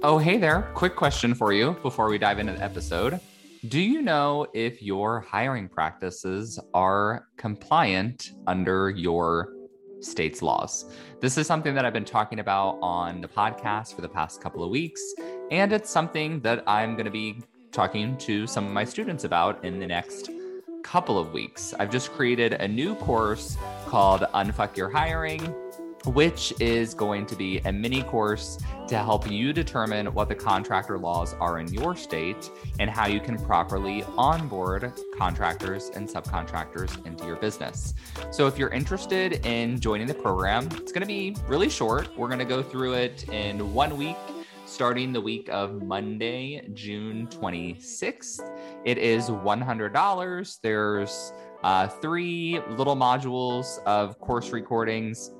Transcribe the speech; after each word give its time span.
Oh, 0.00 0.16
hey 0.18 0.38
there. 0.38 0.70
Quick 0.74 0.94
question 0.94 1.34
for 1.34 1.52
you 1.52 1.72
before 1.82 2.08
we 2.08 2.18
dive 2.18 2.38
into 2.38 2.52
the 2.52 2.62
episode. 2.62 3.18
Do 3.66 3.80
you 3.80 4.00
know 4.00 4.46
if 4.54 4.80
your 4.80 5.20
hiring 5.20 5.68
practices 5.68 6.60
are 6.72 7.26
compliant 7.36 8.30
under 8.46 8.90
your 8.90 9.54
state's 10.00 10.42
laws. 10.42 10.84
This 11.20 11.36
is 11.36 11.48
something 11.48 11.74
that 11.74 11.84
I've 11.84 11.92
been 11.92 12.04
talking 12.04 12.38
about 12.38 12.78
on 12.80 13.20
the 13.20 13.28
podcast 13.28 13.94
for 13.94 14.02
the 14.02 14.08
past 14.08 14.40
couple 14.40 14.62
of 14.62 14.70
weeks, 14.70 15.02
and 15.50 15.72
it's 15.72 15.90
something 15.90 16.40
that 16.40 16.62
I'm 16.68 16.92
going 16.92 17.06
to 17.06 17.10
be 17.10 17.42
talking 17.72 18.16
to 18.18 18.46
some 18.46 18.66
of 18.66 18.72
my 18.72 18.84
students 18.84 19.24
about 19.24 19.64
in 19.64 19.80
the 19.80 19.86
next 19.86 20.30
couple 20.84 21.18
of 21.18 21.32
weeks. 21.32 21.74
I've 21.78 21.90
just 21.90 22.12
created 22.12 22.54
a 22.54 22.68
new 22.68 22.94
course 22.94 23.56
called 23.86 24.20
Unfuck 24.34 24.76
Your 24.76 24.90
Hiring 24.90 25.54
which 26.08 26.54
is 26.58 26.94
going 26.94 27.26
to 27.26 27.36
be 27.36 27.58
a 27.60 27.72
mini 27.72 28.02
course 28.02 28.58
to 28.86 28.96
help 28.96 29.30
you 29.30 29.52
determine 29.52 30.06
what 30.14 30.28
the 30.28 30.34
contractor 30.34 30.98
laws 30.98 31.34
are 31.34 31.58
in 31.58 31.72
your 31.72 31.94
state 31.94 32.50
and 32.78 32.88
how 32.88 33.06
you 33.06 33.20
can 33.20 33.36
properly 33.44 34.02
onboard 34.16 34.92
contractors 35.16 35.90
and 35.94 36.08
subcontractors 36.08 37.04
into 37.06 37.26
your 37.26 37.36
business. 37.36 37.94
So, 38.30 38.46
if 38.46 38.58
you're 38.58 38.70
interested 38.70 39.44
in 39.44 39.78
joining 39.78 40.06
the 40.06 40.14
program, 40.14 40.66
it's 40.72 40.92
going 40.92 41.02
to 41.02 41.06
be 41.06 41.36
really 41.46 41.68
short. 41.68 42.08
We're 42.16 42.28
going 42.28 42.38
to 42.38 42.44
go 42.46 42.62
through 42.62 42.94
it 42.94 43.28
in 43.28 43.74
one 43.74 43.96
week 43.96 44.16
starting 44.64 45.14
the 45.14 45.20
week 45.20 45.48
of 45.48 45.82
Monday, 45.82 46.68
June 46.74 47.26
26th. 47.28 48.40
It 48.84 48.98
is 48.98 49.30
$100. 49.30 50.58
There's 50.62 51.32
uh, 51.64 51.88
three 51.88 52.60
little 52.68 52.94
modules 52.94 53.82
of 53.84 54.18
course 54.20 54.50
recordings 54.50 55.32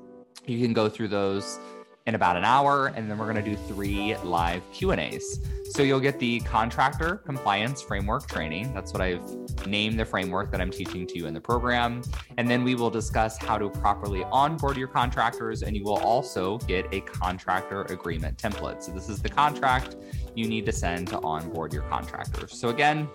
you 0.49 0.63
can 0.63 0.73
go 0.73 0.89
through 0.89 1.09
those 1.09 1.59
in 2.07 2.15
about 2.15 2.35
an 2.35 2.43
hour, 2.43 2.87
and 2.87 3.09
then 3.09 3.17
we're 3.17 3.31
going 3.31 3.43
to 3.43 3.49
do 3.49 3.55
three 3.67 4.15
live 4.17 4.63
Q 4.73 4.91
and 4.91 4.99
A's. 4.99 5.39
So 5.71 5.83
you'll 5.83 5.99
get 5.99 6.17
the 6.17 6.39
contractor 6.39 7.17
compliance 7.17 7.83
framework 7.83 8.27
training. 8.27 8.73
That's 8.73 8.91
what 8.91 9.01
I've 9.01 9.21
named 9.67 9.99
the 9.99 10.05
framework 10.05 10.49
that 10.51 10.59
I'm 10.59 10.71
teaching 10.71 11.05
to 11.05 11.17
you 11.19 11.27
in 11.27 11.35
the 11.35 11.41
program. 11.41 12.01
And 12.37 12.49
then 12.49 12.63
we 12.63 12.73
will 12.73 12.89
discuss 12.89 13.37
how 13.37 13.59
to 13.59 13.69
properly 13.69 14.23
onboard 14.31 14.77
your 14.77 14.87
contractors, 14.87 15.61
and 15.61 15.77
you 15.77 15.83
will 15.83 15.99
also 15.99 16.57
get 16.59 16.87
a 16.91 17.01
contractor 17.01 17.83
agreement 17.83 18.39
template. 18.39 18.81
So 18.81 18.91
this 18.91 19.09
is 19.09 19.21
the 19.21 19.29
contract 19.29 19.97
you 20.33 20.47
need 20.47 20.65
to 20.65 20.71
send 20.71 21.09
to 21.09 21.19
onboard 21.19 21.73
your 21.73 21.83
contractors. 21.83 22.59
So 22.59 22.69
again, 22.69 23.07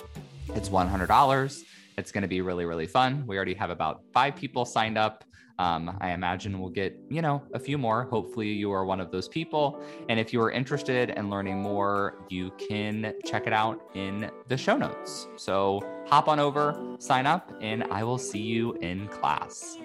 it's 0.54 0.68
$100. 0.68 1.62
It's 1.98 2.12
going 2.12 2.22
to 2.22 2.28
be 2.28 2.40
really, 2.40 2.64
really 2.64 2.86
fun. 2.86 3.24
We 3.26 3.36
already 3.36 3.54
have 3.54 3.70
about 3.70 4.02
five 4.12 4.36
people 4.36 4.64
signed 4.64 4.98
up. 4.98 5.24
Um, 5.58 5.96
I 6.00 6.10
imagine 6.10 6.58
we'll 6.58 6.70
get, 6.70 6.98
you 7.08 7.22
know, 7.22 7.42
a 7.52 7.58
few 7.58 7.78
more. 7.78 8.04
Hopefully, 8.04 8.48
you 8.48 8.72
are 8.72 8.84
one 8.84 9.00
of 9.00 9.12
those 9.12 9.28
people. 9.28 9.80
And 10.08 10.18
if 10.18 10.32
you 10.32 10.40
are 10.42 10.50
interested 10.50 11.10
in 11.10 11.30
learning 11.30 11.62
more, 11.62 12.24
you 12.28 12.50
can 12.58 13.14
check 13.24 13.46
it 13.46 13.52
out 13.52 13.80
in 13.94 14.30
the 14.48 14.56
show 14.56 14.76
notes. 14.76 15.28
So 15.36 15.80
hop 16.06 16.28
on 16.28 16.40
over, 16.40 16.96
sign 16.98 17.26
up, 17.26 17.52
and 17.60 17.84
I 17.84 18.02
will 18.02 18.18
see 18.18 18.42
you 18.42 18.72
in 18.74 19.06
class. 19.08 19.78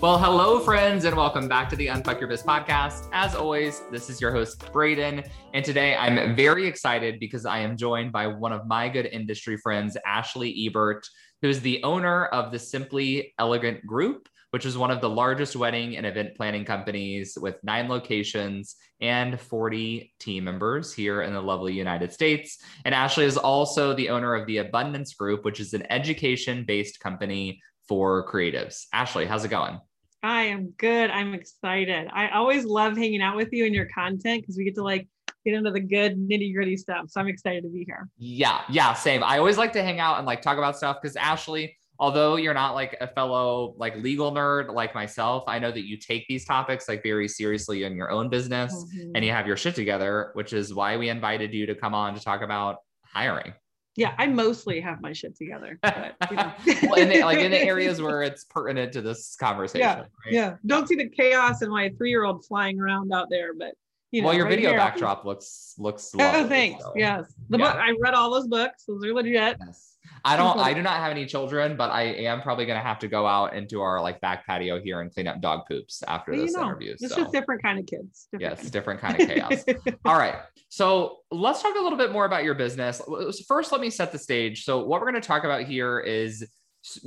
Well, 0.00 0.18
hello, 0.18 0.60
friends, 0.60 1.06
and 1.06 1.16
welcome 1.16 1.48
back 1.48 1.70
to 1.70 1.76
the 1.76 1.86
Unfuck 1.86 2.20
Your 2.20 2.28
Biz 2.28 2.42
podcast. 2.42 3.08
As 3.12 3.34
always, 3.34 3.80
this 3.90 4.10
is 4.10 4.20
your 4.20 4.32
host, 4.32 4.70
Braden. 4.70 5.24
And 5.54 5.64
today 5.64 5.96
I'm 5.96 6.36
very 6.36 6.66
excited 6.66 7.18
because 7.18 7.46
I 7.46 7.60
am 7.60 7.74
joined 7.76 8.12
by 8.12 8.26
one 8.26 8.52
of 8.52 8.66
my 8.66 8.88
good 8.90 9.06
industry 9.06 9.56
friends, 9.56 9.96
Ashley 10.04 10.66
Ebert 10.66 11.08
who 11.42 11.48
is 11.48 11.60
the 11.60 11.82
owner 11.82 12.26
of 12.26 12.52
the 12.52 12.58
Simply 12.58 13.34
Elegant 13.38 13.86
Group, 13.86 14.28
which 14.50 14.64
is 14.64 14.78
one 14.78 14.90
of 14.90 15.00
the 15.00 15.10
largest 15.10 15.56
wedding 15.56 15.96
and 15.96 16.06
event 16.06 16.36
planning 16.36 16.64
companies 16.64 17.36
with 17.40 17.56
nine 17.64 17.88
locations 17.88 18.76
and 19.00 19.40
40 19.40 20.14
team 20.20 20.44
members 20.44 20.94
here 20.94 21.22
in 21.22 21.32
the 21.32 21.40
lovely 21.40 21.72
United 21.72 22.12
States. 22.12 22.58
And 22.84 22.94
Ashley 22.94 23.24
is 23.24 23.36
also 23.36 23.94
the 23.94 24.10
owner 24.10 24.34
of 24.34 24.46
the 24.46 24.58
Abundance 24.58 25.14
Group, 25.14 25.44
which 25.44 25.60
is 25.60 25.74
an 25.74 25.90
education 25.90 26.64
based 26.64 27.00
company 27.00 27.60
for 27.88 28.30
creatives. 28.30 28.86
Ashley, 28.92 29.26
how's 29.26 29.44
it 29.44 29.48
going? 29.48 29.80
I 30.24 30.44
am 30.44 30.72
good. 30.78 31.10
I'm 31.10 31.34
excited. 31.34 32.08
I 32.10 32.30
always 32.30 32.64
love 32.64 32.96
hanging 32.96 33.20
out 33.20 33.36
with 33.36 33.52
you 33.52 33.66
and 33.66 33.74
your 33.74 33.88
content 33.94 34.40
because 34.40 34.56
we 34.56 34.64
get 34.64 34.74
to 34.76 34.82
like 34.82 35.06
get 35.44 35.52
into 35.52 35.70
the 35.70 35.80
good 35.80 36.16
nitty 36.16 36.54
gritty 36.54 36.78
stuff. 36.78 37.10
So 37.10 37.20
I'm 37.20 37.28
excited 37.28 37.62
to 37.64 37.68
be 37.68 37.84
here. 37.84 38.08
Yeah, 38.16 38.62
yeah, 38.70 38.94
same. 38.94 39.22
I 39.22 39.36
always 39.36 39.58
like 39.58 39.74
to 39.74 39.82
hang 39.82 40.00
out 40.00 40.16
and 40.16 40.26
like 40.26 40.40
talk 40.40 40.56
about 40.56 40.78
stuff 40.78 40.96
because 41.02 41.14
Ashley, 41.16 41.76
although 41.98 42.36
you're 42.36 42.54
not 42.54 42.74
like 42.74 42.96
a 43.02 43.06
fellow 43.06 43.74
like 43.76 43.96
legal 43.96 44.32
nerd 44.32 44.72
like 44.72 44.94
myself, 44.94 45.44
I 45.46 45.58
know 45.58 45.70
that 45.70 45.84
you 45.84 45.98
take 45.98 46.26
these 46.26 46.46
topics 46.46 46.88
like 46.88 47.02
very 47.02 47.28
seriously 47.28 47.84
in 47.84 47.94
your 47.94 48.10
own 48.10 48.30
business 48.30 48.72
mm-hmm. 48.72 49.10
and 49.14 49.24
you 49.26 49.30
have 49.30 49.46
your 49.46 49.58
shit 49.58 49.74
together, 49.74 50.30
which 50.32 50.54
is 50.54 50.72
why 50.72 50.96
we 50.96 51.10
invited 51.10 51.52
you 51.52 51.66
to 51.66 51.74
come 51.74 51.92
on 51.92 52.14
to 52.14 52.20
talk 52.22 52.40
about 52.40 52.78
hiring. 53.02 53.52
Yeah, 53.96 54.14
I 54.18 54.26
mostly 54.26 54.80
have 54.80 55.00
my 55.00 55.12
shit 55.12 55.36
together. 55.36 55.78
But, 55.80 56.16
you 56.30 56.36
know. 56.36 56.52
well, 56.82 56.94
in 56.94 57.08
the, 57.08 57.22
like 57.22 57.38
in 57.38 57.52
the 57.52 57.60
areas 57.62 58.02
where 58.02 58.22
it's 58.22 58.44
pertinent 58.44 58.92
to 58.94 59.02
this 59.02 59.36
conversation. 59.36 59.80
Yeah, 59.86 59.98
right? 59.98 60.08
yeah. 60.30 60.56
Don't 60.66 60.88
see 60.88 60.96
the 60.96 61.08
chaos 61.08 61.62
and 61.62 61.70
my 61.70 61.90
three 61.96 62.10
year 62.10 62.24
old 62.24 62.44
flying 62.44 62.80
around 62.80 63.12
out 63.12 63.28
there, 63.30 63.54
but 63.54 63.74
you 64.10 64.22
know, 64.22 64.28
well, 64.28 64.36
your 64.36 64.46
right 64.46 64.56
video 64.56 64.70
here. 64.70 64.78
backdrop 64.78 65.24
looks 65.24 65.74
looks. 65.78 66.12
Oh, 66.14 66.18
lovely, 66.18 66.40
oh, 66.40 66.48
thanks. 66.48 66.84
So. 66.84 66.92
Yes, 66.96 67.32
the 67.48 67.58
yeah. 67.58 67.72
book 67.72 67.80
I 67.80 67.94
read 68.00 68.14
all 68.14 68.32
those 68.32 68.48
books. 68.48 68.84
Those 68.86 69.04
are 69.04 69.14
legit. 69.14 69.58
Yes. 69.64 69.93
I 70.24 70.36
don't. 70.36 70.58
I 70.58 70.74
do 70.74 70.82
not 70.82 70.96
have 70.96 71.10
any 71.10 71.26
children, 71.26 71.76
but 71.76 71.90
I 71.90 72.02
am 72.02 72.42
probably 72.42 72.66
going 72.66 72.78
to 72.78 72.86
have 72.86 72.98
to 73.00 73.08
go 73.08 73.26
out 73.26 73.54
into 73.54 73.80
our 73.80 74.00
like 74.00 74.20
back 74.20 74.46
patio 74.46 74.80
here 74.80 75.00
and 75.00 75.12
clean 75.12 75.26
up 75.26 75.40
dog 75.40 75.66
poops 75.68 76.02
after 76.06 76.32
well, 76.32 76.40
this 76.40 76.52
you 76.52 76.58
know, 76.58 76.64
interview. 76.64 76.92
It's 76.92 77.08
so. 77.08 77.16
just 77.16 77.32
different 77.32 77.62
kind 77.62 77.78
of 77.78 77.86
kids. 77.86 78.28
Different 78.32 78.58
yes, 78.58 78.70
different 78.70 79.00
kind 79.02 79.20
of 79.20 79.28
chaos. 79.28 79.64
all 80.04 80.18
right. 80.18 80.36
So 80.68 81.18
let's 81.30 81.62
talk 81.62 81.76
a 81.76 81.80
little 81.80 81.98
bit 81.98 82.10
more 82.10 82.24
about 82.24 82.44
your 82.44 82.54
business. 82.54 83.00
First, 83.46 83.70
let 83.70 83.80
me 83.80 83.90
set 83.90 84.12
the 84.12 84.18
stage. 84.18 84.64
So 84.64 84.84
what 84.84 85.00
we're 85.00 85.10
going 85.10 85.20
to 85.20 85.26
talk 85.26 85.44
about 85.44 85.62
here 85.62 86.00
is 86.00 86.46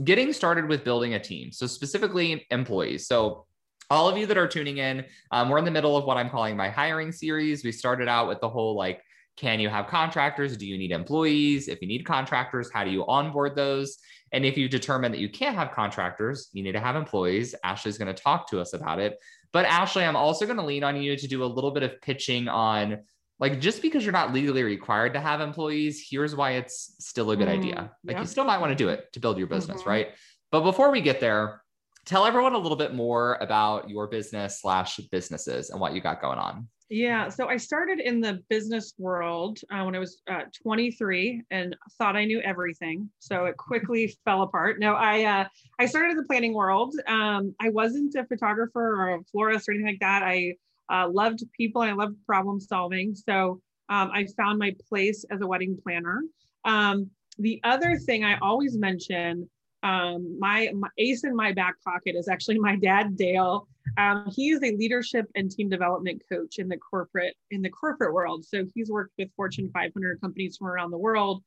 getting 0.03 0.33
started 0.33 0.67
with 0.67 0.83
building 0.83 1.13
a 1.13 1.19
team. 1.19 1.51
So 1.51 1.67
specifically 1.67 2.47
employees. 2.49 3.07
So 3.07 3.45
all 3.89 4.09
of 4.09 4.17
you 4.17 4.25
that 4.25 4.37
are 4.37 4.47
tuning 4.47 4.77
in, 4.77 5.05
um, 5.31 5.49
we're 5.49 5.57
in 5.59 5.65
the 5.65 5.71
middle 5.71 5.95
of 5.95 6.05
what 6.05 6.17
I'm 6.17 6.29
calling 6.29 6.57
my 6.57 6.69
hiring 6.69 7.11
series. 7.11 7.63
We 7.63 7.71
started 7.71 8.07
out 8.07 8.27
with 8.27 8.41
the 8.41 8.49
whole 8.49 8.75
like, 8.75 9.01
can 9.37 9.59
you 9.59 9.69
have 9.69 9.87
contractors? 9.87 10.57
Do 10.57 10.65
you 10.65 10.77
need 10.77 10.91
employees? 10.91 11.67
If 11.67 11.81
you 11.81 11.87
need 11.87 12.05
contractors, 12.05 12.69
how 12.73 12.83
do 12.83 12.89
you 12.89 13.05
onboard 13.05 13.55
those? 13.55 13.97
And 14.31 14.43
if 14.43 14.57
you 14.57 14.67
determine 14.67 15.11
that 15.11 15.19
you 15.19 15.29
can't 15.29 15.55
have 15.55 15.71
contractors, 15.71 16.49
you 16.53 16.63
need 16.63 16.73
to 16.73 16.79
have 16.79 16.95
employees. 16.95 17.55
Ashley's 17.63 17.97
going 17.97 18.13
to 18.13 18.21
talk 18.21 18.49
to 18.49 18.59
us 18.59 18.73
about 18.73 18.99
it. 18.99 19.17
But 19.53 19.65
Ashley, 19.65 20.03
I'm 20.03 20.15
also 20.15 20.45
going 20.45 20.57
to 20.57 20.65
lean 20.65 20.83
on 20.83 21.01
you 21.01 21.15
to 21.15 21.27
do 21.27 21.43
a 21.43 21.45
little 21.45 21.71
bit 21.71 21.83
of 21.83 22.01
pitching 22.01 22.47
on 22.47 22.99
like 23.39 23.61
just 23.61 23.81
because 23.81 24.03
you're 24.03 24.13
not 24.13 24.33
legally 24.33 24.63
required 24.63 25.13
to 25.13 25.19
have 25.19 25.41
employees, 25.41 26.05
here's 26.09 26.35
why 26.35 26.53
it's 26.53 26.95
still 26.99 27.29
a 27.31 27.37
good 27.37 27.47
mm, 27.47 27.59
idea. 27.59 27.91
Like 28.03 28.17
you 28.17 28.25
still 28.25 28.43
might 28.43 28.57
want 28.57 28.71
to 28.71 28.75
do 28.75 28.89
it 28.89 29.13
to 29.13 29.19
build 29.19 29.37
your 29.37 29.47
business, 29.47 29.81
mm-hmm. 29.81 29.89
right? 29.89 30.07
But 30.51 30.61
before 30.61 30.91
we 30.91 31.01
get 31.01 31.19
there, 31.19 31.61
tell 32.05 32.25
everyone 32.25 32.53
a 32.53 32.57
little 32.57 32.77
bit 32.77 32.95
more 32.95 33.37
about 33.39 33.89
your 33.89 34.07
business 34.07 34.61
slash 34.61 34.97
businesses 35.11 35.69
and 35.69 35.79
what 35.79 35.93
you 35.93 36.01
got 36.01 36.19
going 36.19 36.39
on. 36.39 36.67
Yeah, 36.89 37.27
so 37.27 37.49
I 37.49 37.57
started 37.57 37.99
in 37.99 38.21
the 38.21 38.41
business 38.49 38.93
world 38.97 39.59
uh, 39.69 39.83
when 39.83 39.93
I 39.93 39.99
was 39.99 40.21
uh, 40.31 40.43
23 40.61 41.41
and 41.51 41.75
thought 41.97 42.15
I 42.15 42.23
knew 42.23 42.39
everything. 42.41 43.09
So 43.19 43.45
it 43.45 43.57
quickly 43.57 44.15
fell 44.25 44.43
apart. 44.43 44.79
No, 44.79 44.93
I 44.93 45.23
uh, 45.25 45.45
I 45.79 45.85
started 45.85 46.11
in 46.11 46.17
the 46.17 46.23
planning 46.23 46.53
world. 46.53 46.95
Um, 47.07 47.53
I 47.59 47.69
wasn't 47.69 48.15
a 48.15 48.25
photographer 48.25 49.01
or 49.01 49.15
a 49.15 49.23
florist 49.25 49.67
or 49.67 49.73
anything 49.73 49.87
like 49.87 49.99
that. 49.99 50.23
I 50.23 50.55
uh, 50.89 51.09
loved 51.09 51.43
people 51.57 51.81
and 51.81 51.91
I 51.91 51.93
loved 51.93 52.15
problem 52.25 52.59
solving. 52.61 53.15
So 53.15 53.61
um, 53.89 54.09
I 54.13 54.25
found 54.37 54.57
my 54.57 54.73
place 54.87 55.25
as 55.29 55.41
a 55.41 55.47
wedding 55.47 55.77
planner. 55.83 56.21
Um, 56.63 57.09
the 57.37 57.59
other 57.65 57.97
thing 57.97 58.23
I 58.23 58.37
always 58.39 58.77
mention 58.77 59.49
um, 59.83 60.37
my, 60.39 60.71
my, 60.73 60.89
ace 60.97 61.23
in 61.23 61.35
my 61.35 61.53
back 61.53 61.75
pocket 61.83 62.15
is 62.15 62.27
actually 62.27 62.59
my 62.59 62.75
dad, 62.75 63.15
Dale. 63.15 63.67
Um, 63.97 64.29
he 64.33 64.49
is 64.49 64.61
a 64.63 64.75
leadership 64.75 65.25
and 65.35 65.49
team 65.49 65.69
development 65.69 66.21
coach 66.29 66.59
in 66.59 66.67
the 66.67 66.77
corporate 66.77 67.35
in 67.51 67.61
the 67.61 67.69
corporate 67.69 68.13
world. 68.13 68.45
So 68.45 68.65
he's 68.73 68.89
worked 68.89 69.13
with 69.17 69.29
Fortune 69.35 69.69
500 69.73 70.21
companies 70.21 70.57
from 70.57 70.67
around 70.67 70.91
the 70.91 70.97
world. 70.97 71.43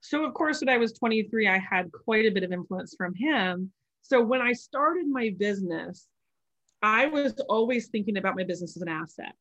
So 0.00 0.24
of 0.24 0.34
course, 0.34 0.60
when 0.60 0.68
I 0.68 0.78
was 0.78 0.92
23, 0.92 1.48
I 1.48 1.58
had 1.58 1.90
quite 1.92 2.26
a 2.26 2.30
bit 2.30 2.42
of 2.42 2.52
influence 2.52 2.94
from 2.96 3.14
him. 3.14 3.70
So 4.02 4.20
when 4.22 4.40
I 4.40 4.52
started 4.52 5.06
my 5.06 5.34
business, 5.38 6.06
I 6.82 7.06
was 7.06 7.34
always 7.48 7.88
thinking 7.88 8.16
about 8.16 8.36
my 8.36 8.44
business 8.44 8.76
as 8.76 8.82
an 8.82 8.88
asset. 8.88 9.34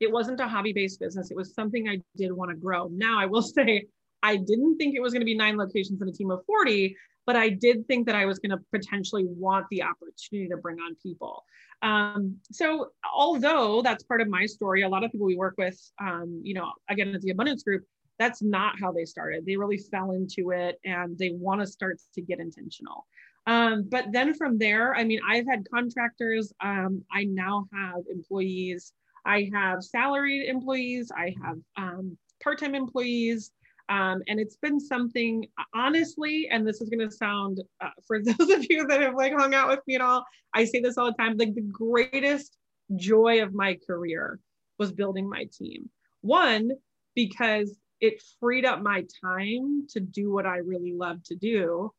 it 0.00 0.10
wasn't 0.10 0.40
a 0.40 0.48
hobby 0.48 0.72
based 0.72 0.98
business. 0.98 1.30
It 1.30 1.36
was 1.36 1.54
something 1.54 1.88
I 1.88 2.00
did 2.16 2.32
want 2.32 2.50
to 2.50 2.56
grow. 2.56 2.88
Now, 2.92 3.18
I 3.18 3.26
will 3.26 3.42
say, 3.56 3.86
I 4.22 4.36
didn't 4.36 4.76
think 4.76 4.94
it 4.94 5.00
was 5.00 5.12
going 5.12 5.20
to 5.20 5.26
be 5.26 5.36
nine 5.36 5.56
locations 5.56 6.00
and 6.00 6.10
a 6.10 6.12
team 6.12 6.30
of 6.30 6.44
40, 6.46 6.96
but 7.26 7.36
I 7.36 7.48
did 7.48 7.86
think 7.86 8.06
that 8.06 8.14
I 8.14 8.26
was 8.26 8.38
going 8.38 8.50
to 8.50 8.64
potentially 8.72 9.24
want 9.26 9.66
the 9.70 9.82
opportunity 9.82 10.48
to 10.48 10.56
bring 10.56 10.78
on 10.78 10.94
people. 11.02 11.44
Um, 11.82 12.36
so, 12.50 12.88
although 13.14 13.82
that's 13.82 14.04
part 14.04 14.20
of 14.20 14.28
my 14.28 14.46
story, 14.46 14.82
a 14.82 14.88
lot 14.88 15.04
of 15.04 15.12
people 15.12 15.26
we 15.26 15.36
work 15.36 15.54
with, 15.58 15.78
um, 16.00 16.40
you 16.42 16.54
know, 16.54 16.72
again, 16.88 17.14
at 17.14 17.20
the 17.20 17.30
Abundance 17.30 17.62
Group, 17.62 17.84
that's 18.18 18.42
not 18.42 18.78
how 18.80 18.92
they 18.92 19.04
started. 19.04 19.44
They 19.44 19.56
really 19.56 19.78
fell 19.78 20.12
into 20.12 20.50
it 20.52 20.78
and 20.84 21.18
they 21.18 21.30
want 21.30 21.60
to 21.60 21.66
start 21.66 22.00
to 22.14 22.22
get 22.22 22.38
intentional. 22.38 23.06
Um, 23.46 23.86
but 23.90 24.06
then 24.12 24.34
from 24.34 24.56
there, 24.56 24.94
I 24.94 25.04
mean, 25.04 25.20
I've 25.28 25.46
had 25.46 25.68
contractors. 25.70 26.52
Um, 26.60 27.02
I 27.12 27.24
now 27.24 27.66
have 27.74 28.02
employees. 28.10 28.92
I 29.26 29.50
have 29.52 29.82
salaried 29.82 30.48
employees. 30.48 31.10
I 31.14 31.34
have 31.42 31.58
um, 31.76 32.16
part-time 32.42 32.74
employees. 32.74 33.50
Um, 33.88 34.22
and 34.28 34.40
it's 34.40 34.56
been 34.56 34.80
something, 34.80 35.46
honestly, 35.74 36.48
and 36.50 36.66
this 36.66 36.80
is 36.80 36.88
going 36.88 37.06
to 37.06 37.14
sound 37.14 37.60
uh, 37.80 37.90
for 38.06 38.22
those 38.22 38.50
of 38.50 38.66
you 38.68 38.86
that 38.86 39.00
have 39.00 39.14
like 39.14 39.32
hung 39.34 39.54
out 39.54 39.68
with 39.68 39.80
me 39.86 39.96
at 39.96 40.00
all, 40.00 40.24
I 40.54 40.64
say 40.64 40.80
this 40.80 40.96
all 40.96 41.06
the 41.06 41.22
time 41.22 41.36
like 41.36 41.54
the 41.54 41.60
greatest 41.62 42.56
joy 42.96 43.42
of 43.42 43.54
my 43.54 43.78
career 43.86 44.40
was 44.78 44.92
building 44.92 45.28
my 45.28 45.48
team. 45.56 45.90
One, 46.22 46.70
because 47.14 47.76
it 48.00 48.22
freed 48.40 48.64
up 48.64 48.82
my 48.82 49.04
time 49.22 49.86
to 49.90 50.00
do 50.00 50.32
what 50.32 50.46
I 50.46 50.58
really 50.58 50.94
love 50.94 51.22
to 51.24 51.36
do, 51.36 51.92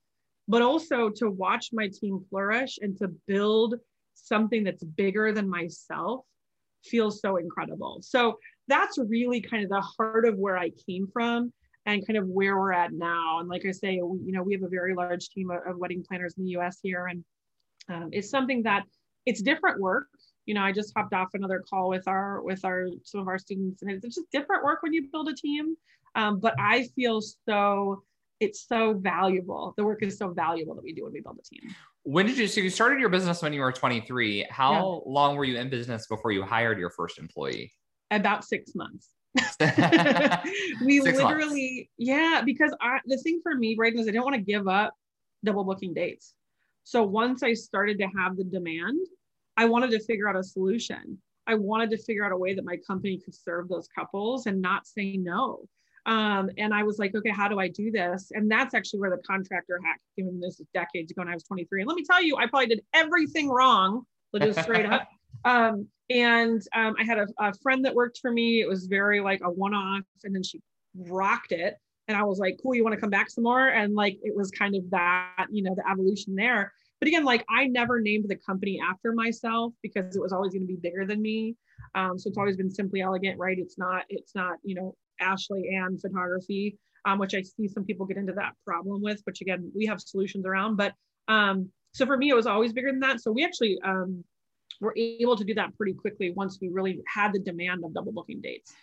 but 0.47 0.61
also 0.61 1.09
to 1.09 1.29
watch 1.29 1.69
my 1.71 1.87
team 1.87 2.19
flourish 2.29 2.77
and 2.81 2.97
to 2.97 3.07
build 3.27 3.75
something 4.13 4.63
that's 4.63 4.83
bigger 4.83 5.31
than 5.31 5.49
myself 5.49 6.25
feels 6.83 7.19
so 7.19 7.37
incredible. 7.37 7.99
So 8.01 8.39
that's 8.67 8.97
really 8.97 9.41
kind 9.41 9.63
of 9.63 9.69
the 9.69 9.81
heart 9.81 10.27
of 10.27 10.37
where 10.37 10.57
I 10.57 10.71
came 10.87 11.07
from 11.11 11.51
and 11.85 12.05
kind 12.05 12.17
of 12.17 12.27
where 12.27 12.57
we're 12.57 12.71
at 12.71 12.93
now. 12.93 13.39
And 13.39 13.49
like 13.49 13.65
I 13.65 13.71
say, 13.71 13.99
we, 14.01 14.19
you 14.25 14.31
know, 14.31 14.43
we 14.43 14.53
have 14.53 14.63
a 14.63 14.69
very 14.69 14.95
large 14.95 15.29
team 15.29 15.51
of, 15.51 15.59
of 15.67 15.77
wedding 15.77 16.03
planners 16.07 16.35
in 16.37 16.43
the 16.43 16.51
U.S. 16.51 16.79
here, 16.81 17.07
and 17.07 17.23
um, 17.89 18.09
it's 18.11 18.29
something 18.29 18.63
that 18.63 18.83
it's 19.25 19.41
different 19.41 19.79
work. 19.79 20.07
You 20.45 20.53
know, 20.53 20.61
I 20.61 20.71
just 20.71 20.93
hopped 20.95 21.13
off 21.13 21.29
another 21.33 21.63
call 21.67 21.89
with 21.89 22.07
our 22.07 22.41
with 22.41 22.65
our 22.65 22.87
some 23.03 23.21
of 23.21 23.27
our 23.27 23.39
students, 23.39 23.81
and 23.81 23.91
it's 23.91 24.15
just 24.15 24.31
different 24.31 24.63
work 24.63 24.81
when 24.81 24.93
you 24.93 25.07
build 25.11 25.29
a 25.29 25.35
team. 25.35 25.75
Um, 26.15 26.39
but 26.39 26.55
I 26.59 26.87
feel 26.95 27.21
so 27.21 28.03
it's 28.39 28.67
so 28.67 28.93
valuable. 28.93 29.73
The 29.77 29.83
work 29.83 30.03
is 30.03 30.17
so 30.17 30.29
valuable 30.29 30.75
that 30.75 30.83
we 30.83 30.93
do 30.93 31.03
when 31.03 31.13
we 31.13 31.21
build 31.21 31.39
a 31.39 31.43
team. 31.43 31.73
When 32.03 32.25
did 32.25 32.37
you 32.37 32.47
so 32.47 32.61
you 32.61 32.69
started 32.69 32.99
your 32.99 33.09
business 33.09 33.41
when 33.41 33.53
you 33.53 33.61
were 33.61 33.71
23? 33.71 34.47
How 34.49 34.73
yeah. 34.73 35.11
long 35.11 35.35
were 35.35 35.45
you 35.45 35.57
in 35.57 35.69
business 35.69 36.07
before 36.07 36.31
you 36.31 36.43
hired 36.43 36.77
your 36.77 36.89
first 36.89 37.17
employee? 37.17 37.71
About 38.11 38.43
six 38.43 38.75
months. 38.75 39.09
we 40.85 41.01
Six 41.01 41.17
literally, 41.17 41.75
months. 41.75 41.89
yeah, 41.97 42.41
because 42.45 42.75
I, 42.81 42.99
the 43.05 43.17
thing 43.17 43.39
for 43.43 43.55
me, 43.55 43.75
right, 43.77 43.93
is 43.93 44.07
I 44.07 44.11
don't 44.11 44.23
want 44.23 44.35
to 44.35 44.41
give 44.41 44.67
up 44.67 44.93
double 45.43 45.63
booking 45.63 45.93
dates. 45.93 46.33
So 46.83 47.03
once 47.03 47.43
I 47.43 47.53
started 47.53 47.97
to 47.99 48.07
have 48.17 48.37
the 48.37 48.43
demand, 48.43 48.99
I 49.57 49.65
wanted 49.65 49.91
to 49.91 49.99
figure 49.99 50.29
out 50.29 50.35
a 50.35 50.43
solution. 50.43 51.17
I 51.47 51.55
wanted 51.55 51.89
to 51.91 51.97
figure 51.97 52.25
out 52.25 52.31
a 52.31 52.37
way 52.37 52.53
that 52.55 52.65
my 52.65 52.77
company 52.77 53.19
could 53.23 53.35
serve 53.35 53.69
those 53.69 53.87
couples 53.87 54.45
and 54.47 54.61
not 54.61 54.87
say 54.87 55.17
no. 55.17 55.67
Um, 56.05 56.49
and 56.57 56.73
I 56.73 56.83
was 56.83 56.99
like, 56.99 57.15
okay, 57.15 57.31
how 57.31 57.47
do 57.47 57.59
I 57.59 57.67
do 57.67 57.91
this? 57.91 58.31
And 58.31 58.49
that's 58.49 58.75
actually 58.75 58.99
where 58.99 59.09
the 59.09 59.21
contractor 59.23 59.79
hack 59.83 59.99
came 60.15 60.27
in. 60.27 60.39
This 60.39 60.59
is 60.59 60.67
decades 60.73 61.11
ago 61.11 61.21
when 61.21 61.29
I 61.29 61.33
was 61.33 61.43
23. 61.43 61.81
And 61.81 61.87
let 61.87 61.95
me 61.95 62.03
tell 62.03 62.21
you, 62.21 62.37
I 62.37 62.45
probably 62.45 62.67
did 62.67 62.81
everything 62.93 63.49
wrong, 63.49 64.05
but 64.31 64.41
just 64.41 64.61
straight 64.61 64.85
up. 64.85 65.07
Um, 65.43 65.87
and 66.09 66.61
um, 66.75 66.95
I 66.99 67.03
had 67.03 67.17
a, 67.17 67.27
a 67.39 67.53
friend 67.61 67.83
that 67.85 67.95
worked 67.95 68.19
for 68.21 68.31
me. 68.31 68.61
It 68.61 68.69
was 68.69 68.85
very 68.85 69.19
like 69.21 69.41
a 69.43 69.49
one 69.49 69.73
off, 69.73 70.03
and 70.23 70.33
then 70.33 70.43
she 70.43 70.61
rocked 70.95 71.51
it. 71.51 71.75
And 72.07 72.15
I 72.15 72.23
was 72.23 72.37
like, 72.37 72.59
cool, 72.61 72.75
you 72.75 72.83
want 72.83 72.93
to 72.93 73.01
come 73.01 73.09
back 73.09 73.29
some 73.31 73.43
more? 73.43 73.67
And 73.69 73.95
like, 73.95 74.19
it 74.21 74.35
was 74.35 74.51
kind 74.51 74.75
of 74.75 74.87
that, 74.91 75.47
you 75.49 75.63
know, 75.63 75.73
the 75.75 75.89
evolution 75.89 76.35
there. 76.35 76.71
But 76.99 77.07
again, 77.07 77.25
like, 77.25 77.43
I 77.49 77.65
never 77.65 77.99
named 77.99 78.25
the 78.27 78.35
company 78.35 78.79
after 78.79 79.11
myself 79.11 79.73
because 79.81 80.15
it 80.15 80.21
was 80.21 80.31
always 80.31 80.53
going 80.53 80.61
to 80.61 80.67
be 80.67 80.75
bigger 80.75 81.05
than 81.05 81.21
me. 81.21 81.55
Um, 81.95 82.19
so 82.19 82.29
it's 82.29 82.37
always 82.37 82.57
been 82.57 82.69
simply 82.69 83.01
elegant, 83.01 83.39
right? 83.39 83.57
It's 83.57 83.77
not, 83.77 84.03
it's 84.09 84.35
not, 84.35 84.57
you 84.63 84.75
know, 84.75 84.95
Ashley 85.19 85.75
Ann 85.75 85.97
photography, 85.97 86.77
um, 87.05 87.17
which 87.17 87.33
I 87.33 87.41
see 87.41 87.67
some 87.67 87.85
people 87.85 88.05
get 88.05 88.17
into 88.17 88.33
that 88.33 88.53
problem 88.63 89.01
with, 89.01 89.21
which 89.23 89.41
again, 89.41 89.71
we 89.75 89.87
have 89.87 89.99
solutions 89.99 90.45
around. 90.45 90.75
But 90.75 90.93
um, 91.27 91.69
so 91.93 92.05
for 92.05 92.17
me, 92.17 92.29
it 92.29 92.35
was 92.35 92.47
always 92.47 92.71
bigger 92.71 92.91
than 92.91 92.99
that. 92.99 93.21
So 93.21 93.31
we 93.31 93.43
actually 93.43 93.79
um, 93.83 94.23
were 94.81 94.93
able 94.97 95.35
to 95.35 95.43
do 95.43 95.53
that 95.55 95.75
pretty 95.77 95.93
quickly 95.93 96.31
once 96.31 96.57
we 96.61 96.69
really 96.69 97.01
had 97.07 97.33
the 97.33 97.39
demand 97.39 97.83
of 97.83 97.93
double 97.93 98.11
booking 98.11 98.41
dates. 98.41 98.73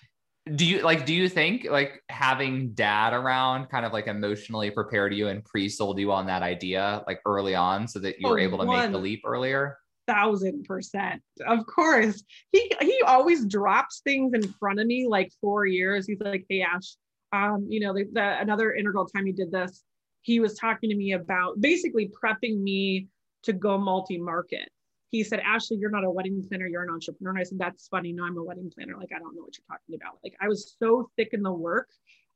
Do 0.56 0.66
you 0.66 0.80
like 0.82 1.06
do 1.06 1.14
you 1.14 1.28
think 1.28 1.68
like 1.70 2.02
having 2.08 2.72
dad 2.72 3.12
around 3.12 3.68
kind 3.68 3.86
of 3.86 3.92
like 3.92 4.08
emotionally 4.08 4.72
prepared 4.72 5.14
you 5.14 5.28
and 5.28 5.44
pre-sold 5.44 6.00
you 6.00 6.10
on 6.10 6.26
that 6.26 6.42
idea 6.42 7.04
like 7.06 7.20
early 7.24 7.54
on 7.54 7.86
so 7.86 8.00
that 8.00 8.16
you 8.18 8.28
were 8.28 8.40
oh, 8.40 8.42
able 8.42 8.58
to 8.58 8.66
make 8.66 8.90
the 8.90 8.98
leap 8.98 9.22
earlier? 9.24 9.78
thousand 10.06 10.64
percent. 10.64 11.22
Of 11.46 11.64
course. 11.66 12.22
He 12.50 12.72
he 12.80 13.00
always 13.06 13.46
drops 13.46 14.00
things 14.02 14.34
in 14.34 14.42
front 14.54 14.80
of 14.80 14.86
me 14.86 15.06
like 15.08 15.30
four 15.40 15.66
years. 15.66 16.06
He's 16.06 16.20
like 16.20 16.44
hey 16.48 16.62
ash 16.62 16.96
um 17.32 17.66
you 17.68 17.80
know 17.80 17.94
the, 17.94 18.08
the 18.12 18.40
another 18.40 18.74
integral 18.74 19.06
time 19.06 19.26
he 19.26 19.32
did 19.32 19.52
this. 19.52 19.84
He 20.22 20.40
was 20.40 20.54
talking 20.54 20.90
to 20.90 20.96
me 20.96 21.12
about 21.12 21.60
basically 21.60 22.10
prepping 22.22 22.60
me 22.60 23.08
to 23.44 23.52
go 23.52 23.78
multi-market 23.78 24.68
he 25.12 25.22
said, 25.22 25.40
Ashley, 25.40 25.76
you're 25.76 25.90
not 25.90 26.04
a 26.04 26.10
wedding 26.10 26.42
planner, 26.48 26.66
you're 26.66 26.82
an 26.82 26.90
entrepreneur. 26.90 27.30
And 27.30 27.38
I 27.38 27.42
said, 27.44 27.58
That's 27.58 27.86
funny. 27.86 28.12
No, 28.12 28.24
I'm 28.24 28.38
a 28.38 28.42
wedding 28.42 28.72
planner. 28.74 28.96
Like, 28.98 29.10
I 29.14 29.18
don't 29.18 29.36
know 29.36 29.42
what 29.42 29.56
you're 29.56 29.78
talking 29.78 29.94
about. 29.94 30.18
Like, 30.24 30.34
I 30.40 30.48
was 30.48 30.74
so 30.78 31.10
thick 31.16 31.28
in 31.32 31.42
the 31.42 31.52
work 31.52 31.88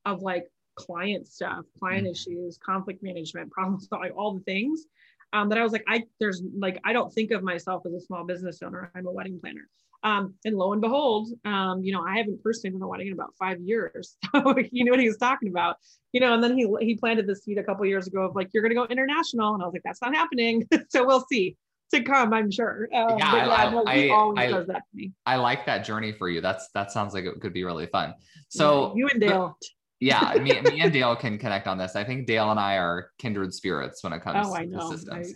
of 0.05 0.21
like 0.21 0.45
client 0.77 1.27
stuff, 1.27 1.65
client 1.79 2.05
mm-hmm. 2.05 2.13
issues, 2.13 2.59
conflict 2.65 3.03
management, 3.03 3.51
problem 3.51 3.81
solving, 3.91 4.13
all 4.13 4.35
the 4.35 4.45
things. 4.45 4.85
Um, 5.33 5.49
that 5.49 5.59
I 5.59 5.63
was 5.63 5.73
like, 5.73 5.85
I 5.89 6.05
there's 6.21 6.43
like 6.57 6.79
I 6.85 6.93
don't 6.93 7.13
think 7.13 7.31
of 7.33 7.43
myself 7.43 7.83
as 7.87 7.95
a 7.95 8.01
small 8.01 8.25
business 8.25 8.63
owner. 8.63 8.93
I'm 8.95 9.07
a 9.07 9.13
wedding 9.13 9.41
planner. 9.41 9.69
Um, 10.03 10.35
and 10.45 10.55
lo 10.55 10.73
and 10.73 10.81
behold, 10.81 11.31
um, 11.47 11.83
you 11.83 11.93
know, 11.93 12.03
I 12.03 12.19
haven't 12.19 12.43
personally 12.43 12.73
done 12.73 12.83
a 12.83 12.87
wedding 12.87 13.09
in 13.09 13.13
about 13.15 13.35
five 13.39 13.59
years. 13.61 14.17
So 14.33 14.55
you 14.71 14.85
knew 14.85 14.93
what 14.93 15.01
he 15.01 15.09
was 15.09 15.17
talking 15.17 15.49
about, 15.49 15.77
you 16.13 16.21
know, 16.21 16.35
and 16.35 16.43
then 16.45 16.57
he 16.57 16.71
he 16.81 16.95
planted 16.95 17.27
the 17.27 17.35
seed 17.35 17.57
a 17.57 17.65
couple 17.65 17.87
years 17.87 18.07
ago 18.07 18.21
of 18.21 18.37
like, 18.37 18.51
you're 18.53 18.63
gonna 18.63 18.75
go 18.75 18.85
international. 18.85 19.55
And 19.55 19.63
I 19.63 19.67
was 19.67 19.73
like, 19.73 19.83
that's 19.83 20.03
not 20.03 20.15
happening. 20.15 20.69
so 20.91 21.07
we'll 21.07 21.25
see 21.33 21.57
to 21.93 22.03
come, 22.03 22.33
I'm 22.33 22.51
sure. 22.51 22.89
Um, 22.93 23.19
yeah, 23.19 23.37
yeah 23.37 23.55
I, 23.55 23.71
no, 23.71 23.85
I, 23.87 24.09
always 24.09 24.39
I, 24.39 24.51
does 24.51 24.67
that 24.69 24.83
to 24.91 24.97
me. 24.97 25.13
I 25.25 25.37
like 25.37 25.67
that 25.67 25.85
journey 25.85 26.13
for 26.13 26.29
you. 26.29 26.41
That's 26.41 26.69
that 26.75 26.93
sounds 26.93 27.15
like 27.15 27.25
it 27.25 27.41
could 27.41 27.53
be 27.53 27.65
really 27.65 27.87
fun. 27.87 28.15
So 28.49 28.89
yeah, 28.89 28.93
you 28.97 29.09
and 29.09 29.21
Dale. 29.21 29.59
yeah, 30.01 30.35
me, 30.41 30.61
me 30.61 30.81
and 30.81 30.93
Dale 30.93 31.17
can 31.17 31.39
connect 31.39 31.67
on 31.67 31.79
this. 31.79 31.97
I 31.97 32.05
think 32.05 32.27
Dale 32.27 32.51
and 32.51 32.61
I 32.61 32.77
are 32.77 33.11
kindred 33.19 33.55
spirits 33.55 34.03
when 34.03 34.13
it 34.13 34.21
comes 34.23 34.47
oh, 34.49 34.57
to 34.57 34.97
systems. 34.97 35.35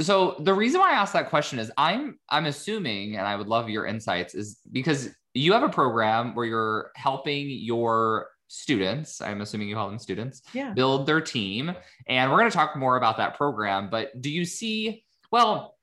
So 0.00 0.36
the 0.40 0.52
reason 0.52 0.80
why 0.80 0.90
I 0.90 0.94
asked 0.94 1.12
that 1.12 1.30
question 1.30 1.58
is 1.58 1.70
I'm 1.76 2.18
I'm 2.28 2.46
assuming, 2.46 3.16
and 3.16 3.26
I 3.26 3.36
would 3.36 3.46
love 3.46 3.68
your 3.68 3.86
insights, 3.86 4.34
is 4.34 4.58
because 4.72 5.10
you 5.34 5.52
have 5.52 5.62
a 5.62 5.68
program 5.68 6.34
where 6.34 6.46
you're 6.46 6.90
helping 6.96 7.50
your 7.50 8.28
students 8.46 9.20
i'm 9.20 9.40
assuming 9.40 9.68
you 9.68 9.74
call 9.74 9.88
them 9.88 9.98
students 9.98 10.42
yeah. 10.52 10.72
build 10.74 11.06
their 11.06 11.20
team 11.20 11.74
and 12.06 12.30
we're 12.30 12.38
going 12.38 12.50
to 12.50 12.56
talk 12.56 12.76
more 12.76 12.96
about 12.96 13.16
that 13.16 13.36
program 13.36 13.88
but 13.90 14.20
do 14.20 14.30
you 14.30 14.44
see 14.44 15.02
well 15.32 15.73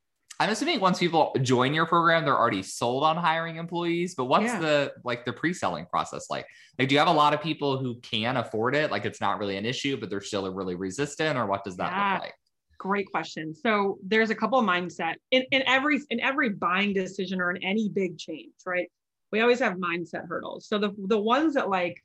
I'm 0.41 0.49
assuming 0.49 0.79
once 0.79 0.97
people 0.97 1.35
join 1.43 1.71
your 1.71 1.85
program, 1.85 2.25
they're 2.25 2.35
already 2.35 2.63
sold 2.63 3.03
on 3.03 3.15
hiring 3.15 3.57
employees. 3.57 4.15
But 4.15 4.25
what's 4.25 4.45
yeah. 4.45 4.59
the 4.59 4.93
like 5.03 5.23
the 5.23 5.31
pre-selling 5.31 5.85
process 5.85 6.31
like? 6.31 6.47
Like, 6.79 6.87
do 6.87 6.95
you 6.95 6.99
have 6.99 7.07
a 7.07 7.13
lot 7.13 7.35
of 7.35 7.43
people 7.43 7.77
who 7.77 7.99
can 7.99 8.37
afford 8.37 8.73
it? 8.75 8.89
Like, 8.89 9.05
it's 9.05 9.21
not 9.21 9.37
really 9.37 9.57
an 9.57 9.67
issue, 9.67 9.97
but 9.97 10.09
they're 10.09 10.19
still 10.19 10.51
really 10.51 10.73
resistant, 10.73 11.37
or 11.37 11.45
what 11.45 11.63
does 11.63 11.77
that 11.77 11.91
yeah. 11.91 12.13
look 12.13 12.21
like? 12.23 12.33
Great 12.79 13.05
question. 13.11 13.53
So 13.53 13.99
there's 14.03 14.31
a 14.31 14.35
couple 14.35 14.57
of 14.57 14.65
mindset 14.65 15.13
in, 15.29 15.43
in 15.51 15.61
every 15.67 15.99
in 16.09 16.19
every 16.19 16.49
buying 16.49 16.91
decision 16.91 17.39
or 17.39 17.51
in 17.51 17.63
any 17.63 17.89
big 17.89 18.17
change, 18.17 18.53
right? 18.65 18.89
We 19.31 19.41
always 19.41 19.59
have 19.59 19.73
mindset 19.73 20.27
hurdles. 20.27 20.67
So 20.67 20.79
the 20.79 20.91
the 21.05 21.19
ones 21.19 21.53
that 21.53 21.69
like, 21.69 22.03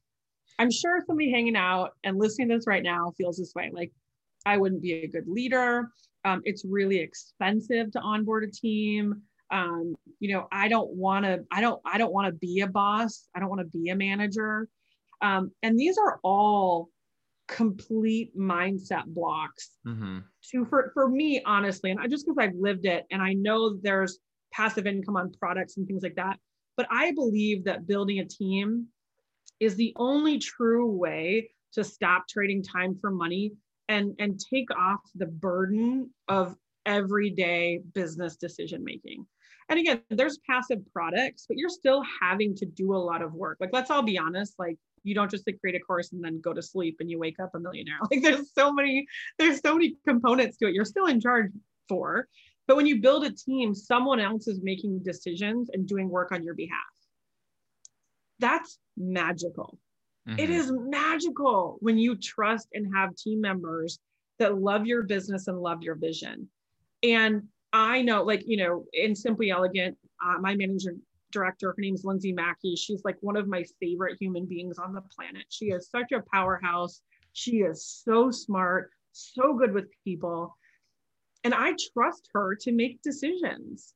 I'm 0.59 0.71
sure 0.71 1.03
somebody 1.07 1.31
hanging 1.31 1.57
out 1.57 1.93
and 2.05 2.19
listening 2.19 2.51
to 2.51 2.57
this 2.57 2.67
right 2.67 2.83
now 2.83 3.15
feels 3.17 3.39
this 3.39 3.55
way. 3.57 3.71
Like, 3.73 3.93
I 4.45 4.59
wouldn't 4.59 4.83
be 4.83 4.93
a 4.93 5.09
good 5.09 5.27
leader. 5.27 5.89
Um, 6.27 6.43
it's 6.45 6.65
really 6.65 6.99
expensive 6.99 7.93
to 7.93 8.01
onboard 8.01 8.43
a 8.45 8.51
team. 8.51 9.23
Um, 9.53 9.95
you 10.19 10.35
know, 10.35 10.49
I 10.51 10.67
don't 10.67 10.91
want 10.91 11.25
to, 11.25 11.45
I 11.53 11.61
don't, 11.61 11.81
I 11.85 11.99
don't 11.99 12.13
want 12.13 12.27
to 12.27 12.33
be 12.33 12.61
a 12.61 12.67
boss. 12.67 13.29
I 13.35 13.39
don't 13.39 13.49
want 13.49 13.61
to 13.61 13.79
be 13.79 13.91
a 13.91 13.97
manager. 13.97 14.69
Um, 15.23 15.53
and 15.63 15.79
these 15.79 15.97
are 15.99 16.19
all 16.25 16.91
complete 17.47 18.37
mindset 18.37 19.05
blocks 19.07 19.71
mm-hmm. 19.87 20.19
to 20.51 20.65
for, 20.65 20.91
for 20.95 21.09
me, 21.09 21.41
honestly, 21.47 21.93
and 21.93 22.01
I 22.01 22.09
just 22.09 22.27
because 22.27 22.39
I've 22.39 22.57
lived 22.57 22.87
it 22.87 23.05
and 23.13 23.23
I 23.23 23.35
know 23.35 23.77
there's 23.81 24.19
passive 24.53 24.87
income 24.87 25.17
on 25.17 25.31
products 25.33 25.77
and 25.77 25.87
things 25.87 26.03
like 26.03 26.17
that. 26.17 26.39
But 26.77 26.89
I 26.91 27.13
believe 27.13 27.65
that 27.65 27.87
building 27.87 28.19
a 28.19 28.25
team 28.25 28.89
is 29.61 29.77
the 29.77 29.93
only 29.97 30.39
true 30.39 30.91
way 30.91 31.51
to 31.75 31.85
stop 31.85 32.27
trading 32.29 32.65
time 32.65 32.99
for 33.01 33.11
money 33.11 33.53
and 33.89 34.15
and 34.19 34.41
take 34.41 34.71
off 34.77 35.01
the 35.15 35.27
burden 35.27 36.11
of 36.29 36.57
everyday 36.87 37.81
business 37.95 38.37
decision 38.37 38.83
making 38.85 39.27
And 39.69 39.81
again, 39.81 40.01
there's 40.11 40.39
passive 40.49 40.79
products, 40.93 41.47
but 41.49 41.57
you're 41.57 41.69
still 41.69 42.03
having 42.21 42.55
to 42.57 42.67
do 42.67 42.95
a 42.95 42.97
lot 42.97 43.23
of 43.23 43.35
work. 43.35 43.59
Like, 43.61 43.71
let's 43.73 43.91
all 43.91 44.03
be 44.03 44.17
honest, 44.17 44.55
like, 44.59 44.79
you 45.03 45.15
don't 45.15 45.31
just 45.31 45.47
like, 45.47 45.61
create 45.61 45.77
a 45.77 45.81
course 45.81 46.13
and 46.13 46.23
then 46.25 46.41
go 46.41 46.53
to 46.53 46.63
sleep 46.63 46.97
and 47.01 47.11
you 47.11 47.19
wake 47.19 47.41
up 47.41 47.55
a 47.55 47.59
millionaire. 47.59 47.99
Like, 48.11 48.23
there's 48.23 48.53
so 48.55 48.73
many, 48.73 49.07
there's 49.39 49.61
so 49.61 49.75
many 49.75 49.97
components 50.07 50.57
to 50.59 50.69
it. 50.69 50.75
You're 50.75 50.85
still 50.85 51.07
in 51.07 51.21
charge 51.21 51.51
for. 51.89 52.29
But 52.69 52.77
when 52.77 52.87
you 52.87 53.01
build 53.01 53.25
a 53.25 53.31
team, 53.31 53.75
someone 53.75 54.21
else 54.21 54.47
is 54.49 54.61
making 54.63 55.03
decisions 55.03 55.71
and 55.73 55.87
doing 55.87 56.09
work 56.09 56.33
on 56.33 56.43
your 56.43 56.55
behalf. 56.55 56.81
That's 58.39 58.79
magical. 58.97 59.79
Mm-hmm. 60.29 60.39
It 60.39 60.51
is 60.51 60.73
magical 60.73 61.77
when 61.81 61.99
you 61.99 62.17
trust 62.17 62.69
and 62.73 62.93
have 62.95 63.15
team 63.17 63.41
members 63.41 63.99
that 64.39 64.59
love 64.59 64.87
your 64.87 65.03
business 65.03 65.47
and 65.47 65.59
love 65.59 65.83
your 65.83 65.95
vision. 65.95 66.49
And 67.03 67.45
I 67.73 68.03
know, 68.03 68.23
like, 68.23 68.43
you 68.47 68.57
know, 68.57 68.85
in 68.93 69.15
Simply 69.15 69.51
Elegant, 69.51 69.97
uh, 70.25 70.39
my 70.41 70.57
manager 70.57 70.97
director, 71.31 71.69
her 71.69 71.81
name 71.81 71.95
is 71.95 72.05
Lindsay 72.05 72.33
Mackey. 72.33 72.77
She's 72.77 73.03
like 73.05 73.17
one 73.21 73.37
of 73.37 73.49
my 73.49 73.65
favorite 73.81 74.17
human 74.21 74.47
beings 74.47 74.79
on 74.79 74.95
the 74.95 75.03
planet. 75.15 75.45
She 75.49 75.67
is 75.67 75.89
such 75.91 76.13
a 76.13 76.23
powerhouse. 76.33 77.03
She 77.33 77.59
is 77.59 77.85
so 77.87 78.31
smart, 78.31 78.91
so 79.13 79.55
good 79.55 79.73
with 79.73 79.87
people. 80.05 80.57
And 81.45 81.55
I 81.55 81.75
trust 81.93 82.29
her 82.33 82.57
to 82.63 82.73
make 82.73 83.03
decisions. 83.03 83.95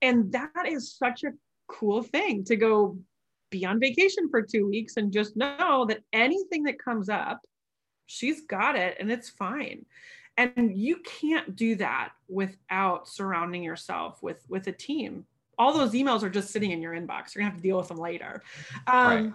And 0.00 0.32
that 0.32 0.66
is 0.66 0.96
such 0.96 1.24
a 1.24 1.32
cool 1.68 2.02
thing 2.02 2.44
to 2.44 2.56
go 2.56 2.98
be 3.50 3.64
on 3.64 3.80
vacation 3.80 4.28
for 4.30 4.42
two 4.42 4.66
weeks 4.66 4.96
and 4.96 5.12
just 5.12 5.36
know 5.36 5.86
that 5.88 6.00
anything 6.12 6.64
that 6.64 6.78
comes 6.78 7.08
up, 7.08 7.40
she's 8.06 8.42
got 8.42 8.76
it 8.76 8.96
and 9.00 9.10
it's 9.10 9.28
fine. 9.28 9.84
And 10.36 10.76
you 10.76 10.98
can't 10.98 11.56
do 11.56 11.74
that 11.76 12.10
without 12.28 13.08
surrounding 13.08 13.62
yourself 13.62 14.22
with 14.22 14.44
with 14.48 14.66
a 14.68 14.72
team. 14.72 15.24
All 15.58 15.72
those 15.72 15.92
emails 15.92 16.22
are 16.22 16.30
just 16.30 16.50
sitting 16.50 16.70
in 16.70 16.80
your 16.80 16.94
inbox. 16.94 17.34
You're 17.34 17.42
gonna 17.42 17.50
have 17.50 17.56
to 17.56 17.62
deal 17.62 17.76
with 17.76 17.88
them 17.88 17.98
later. 17.98 18.42
Um, 18.86 19.06
right. 19.06 19.32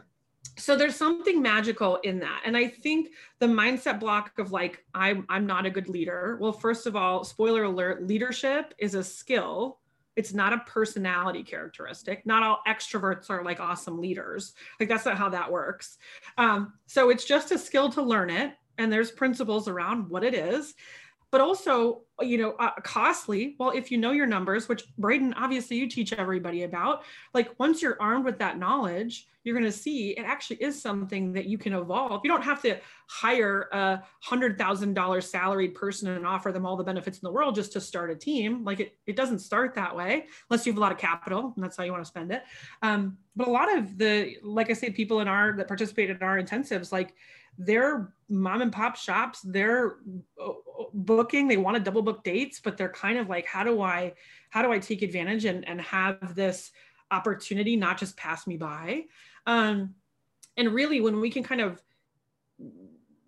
So 0.58 0.76
there's 0.76 0.96
something 0.96 1.42
magical 1.42 1.98
in 2.04 2.20
that. 2.20 2.42
And 2.46 2.56
I 2.56 2.68
think 2.68 3.10
the 3.40 3.48
mindset 3.48 4.00
block 4.00 4.38
of 4.38 4.52
like, 4.52 4.86
I'm, 4.94 5.26
I'm 5.30 5.48
not 5.48 5.66
a 5.66 5.70
good 5.70 5.90
leader. 5.90 6.38
Well, 6.40 6.52
first 6.52 6.86
of 6.86 6.96
all, 6.96 7.24
spoiler 7.24 7.64
alert, 7.64 8.06
leadership 8.06 8.74
is 8.78 8.94
a 8.94 9.04
skill 9.04 9.80
it's 10.16 10.34
not 10.34 10.54
a 10.54 10.60
personality 10.60 11.44
characteristic. 11.44 12.26
Not 12.26 12.44
all 12.44 12.60
extroverts 12.68 13.30
are 13.30 13.44
like 13.44 13.60
awesome 13.60 14.00
leaders. 14.00 14.54
Like 14.80 14.90
that's 14.90 15.06
not 15.06 15.18
how 15.18 15.30
that 15.30 15.52
works. 15.52 15.98
Um, 16.38 16.74
so 16.86 17.10
it's 17.10 17.26
just 17.26 17.52
a 17.52 17.58
skill 17.58 17.90
to 17.92 18.02
learn 18.02 18.30
it. 18.30 18.54
And 18.78 18.92
there's 18.92 19.12
principles 19.12 19.68
around 19.68 20.10
what 20.10 20.24
it 20.24 20.34
is 20.34 20.74
but 21.34 21.42
also 21.42 22.02
you 22.22 22.38
know 22.38 22.52
uh, 22.60 22.70
costly. 22.84 23.56
Well 23.58 23.72
if 23.72 23.90
you 23.90 23.98
know 23.98 24.12
your 24.12 24.28
numbers 24.28 24.70
which 24.70 24.84
braden 25.00 25.34
obviously 25.34 25.78
you 25.78 25.90
teach 25.90 26.14
everybody 26.14 26.62
about 26.62 27.02
like 27.34 27.60
once 27.60 27.82
you're 27.82 27.98
armed 28.00 28.24
with 28.24 28.38
that 28.38 28.60
knowledge 28.60 29.28
you're 29.44 29.58
going 29.58 29.70
to 29.70 29.78
see 29.78 30.12
it 30.12 30.22
actually 30.22 30.58
is 30.58 30.80
something 30.80 31.34
that 31.34 31.46
you 31.46 31.58
can 31.58 31.74
evolve. 31.74 32.22
You 32.24 32.30
don't 32.30 32.44
have 32.44 32.62
to 32.62 32.78
hire 33.08 33.68
a 33.74 34.04
hundred 34.22 34.58
thousand 34.58 34.94
dollar 34.94 35.22
salaried 35.22 35.74
person 35.74 36.08
and 36.10 36.26
offer 36.26 36.52
them 36.52 36.66
all 36.66 36.78
the 36.78 36.84
benefits 36.84 37.18
in 37.18 37.22
the 37.24 37.32
world 37.32 37.56
just 37.56 37.74
to 37.74 37.82
start 37.82 38.12
a 38.12 38.16
team. 38.16 38.64
Like 38.64 38.80
it, 38.80 38.98
it 39.08 39.16
doesn't 39.16 39.40
start 39.40 39.74
that 39.74 39.96
way 39.96 40.28
unless 40.50 40.66
you 40.66 40.72
have 40.72 40.78
a 40.78 40.82
lot 40.82 40.92
of 40.92 41.00
capital 41.00 41.52
and 41.56 41.64
that's 41.64 41.76
how 41.76 41.84
you 41.84 41.92
want 41.92 42.04
to 42.04 42.08
spend 42.08 42.32
it. 42.32 42.44
Um, 42.84 43.18
but 43.36 43.48
a 43.48 43.52
lot 43.52 43.76
of 43.76 43.98
the 43.98 44.36
like 44.44 44.70
i 44.70 44.74
say 44.74 44.92
people 44.92 45.20
in 45.20 45.28
our 45.28 45.54
that 45.58 45.68
participate 45.68 46.12
in 46.12 46.22
our 46.22 46.40
intensives 46.40 46.92
like 46.92 47.16
they're 47.58 48.14
mom 48.30 48.62
and 48.62 48.72
pop 48.72 48.96
shops 48.96 49.42
they're 49.44 49.98
uh, 50.42 50.52
booking 50.94 51.48
they 51.48 51.58
want 51.58 51.78
to 51.78 51.84
double 51.84 52.02
book 52.02 52.24
dates 52.24 52.60
but 52.60 52.78
they're 52.78 52.90
kind 52.90 53.18
of 53.18 53.30
like 53.30 53.46
how 53.46 53.64
do 53.64 53.82
i 53.82 54.14
how 54.50 54.62
do 54.62 54.72
i 54.72 54.80
take 54.80 55.02
advantage 55.02 55.46
and, 55.46 55.68
and 55.68 55.80
have 55.82 56.36
this 56.36 56.72
opportunity 57.12 57.76
not 57.76 57.98
just 57.98 58.18
pass 58.18 58.48
me 58.48 58.58
by 58.58 59.04
um, 59.46 59.94
and 60.58 60.74
really 60.74 61.02
when 61.02 61.20
we 61.20 61.30
can 61.30 61.44
kind 61.44 61.62
of 61.62 61.82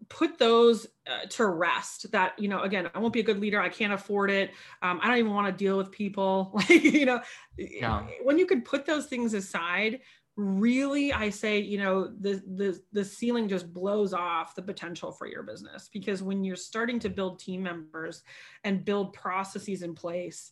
put 0.10 0.38
those 0.38 0.88
uh, 1.08 1.25
to 1.29 1.46
rest 1.46 2.12
that 2.12 2.38
you 2.39 2.48
know 2.48 2.62
again 2.62 2.89
i 2.94 3.00
won't 3.00 3.13
be 3.13 3.20
a 3.20 3.24
good 3.24 3.39
leader 3.39 3.60
i 3.60 3.70
can't 3.70 3.94
afford 3.94 4.29
it 4.29 4.51
um, 4.82 5.00
i 5.01 5.08
don't 5.08 5.17
even 5.17 5.34
want 5.34 5.48
to 5.48 5.63
deal 5.63 5.77
with 5.77 5.91
people 5.91 6.51
like 6.53 6.70
you 6.70 7.05
know 7.05 7.20
yeah. 7.58 8.03
when 8.24 8.38
you 8.38 8.46
can 8.46 8.62
put 8.62 8.86
those 8.86 9.08
things 9.08 9.34
aside 9.34 10.00
really 10.37 11.13
i 11.13 11.29
say 11.29 11.59
you 11.59 11.77
know 11.77 12.07
the 12.19 12.41
the 12.55 12.77
the 12.91 13.05
ceiling 13.05 13.47
just 13.47 13.73
blows 13.73 14.13
off 14.13 14.53
the 14.53 14.61
potential 14.61 15.11
for 15.11 15.27
your 15.27 15.43
business 15.43 15.89
because 15.93 16.21
when 16.21 16.43
you're 16.43 16.57
starting 16.57 16.99
to 16.99 17.09
build 17.09 17.39
team 17.39 17.63
members 17.63 18.21
and 18.65 18.83
build 18.83 19.13
processes 19.13 19.81
in 19.81 19.95
place 19.95 20.51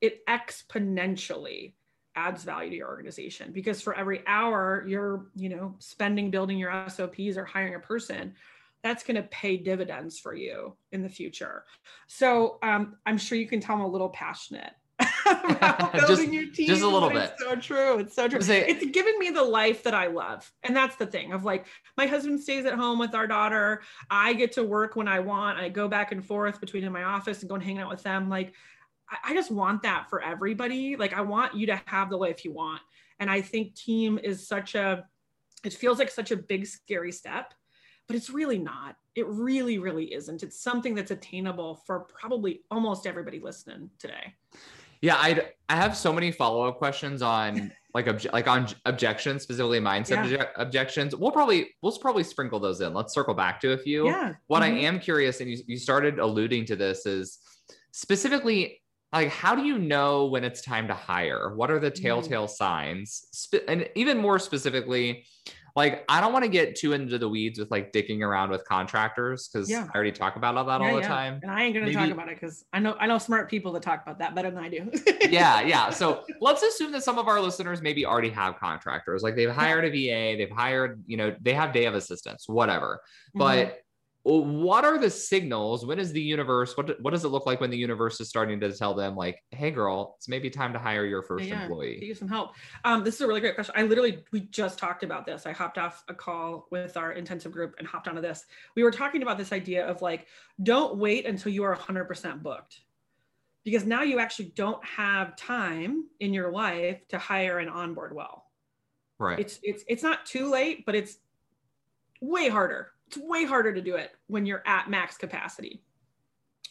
it 0.00 0.24
exponentially 0.26 1.74
adds 2.16 2.42
value 2.42 2.70
to 2.70 2.76
your 2.76 2.88
organization 2.88 3.52
because 3.52 3.82
for 3.82 3.94
every 3.94 4.26
hour 4.26 4.84
you're 4.88 5.26
you 5.36 5.48
know 5.50 5.74
spending 5.78 6.30
building 6.30 6.58
your 6.58 6.88
sops 6.88 7.36
or 7.36 7.44
hiring 7.44 7.74
a 7.74 7.80
person 7.80 8.34
that's 8.82 9.02
going 9.02 9.16
to 9.16 9.24
pay 9.24 9.56
dividends 9.56 10.20
for 10.20 10.36
you 10.36 10.76
in 10.92 11.02
the 11.02 11.08
future. 11.08 11.64
So 12.06 12.58
um, 12.62 12.96
i'm 13.06 13.18
sure 13.18 13.36
you 13.38 13.46
can 13.46 13.60
tell 13.60 13.76
i'm 13.76 13.82
a 13.82 13.88
little 13.88 14.08
passionate 14.08 14.72
about 15.26 15.92
building 15.92 16.16
just, 16.16 16.32
your 16.32 16.46
team. 16.46 16.66
Just 16.66 16.82
a 16.82 16.88
little 16.88 17.10
bit. 17.10 17.32
It's 17.32 17.42
so 17.42 17.56
true. 17.56 17.98
It's 17.98 18.14
so 18.14 18.28
true. 18.28 18.40
Say, 18.40 18.66
it's 18.66 18.84
given 18.86 19.18
me 19.18 19.30
the 19.30 19.42
life 19.42 19.82
that 19.84 19.94
I 19.94 20.06
love. 20.06 20.50
And 20.62 20.74
that's 20.74 20.96
the 20.96 21.06
thing 21.06 21.32
of 21.32 21.44
like, 21.44 21.66
my 21.96 22.06
husband 22.06 22.40
stays 22.40 22.64
at 22.64 22.74
home 22.74 22.98
with 22.98 23.14
our 23.14 23.26
daughter. 23.26 23.82
I 24.10 24.32
get 24.34 24.52
to 24.52 24.64
work 24.64 24.96
when 24.96 25.08
I 25.08 25.20
want. 25.20 25.58
I 25.58 25.68
go 25.68 25.88
back 25.88 26.12
and 26.12 26.24
forth 26.24 26.60
between 26.60 26.84
in 26.84 26.92
my 26.92 27.04
office 27.04 27.40
and 27.40 27.48
go 27.48 27.54
and 27.54 27.64
hang 27.64 27.78
out 27.78 27.90
with 27.90 28.02
them. 28.02 28.28
Like, 28.28 28.52
I, 29.10 29.30
I 29.30 29.34
just 29.34 29.50
want 29.50 29.82
that 29.82 30.08
for 30.10 30.22
everybody. 30.22 30.96
Like, 30.96 31.12
I 31.12 31.20
want 31.20 31.54
you 31.54 31.66
to 31.66 31.80
have 31.86 32.10
the 32.10 32.16
life 32.16 32.44
you 32.44 32.52
want. 32.52 32.82
And 33.20 33.30
I 33.30 33.40
think 33.40 33.74
team 33.74 34.18
is 34.22 34.46
such 34.46 34.74
a, 34.74 35.04
it 35.64 35.72
feels 35.72 35.98
like 35.98 36.10
such 36.10 36.30
a 36.30 36.36
big, 36.36 36.66
scary 36.66 37.12
step, 37.12 37.52
but 38.06 38.16
it's 38.16 38.30
really 38.30 38.58
not. 38.58 38.96
It 39.16 39.26
really, 39.26 39.78
really 39.78 40.14
isn't. 40.14 40.44
It's 40.44 40.60
something 40.60 40.94
that's 40.94 41.10
attainable 41.10 41.82
for 41.84 42.00
probably 42.00 42.62
almost 42.70 43.06
everybody 43.06 43.40
listening 43.40 43.90
today. 43.98 44.34
Yeah, 45.00 45.16
I 45.16 45.50
I 45.68 45.76
have 45.76 45.96
so 45.96 46.12
many 46.12 46.30
follow 46.32 46.66
up 46.66 46.78
questions 46.78 47.22
on 47.22 47.72
like 47.94 48.06
obje- 48.06 48.32
like 48.32 48.48
on 48.48 48.66
objections, 48.84 49.42
specifically 49.42 49.80
mindset 49.80 50.30
yeah. 50.30 50.46
objections. 50.56 51.14
We'll 51.14 51.30
probably 51.30 51.70
we'll 51.82 51.96
probably 51.98 52.24
sprinkle 52.24 52.60
those 52.60 52.80
in. 52.80 52.94
Let's 52.94 53.14
circle 53.14 53.34
back 53.34 53.60
to 53.60 53.72
a 53.72 53.78
few. 53.78 54.06
Yeah. 54.06 54.34
What 54.46 54.62
mm-hmm. 54.62 54.76
I 54.76 54.80
am 54.80 55.00
curious, 55.00 55.40
and 55.40 55.50
you 55.50 55.58
you 55.66 55.78
started 55.78 56.18
alluding 56.18 56.66
to 56.66 56.76
this, 56.76 57.06
is 57.06 57.38
specifically 57.92 58.80
like 59.12 59.30
how 59.30 59.54
do 59.54 59.64
you 59.64 59.78
know 59.78 60.26
when 60.26 60.44
it's 60.44 60.60
time 60.60 60.88
to 60.88 60.94
hire? 60.94 61.54
What 61.54 61.70
are 61.70 61.78
the 61.78 61.90
mm-hmm. 61.90 62.02
telltale 62.02 62.48
signs? 62.48 63.48
And 63.66 63.88
even 63.94 64.18
more 64.18 64.38
specifically, 64.38 65.24
like 65.78 66.04
I 66.08 66.20
don't 66.20 66.32
want 66.32 66.44
to 66.44 66.50
get 66.50 66.74
too 66.74 66.92
into 66.92 67.18
the 67.18 67.28
weeds 67.28 67.58
with 67.58 67.70
like 67.70 67.92
dicking 67.92 68.22
around 68.22 68.50
with 68.50 68.64
contractors 68.64 69.48
because 69.48 69.70
yeah. 69.70 69.86
I 69.92 69.94
already 69.94 70.12
talk 70.12 70.36
about 70.36 70.56
all 70.56 70.64
that 70.64 70.80
yeah, 70.80 70.88
all 70.88 70.96
the 70.96 71.02
yeah. 71.02 71.08
time. 71.08 71.40
And 71.42 71.50
I 71.50 71.62
ain't 71.62 71.72
gonna 71.72 71.86
Maybe... 71.86 71.96
talk 71.96 72.10
about 72.10 72.28
it 72.28 72.40
because 72.40 72.64
I 72.72 72.80
know 72.80 72.96
I 72.98 73.06
know 73.06 73.18
smart 73.18 73.48
people 73.48 73.72
that 73.72 73.82
talk 73.82 74.02
about 74.02 74.18
that 74.18 74.34
better 74.34 74.50
than 74.50 74.62
I 74.62 74.68
do. 74.68 74.90
yeah, 75.30 75.60
yeah. 75.62 75.90
So 75.90 76.24
let's 76.40 76.62
assume 76.62 76.92
that 76.92 77.04
some 77.04 77.18
of 77.18 77.28
our 77.28 77.40
listeners 77.40 77.80
maybe 77.80 78.04
already 78.04 78.30
have 78.30 78.58
contractors, 78.58 79.22
like 79.22 79.36
they've 79.36 79.50
hired 79.50 79.84
a 79.84 79.90
VA, 79.90 80.36
they've 80.36 80.50
hired, 80.50 81.02
you 81.06 81.16
know, 81.16 81.34
they 81.40 81.54
have 81.54 81.72
day 81.72 81.84
of 81.84 81.94
assistance 81.94 82.48
whatever. 82.48 83.00
But 83.34 83.66
mm-hmm 83.66 83.74
what 84.24 84.84
are 84.84 84.98
the 84.98 85.10
signals? 85.10 85.86
When 85.86 85.98
is 85.98 86.12
the 86.12 86.20
universe 86.20 86.76
what, 86.76 87.00
what 87.00 87.12
does 87.12 87.24
it 87.24 87.28
look 87.28 87.46
like 87.46 87.60
when 87.60 87.70
the 87.70 87.78
universe 87.78 88.20
is 88.20 88.28
starting 88.28 88.60
to 88.60 88.72
tell 88.72 88.94
them 88.94 89.16
like 89.16 89.42
hey 89.50 89.70
girl 89.70 90.16
it's 90.18 90.28
maybe 90.28 90.50
time 90.50 90.72
to 90.72 90.78
hire 90.78 91.06
your 91.06 91.22
first 91.22 91.46
yeah, 91.46 91.62
employee. 91.62 92.04
you 92.04 92.14
some 92.14 92.28
help. 92.28 92.52
Um, 92.84 93.04
this 93.04 93.14
is 93.14 93.20
a 93.22 93.26
really 93.26 93.40
great 93.40 93.54
question. 93.54 93.74
I 93.76 93.82
literally 93.82 94.24
we 94.32 94.40
just 94.40 94.78
talked 94.78 95.02
about 95.02 95.24
this. 95.24 95.46
I 95.46 95.52
hopped 95.52 95.78
off 95.78 96.04
a 96.08 96.14
call 96.14 96.66
with 96.70 96.96
our 96.96 97.12
intensive 97.12 97.52
group 97.52 97.76
and 97.78 97.86
hopped 97.86 98.08
onto 98.08 98.20
this. 98.20 98.44
We 98.74 98.82
were 98.82 98.90
talking 98.90 99.22
about 99.22 99.38
this 99.38 99.52
idea 99.52 99.86
of 99.86 100.02
like 100.02 100.26
don't 100.62 100.96
wait 100.96 101.26
until 101.26 101.52
you 101.52 101.64
are 101.64 101.76
100% 101.76 102.42
booked. 102.42 102.80
Because 103.64 103.84
now 103.84 104.02
you 104.02 104.18
actually 104.18 104.52
don't 104.54 104.82
have 104.84 105.36
time 105.36 106.04
in 106.20 106.32
your 106.32 106.50
life 106.50 107.06
to 107.08 107.18
hire 107.18 107.58
and 107.58 107.68
onboard 107.68 108.14
well. 108.14 108.46
Right. 109.18 109.38
It's 109.38 109.58
it's 109.62 109.84
it's 109.88 110.02
not 110.02 110.26
too 110.26 110.50
late 110.50 110.84
but 110.86 110.94
it's 110.94 111.18
way 112.20 112.48
harder 112.48 112.92
it's 113.08 113.16
way 113.16 113.44
harder 113.44 113.72
to 113.74 113.80
do 113.80 113.96
it 113.96 114.12
when 114.26 114.46
you're 114.46 114.62
at 114.66 114.90
max 114.90 115.16
capacity. 115.16 115.80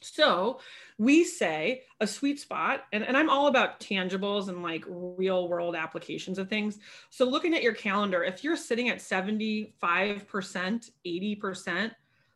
So 0.02 0.60
we 1.00 1.24
say 1.24 1.84
a 2.00 2.08
sweet 2.08 2.40
spot, 2.40 2.86
and, 2.94 3.04
and 3.04 3.18
I'm 3.18 3.30
all 3.30 3.48
about 3.48 3.80
tangibles 3.80 4.48
and 4.48 4.62
like 4.62 4.84
real 4.88 5.48
world 5.48 5.76
applications 5.76 6.38
of 6.38 6.50
things. 6.50 6.78
So 7.10 7.26
looking 7.26 7.56
at 7.56 7.64
your 7.64 7.74
calendar, 7.74 8.24
if 8.24 8.44
you're 8.44 8.56
sitting 8.56 8.90
at 8.90 9.00
75%, 9.00 9.74
80%, 11.06 11.92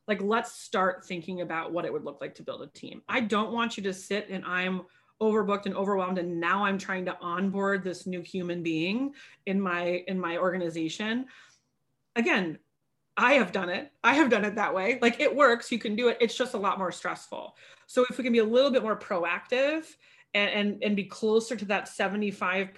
like 0.07 0.21
let's 0.21 0.53
start 0.53 1.05
thinking 1.05 1.41
about 1.41 1.71
what 1.71 1.85
it 1.85 1.93
would 1.93 2.03
look 2.03 2.19
like 2.19 2.35
to 2.35 2.43
build 2.43 2.63
a 2.63 2.67
team. 2.67 3.01
I 3.07 3.21
don't 3.21 3.53
want 3.53 3.77
you 3.77 3.83
to 3.83 3.93
sit 3.93 4.27
and 4.29 4.43
I'm 4.43 4.81
overbooked 5.21 5.67
and 5.67 5.75
overwhelmed 5.75 6.17
and 6.17 6.39
now 6.39 6.65
I'm 6.65 6.79
trying 6.79 7.05
to 7.05 7.17
onboard 7.21 7.83
this 7.83 8.07
new 8.07 8.21
human 8.21 8.63
being 8.63 9.13
in 9.45 9.61
my 9.61 10.03
in 10.07 10.19
my 10.19 10.37
organization. 10.37 11.27
Again, 12.15 12.57
I 13.21 13.33
have 13.33 13.51
done 13.51 13.69
it. 13.69 13.91
I 14.03 14.15
have 14.15 14.31
done 14.31 14.43
it 14.43 14.55
that 14.55 14.73
way. 14.73 14.97
Like 14.99 15.19
it 15.19 15.33
works, 15.33 15.71
you 15.71 15.77
can 15.77 15.95
do 15.95 16.07
it. 16.07 16.17
It's 16.19 16.35
just 16.35 16.55
a 16.55 16.57
lot 16.57 16.79
more 16.79 16.91
stressful. 16.91 17.55
So 17.85 18.03
if 18.09 18.17
we 18.17 18.23
can 18.23 18.33
be 18.33 18.39
a 18.39 18.43
little 18.43 18.71
bit 18.71 18.81
more 18.81 18.97
proactive 18.97 19.85
and 20.33 20.49
and, 20.49 20.83
and 20.83 20.95
be 20.95 21.03
closer 21.03 21.55
to 21.55 21.65
that 21.65 21.87
75% 21.87 22.77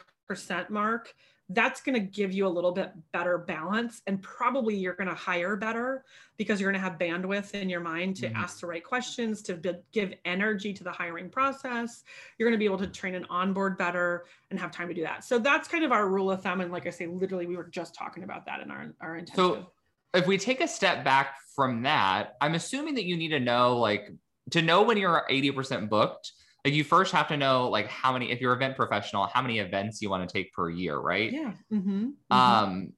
mark 0.69 1.13
that's 1.49 1.81
going 1.81 1.93
to 1.93 1.99
give 1.99 2.31
you 2.31 2.47
a 2.47 2.49
little 2.49 2.71
bit 2.71 2.93
better 3.11 3.37
balance 3.37 4.01
and 4.07 4.21
probably 4.21 4.75
you're 4.75 4.95
going 4.95 5.09
to 5.09 5.15
hire 5.15 5.55
better 5.55 6.05
because 6.37 6.59
you're 6.59 6.71
going 6.71 6.81
to 6.81 6.89
have 6.89 6.97
bandwidth 6.97 7.51
in 7.53 7.69
your 7.69 7.81
mind 7.81 8.15
to 8.15 8.27
mm-hmm. 8.27 8.37
ask 8.37 8.61
the 8.61 8.67
right 8.67 8.83
questions 8.83 9.41
to 9.41 9.55
be, 9.55 9.73
give 9.91 10.13
energy 10.23 10.73
to 10.73 10.83
the 10.83 10.91
hiring 10.91 11.29
process 11.29 12.03
you're 12.37 12.47
going 12.47 12.57
to 12.57 12.59
be 12.59 12.65
able 12.65 12.77
to 12.77 12.87
train 12.87 13.15
and 13.15 13.25
onboard 13.29 13.77
better 13.77 14.25
and 14.51 14.59
have 14.59 14.71
time 14.71 14.87
to 14.87 14.93
do 14.93 15.01
that 15.01 15.23
so 15.23 15.37
that's 15.37 15.67
kind 15.67 15.83
of 15.83 15.91
our 15.91 16.07
rule 16.07 16.31
of 16.31 16.41
thumb 16.41 16.61
and 16.61 16.71
like 16.71 16.87
i 16.87 16.89
say 16.89 17.07
literally 17.07 17.45
we 17.45 17.57
were 17.57 17.69
just 17.69 17.93
talking 17.93 18.23
about 18.23 18.45
that 18.45 18.61
in 18.61 18.71
our 18.71 18.93
our 19.01 19.17
intensive. 19.17 19.35
so 19.35 19.67
if 20.13 20.27
we 20.27 20.37
take 20.37 20.61
a 20.61 20.67
step 20.67 21.03
back 21.03 21.35
from 21.55 21.83
that 21.83 22.35
i'm 22.41 22.55
assuming 22.55 22.95
that 22.95 23.05
you 23.05 23.17
need 23.17 23.29
to 23.29 23.39
know 23.39 23.77
like 23.77 24.11
to 24.51 24.61
know 24.61 24.83
when 24.83 24.97
you're 24.97 25.25
80% 25.29 25.89
booked 25.89 26.31
like 26.65 26.73
you 26.73 26.83
first 26.83 27.13
have 27.13 27.27
to 27.29 27.37
know 27.37 27.69
like 27.69 27.87
how 27.87 28.13
many 28.13 28.31
if 28.31 28.41
you're 28.41 28.53
event 28.53 28.75
professional 28.75 29.27
how 29.27 29.41
many 29.41 29.59
events 29.59 30.01
you 30.01 30.09
want 30.09 30.27
to 30.27 30.31
take 30.31 30.53
per 30.53 30.69
year 30.69 30.97
right 30.97 31.31
yeah 31.31 31.53
mm-hmm. 31.71 32.05
Mm-hmm. 32.05 32.33
um 32.33 32.93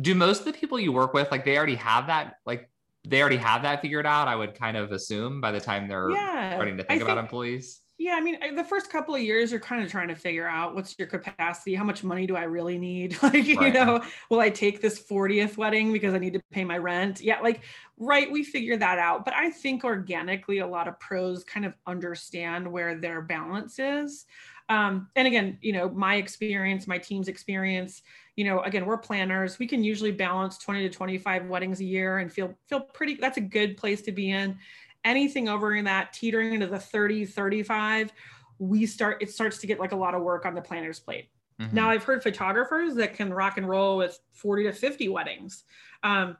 do 0.00 0.14
most 0.14 0.40
of 0.40 0.44
the 0.46 0.52
people 0.52 0.80
you 0.80 0.92
work 0.92 1.12
with 1.12 1.30
like 1.30 1.44
they 1.44 1.56
already 1.56 1.74
have 1.74 2.06
that 2.06 2.34
like 2.46 2.70
they 3.06 3.20
already 3.20 3.36
have 3.36 3.62
that 3.62 3.82
figured 3.82 4.06
out 4.06 4.28
i 4.28 4.36
would 4.36 4.54
kind 4.54 4.76
of 4.76 4.92
assume 4.92 5.40
by 5.40 5.52
the 5.52 5.60
time 5.60 5.88
they're 5.88 6.10
yeah, 6.10 6.54
starting 6.54 6.76
to 6.78 6.84
think 6.84 7.02
I 7.02 7.04
about 7.04 7.18
employees 7.18 7.81
yeah, 8.02 8.14
I 8.16 8.20
mean, 8.20 8.56
the 8.56 8.64
first 8.64 8.90
couple 8.90 9.14
of 9.14 9.20
years, 9.20 9.52
you're 9.52 9.60
kind 9.60 9.82
of 9.84 9.88
trying 9.88 10.08
to 10.08 10.16
figure 10.16 10.48
out 10.48 10.74
what's 10.74 10.98
your 10.98 11.06
capacity, 11.06 11.76
how 11.76 11.84
much 11.84 12.02
money 12.02 12.26
do 12.26 12.34
I 12.34 12.42
really 12.42 12.76
need? 12.76 13.16
like, 13.22 13.32
right. 13.34 13.46
you 13.46 13.72
know, 13.72 14.02
will 14.28 14.40
I 14.40 14.50
take 14.50 14.82
this 14.82 15.00
40th 15.00 15.56
wedding 15.56 15.92
because 15.92 16.12
I 16.12 16.18
need 16.18 16.32
to 16.32 16.42
pay 16.50 16.64
my 16.64 16.78
rent? 16.78 17.20
Yeah, 17.20 17.38
like, 17.40 17.62
right, 17.98 18.30
we 18.30 18.42
figure 18.42 18.76
that 18.76 18.98
out. 18.98 19.24
But 19.24 19.34
I 19.34 19.50
think 19.50 19.84
organically, 19.84 20.58
a 20.58 20.66
lot 20.66 20.88
of 20.88 20.98
pros 20.98 21.44
kind 21.44 21.64
of 21.64 21.74
understand 21.86 22.70
where 22.70 22.96
their 22.96 23.22
balance 23.22 23.78
is. 23.78 24.24
Um, 24.68 25.08
and 25.14 25.28
again, 25.28 25.58
you 25.60 25.72
know, 25.72 25.88
my 25.88 26.16
experience, 26.16 26.88
my 26.88 26.98
team's 26.98 27.28
experience, 27.28 28.02
you 28.34 28.44
know, 28.44 28.62
again, 28.62 28.84
we're 28.84 28.98
planners. 28.98 29.60
We 29.60 29.68
can 29.68 29.84
usually 29.84 30.12
balance 30.12 30.58
20 30.58 30.88
to 30.88 30.90
25 30.90 31.46
weddings 31.46 31.80
a 31.80 31.84
year 31.84 32.18
and 32.18 32.32
feel 32.32 32.56
feel 32.68 32.80
pretty. 32.80 33.14
That's 33.14 33.36
a 33.36 33.42
good 33.42 33.76
place 33.76 34.02
to 34.02 34.12
be 34.12 34.30
in 34.30 34.58
anything 35.04 35.48
over 35.48 35.74
in 35.74 35.84
that 35.84 36.12
teetering 36.12 36.54
into 36.54 36.66
the 36.66 36.78
30 36.78 37.24
35 37.24 38.12
we 38.58 38.86
start 38.86 39.18
it 39.20 39.30
starts 39.30 39.58
to 39.58 39.66
get 39.66 39.80
like 39.80 39.92
a 39.92 39.96
lot 39.96 40.14
of 40.14 40.22
work 40.22 40.46
on 40.46 40.54
the 40.54 40.60
planner's 40.60 41.00
plate. 41.00 41.28
Mm-hmm. 41.60 41.76
now 41.76 41.90
i've 41.90 42.04
heard 42.04 42.22
photographers 42.22 42.94
that 42.94 43.14
can 43.14 43.32
rock 43.32 43.58
and 43.58 43.68
roll 43.68 43.98
with 43.98 44.18
40 44.32 44.64
to 44.64 44.72
50 44.72 45.08
weddings. 45.08 45.64
Um, 46.02 46.36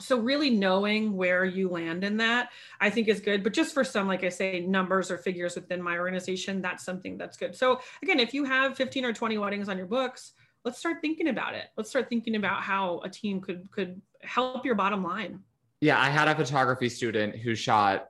so 0.00 0.18
really 0.18 0.50
knowing 0.50 1.16
where 1.16 1.44
you 1.44 1.68
land 1.68 2.04
in 2.04 2.16
that 2.18 2.50
i 2.80 2.90
think 2.90 3.08
is 3.08 3.20
good. 3.20 3.42
But 3.42 3.52
just 3.52 3.74
for 3.74 3.84
some 3.84 4.06
like 4.06 4.24
i 4.24 4.28
say 4.28 4.60
numbers 4.60 5.10
or 5.10 5.18
figures 5.18 5.54
within 5.54 5.82
my 5.82 5.98
organization 5.98 6.60
that's 6.60 6.84
something 6.84 7.16
that's 7.18 7.36
good. 7.36 7.56
So 7.56 7.80
again 8.02 8.20
if 8.20 8.34
you 8.34 8.44
have 8.44 8.76
15 8.76 9.04
or 9.04 9.12
20 9.12 9.38
weddings 9.38 9.68
on 9.68 9.76
your 9.76 9.86
books 9.86 10.32
let's 10.64 10.78
start 10.78 10.98
thinking 11.00 11.28
about 11.28 11.54
it. 11.54 11.66
Let's 11.76 11.90
start 11.90 12.08
thinking 12.08 12.36
about 12.36 12.62
how 12.62 13.00
a 13.04 13.08
team 13.08 13.40
could 13.40 13.70
could 13.70 14.00
help 14.22 14.64
your 14.64 14.74
bottom 14.74 15.02
line 15.02 15.40
yeah, 15.80 16.00
I 16.00 16.10
had 16.10 16.28
a 16.28 16.34
photography 16.34 16.88
student 16.88 17.36
who 17.36 17.54
shot 17.54 18.08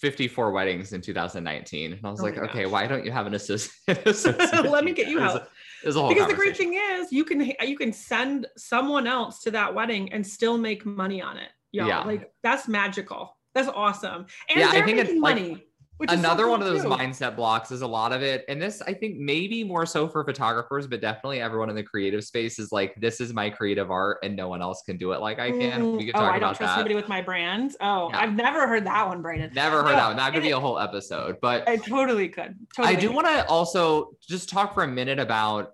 54 0.00 0.52
weddings 0.52 0.92
in 0.92 1.00
2019. 1.00 1.92
And 1.92 2.06
I 2.06 2.10
was 2.10 2.20
oh 2.20 2.24
like, 2.24 2.38
okay, 2.38 2.66
why 2.66 2.86
don't 2.86 3.04
you 3.04 3.12
have 3.12 3.26
an 3.26 3.34
assistant? 3.34 4.06
Let 4.68 4.84
me 4.84 4.92
get 4.92 5.08
you 5.08 5.18
help. 5.18 5.44
because 5.82 6.28
the 6.28 6.34
great 6.34 6.56
thing 6.56 6.74
is 6.74 7.12
you 7.12 7.24
can 7.24 7.52
you 7.62 7.76
can 7.76 7.92
send 7.92 8.46
someone 8.56 9.06
else 9.06 9.40
to 9.42 9.50
that 9.52 9.74
wedding 9.74 10.12
and 10.12 10.26
still 10.26 10.58
make 10.58 10.84
money 10.86 11.22
on 11.22 11.36
it. 11.36 11.48
Y'all. 11.72 11.88
Yeah. 11.88 12.00
Like 12.00 12.32
that's 12.42 12.68
magical. 12.68 13.36
That's 13.54 13.68
awesome. 13.68 14.26
And 14.50 14.60
yeah, 14.60 14.70
I 14.70 14.82
think 14.82 14.98
it's 14.98 15.14
money. 15.14 15.52
Like, 15.54 15.65
which 15.98 16.12
Another 16.12 16.48
one 16.48 16.60
of 16.60 16.68
those 16.68 16.82
too. 16.82 16.88
mindset 16.88 17.36
blocks 17.36 17.70
is 17.70 17.80
a 17.80 17.86
lot 17.86 18.12
of 18.12 18.22
it. 18.22 18.44
And 18.48 18.60
this, 18.60 18.82
I 18.82 18.92
think, 18.92 19.16
maybe 19.16 19.64
more 19.64 19.86
so 19.86 20.06
for 20.06 20.24
photographers, 20.24 20.86
but 20.86 21.00
definitely 21.00 21.40
everyone 21.40 21.70
in 21.70 21.76
the 21.76 21.82
creative 21.82 22.22
space 22.22 22.58
is 22.58 22.70
like, 22.70 22.94
this 22.96 23.18
is 23.18 23.32
my 23.32 23.48
creative 23.48 23.90
art 23.90 24.18
and 24.22 24.36
no 24.36 24.48
one 24.48 24.60
else 24.60 24.82
can 24.84 24.98
do 24.98 25.12
it 25.12 25.20
like 25.20 25.38
I 25.38 25.50
can. 25.50 25.96
We 25.96 26.06
could 26.06 26.16
oh, 26.16 26.20
talk 26.20 26.32
oh, 26.32 26.34
I 26.34 26.38
don't 26.38 26.54
trust 26.54 26.60
that. 26.60 26.74
anybody 26.74 26.96
with 26.96 27.08
my 27.08 27.22
brand. 27.22 27.76
Oh, 27.80 28.10
yeah. 28.10 28.20
I've 28.20 28.34
never 28.34 28.68
heard 28.68 28.84
that 28.84 29.08
one, 29.08 29.22
Braden 29.22 29.52
Never 29.54 29.78
heard 29.78 29.92
no. 29.92 29.96
that 29.96 30.06
one. 30.08 30.16
That 30.16 30.34
could 30.34 30.42
be 30.42 30.50
a 30.50 30.60
whole 30.60 30.78
episode, 30.78 31.38
but 31.40 31.66
I 31.66 31.76
totally 31.76 32.28
could. 32.28 32.54
Totally 32.74 32.94
I 32.94 33.00
do 33.00 33.10
want 33.10 33.26
to 33.28 33.46
also 33.46 34.10
just 34.28 34.50
talk 34.50 34.74
for 34.74 34.82
a 34.82 34.88
minute 34.88 35.18
about 35.18 35.72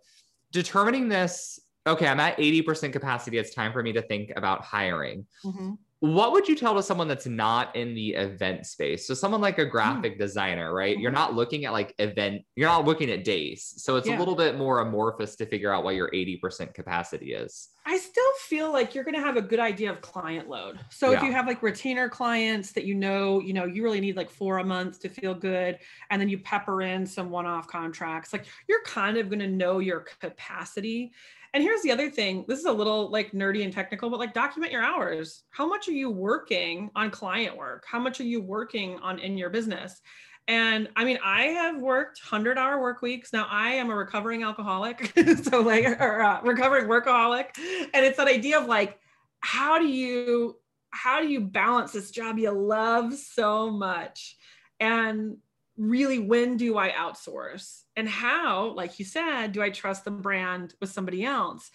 determining 0.53 1.09
this. 1.09 1.59
Okay, 1.85 2.07
I'm 2.07 2.21
at 2.21 2.37
80% 2.39 2.93
capacity. 2.93 3.39
It's 3.39 3.53
time 3.53 3.73
for 3.73 3.83
me 3.83 3.93
to 3.93 4.03
think 4.03 4.33
about 4.37 4.63
hiring. 4.63 5.27
Mm-hmm 5.45 5.73
what 6.03 6.33
would 6.33 6.49
you 6.49 6.57
tell 6.57 6.75
to 6.75 6.83
someone 6.83 7.07
that's 7.07 7.29
not 7.29 7.77
in 7.77 7.95
the 7.95 8.11
event 8.15 8.67
space 8.67 9.07
so 9.07 9.15
someone 9.15 9.41
like 9.41 9.61
a 9.61 9.65
hmm. 9.65 9.71
graphic 9.71 10.17
mm. 10.17 10.19
designer 10.19 10.75
right 10.75 10.99
you're 10.99 11.13
not 11.13 11.35
looking 11.35 11.65
at 11.65 11.71
like 11.71 11.95
event 12.01 12.43
you're 12.57 12.69
not 12.69 12.85
looking 12.85 13.09
at 13.09 13.23
days 13.23 13.73
so 13.77 13.95
it's 13.95 14.09
yeah. 14.09 14.17
a 14.17 14.19
little 14.19 14.35
bit 14.35 14.59
more 14.59 14.81
amorphous 14.81 15.37
to 15.37 15.47
figure 15.47 15.73
out 15.73 15.85
what 15.85 15.95
your 15.95 16.11
80% 16.11 16.75
capacity 16.75 17.35
is 17.35 17.69
i 17.87 17.97
still 17.97 18.25
feel 18.41 18.73
like 18.73 18.97
you're 18.97 19.05
going 19.05 19.15
to 19.15 19.21
have 19.21 19.37
a 19.37 19.43
good 19.43 19.61
idea 19.61 19.93
of 19.93 20.01
client 20.01 20.49
load 20.49 20.81
so 20.91 21.13
yeah. 21.13 21.19
if 21.19 21.23
you 21.23 21.31
have 21.31 21.47
like 21.47 21.63
retainer 21.63 22.09
clients 22.09 22.73
that 22.73 22.85
you 22.85 22.97
know 22.97 23.41
you 23.41 23.53
know 23.53 23.65
you 23.65 23.85
really 23.85 24.01
need 24.01 24.17
like 24.17 24.29
four 24.29 24.59
a 24.59 24.65
month 24.65 24.99
to 24.99 25.09
feel 25.09 25.35
good 25.35 25.79
and 26.11 26.21
then 26.21 26.29
you 26.29 26.37
pepper 26.37 26.83
in 26.83 27.07
some 27.07 27.31
one-off 27.31 27.69
contracts 27.69 28.33
like 28.33 28.47
you're 28.69 28.83
kind 28.83 29.19
of 29.19 29.29
going 29.29 29.39
to 29.39 29.47
know 29.47 29.79
your 29.79 30.01
capacity 30.21 31.13
and 31.55 31.63
here's 31.63 31.83
the 31.83 31.93
other 31.93 32.11
thing 32.11 32.45
this 32.49 32.59
is 32.59 32.65
a 32.65 32.73
little 32.73 33.11
like 33.11 33.33
nerdy 33.33 33.65
and 33.65 33.73
technical, 33.73 34.09
but 34.09 34.19
like 34.19 34.33
document 34.33 34.73
your 34.73 34.83
hours. 34.83 35.43
How 35.51 35.67
much 35.67 35.89
are 35.89 35.93
you 35.93 36.11
working 36.11 36.91
on 36.95 37.11
client 37.11 37.57
work? 37.57 37.85
How 37.87 37.99
much 37.99 38.21
are 38.21 38.25
you 38.25 38.41
working 38.41 38.99
on 39.01 39.19
in 39.19 39.37
your 39.37 39.51
business? 39.51 40.01
And 40.49 40.89
I 40.97 41.05
mean, 41.05 41.19
I 41.23 41.45
have 41.45 41.81
worked 41.81 42.21
100 42.25 42.59
hour 42.59 42.81
work 42.81 43.01
weeks. 43.03 43.33
Now 43.33 43.47
I 43.49 43.71
am 43.71 43.91
a 43.91 43.95
recovering 43.95 44.43
alcoholic, 44.43 45.13
so 45.43 45.61
like, 45.61 45.85
or 46.01 46.23
uh, 46.23 46.43
recovering 46.43 46.87
workaholic. 46.87 47.51
And 47.95 48.05
it's 48.05 48.17
that 48.17 48.29
idea 48.29 48.59
of 48.59 48.67
like, 48.67 48.99
how 49.41 49.79
do 49.79 49.87
you, 49.87 50.57
how 50.91 51.21
do 51.21 51.29
you 51.29 51.41
balance 51.41 51.93
this 51.93 52.11
job 52.11 52.39
you 52.39 52.51
love 52.51 53.15
so 53.15 53.71
much? 53.71 54.37
And 54.81 55.37
really 55.77 56.19
when 56.19 56.57
do 56.57 56.77
I 56.77 56.91
outsource 56.91 57.82
and 57.97 58.09
how, 58.09 58.73
like 58.75 58.99
you 58.99 59.05
said, 59.05 59.53
do 59.53 59.63
I 59.63 59.71
trust 59.71 60.05
the 60.05 60.11
brand 60.11 60.75
with 60.81 60.91
somebody 60.91 61.25
else? 61.25 61.71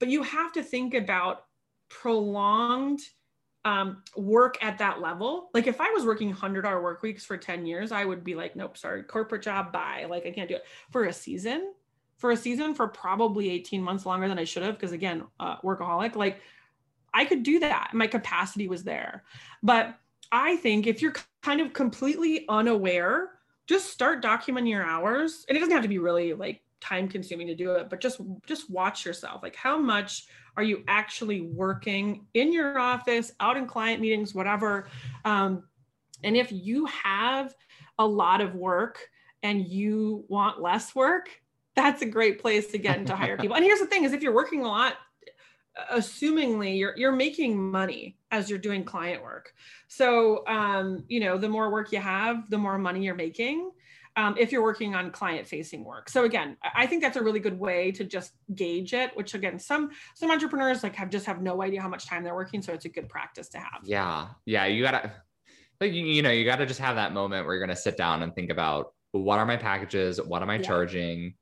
But 0.00 0.08
you 0.08 0.22
have 0.22 0.52
to 0.52 0.62
think 0.62 0.94
about 0.94 1.44
prolonged 1.88 3.00
um, 3.64 4.02
work 4.16 4.58
at 4.62 4.78
that 4.78 5.00
level. 5.00 5.50
Like 5.54 5.66
if 5.66 5.80
I 5.80 5.90
was 5.90 6.04
working 6.04 6.28
100 6.28 6.66
hour 6.66 6.82
work 6.82 7.02
weeks 7.02 7.24
for 7.24 7.36
10 7.36 7.66
years, 7.66 7.92
I 7.92 8.04
would 8.04 8.22
be 8.22 8.34
like, 8.34 8.56
nope, 8.56 8.76
sorry, 8.76 9.02
corporate 9.02 9.42
job, 9.42 9.72
bye. 9.72 10.06
Like 10.08 10.26
I 10.26 10.30
can't 10.30 10.48
do 10.48 10.56
it 10.56 10.64
for 10.90 11.04
a 11.04 11.12
season. 11.12 11.72
For 12.18 12.30
a 12.30 12.36
season, 12.36 12.74
for 12.74 12.86
probably 12.88 13.50
18 13.50 13.82
months 13.82 14.06
longer 14.06 14.28
than 14.28 14.38
I 14.38 14.44
should 14.44 14.62
have, 14.62 14.76
because 14.76 14.92
again, 14.92 15.24
uh, 15.40 15.56
workaholic. 15.58 16.14
Like 16.14 16.40
I 17.12 17.24
could 17.24 17.42
do 17.42 17.58
that. 17.60 17.90
My 17.92 18.06
capacity 18.06 18.68
was 18.68 18.84
there, 18.84 19.24
but 19.62 19.98
I 20.30 20.56
think 20.56 20.86
if 20.86 21.02
you're 21.02 21.14
kind 21.42 21.60
of 21.60 21.72
completely 21.72 22.44
unaware, 22.48 23.33
just 23.66 23.90
start 23.90 24.22
documenting 24.22 24.70
your 24.70 24.84
hours. 24.84 25.44
And 25.48 25.56
it 25.56 25.60
doesn't 25.60 25.74
have 25.74 25.82
to 25.82 25.88
be 25.88 25.98
really 25.98 26.34
like 26.34 26.62
time 26.80 27.08
consuming 27.08 27.46
to 27.46 27.54
do 27.54 27.72
it, 27.72 27.88
but 27.88 28.00
just 28.00 28.20
just 28.46 28.70
watch 28.70 29.04
yourself. 29.04 29.42
Like 29.42 29.56
how 29.56 29.78
much 29.78 30.26
are 30.56 30.62
you 30.62 30.84
actually 30.86 31.40
working 31.40 32.26
in 32.34 32.52
your 32.52 32.78
office, 32.78 33.32
out 33.40 33.56
in 33.56 33.66
client 33.66 34.00
meetings, 34.00 34.34
whatever. 34.34 34.88
Um, 35.24 35.64
and 36.22 36.36
if 36.36 36.52
you 36.52 36.86
have 36.86 37.54
a 37.98 38.06
lot 38.06 38.40
of 38.40 38.54
work 38.54 39.00
and 39.42 39.66
you 39.66 40.24
want 40.28 40.60
less 40.60 40.94
work, 40.94 41.28
that's 41.74 42.02
a 42.02 42.06
great 42.06 42.40
place 42.40 42.68
to 42.68 42.78
get 42.78 42.98
into 42.98 43.16
hire 43.16 43.36
people. 43.40 43.56
And 43.56 43.64
here's 43.64 43.80
the 43.80 43.86
thing 43.86 44.04
is 44.04 44.12
if 44.12 44.22
you're 44.22 44.34
working 44.34 44.64
a 44.64 44.68
lot, 44.68 44.94
assumingly 45.92 46.78
you're 46.78 46.94
you're 46.96 47.12
making 47.12 47.58
money 47.58 48.16
as 48.30 48.48
you're 48.48 48.58
doing 48.58 48.84
client 48.84 49.22
work. 49.22 49.52
So 49.88 50.46
um, 50.46 51.04
you 51.08 51.20
know 51.20 51.38
the 51.38 51.48
more 51.48 51.70
work 51.70 51.92
you 51.92 52.00
have 52.00 52.48
the 52.50 52.58
more 52.58 52.78
money 52.78 53.04
you're 53.04 53.14
making 53.14 53.70
um, 54.16 54.36
if 54.38 54.52
you're 54.52 54.62
working 54.62 54.94
on 54.94 55.10
client 55.10 55.46
facing 55.46 55.84
work. 55.84 56.08
So 56.08 56.24
again 56.24 56.56
i 56.74 56.86
think 56.86 57.02
that's 57.02 57.16
a 57.16 57.22
really 57.22 57.40
good 57.40 57.58
way 57.58 57.90
to 57.92 58.04
just 58.04 58.32
gauge 58.54 58.94
it 58.94 59.10
which 59.16 59.34
again 59.34 59.58
some 59.58 59.90
some 60.14 60.30
entrepreneurs 60.30 60.82
like 60.82 60.94
have 60.94 61.10
just 61.10 61.26
have 61.26 61.42
no 61.42 61.62
idea 61.62 61.80
how 61.80 61.88
much 61.88 62.06
time 62.06 62.22
they're 62.22 62.34
working 62.34 62.62
so 62.62 62.72
it's 62.72 62.84
a 62.84 62.88
good 62.88 63.08
practice 63.08 63.48
to 63.48 63.58
have. 63.58 63.80
Yeah. 63.84 64.28
Yeah 64.46 64.66
you 64.66 64.82
gotta 64.82 65.12
like 65.80 65.92
you, 65.92 66.04
you 66.04 66.22
know 66.22 66.30
you 66.30 66.44
gotta 66.44 66.66
just 66.66 66.80
have 66.80 66.96
that 66.96 67.12
moment 67.12 67.46
where 67.46 67.54
you're 67.56 67.66
gonna 67.66 67.76
sit 67.76 67.96
down 67.96 68.22
and 68.22 68.34
think 68.34 68.50
about 68.50 68.92
what 69.12 69.38
are 69.38 69.46
my 69.46 69.56
packages? 69.56 70.20
What 70.20 70.42
am 70.42 70.50
i 70.50 70.56
yeah. 70.56 70.62
charging 70.62 71.34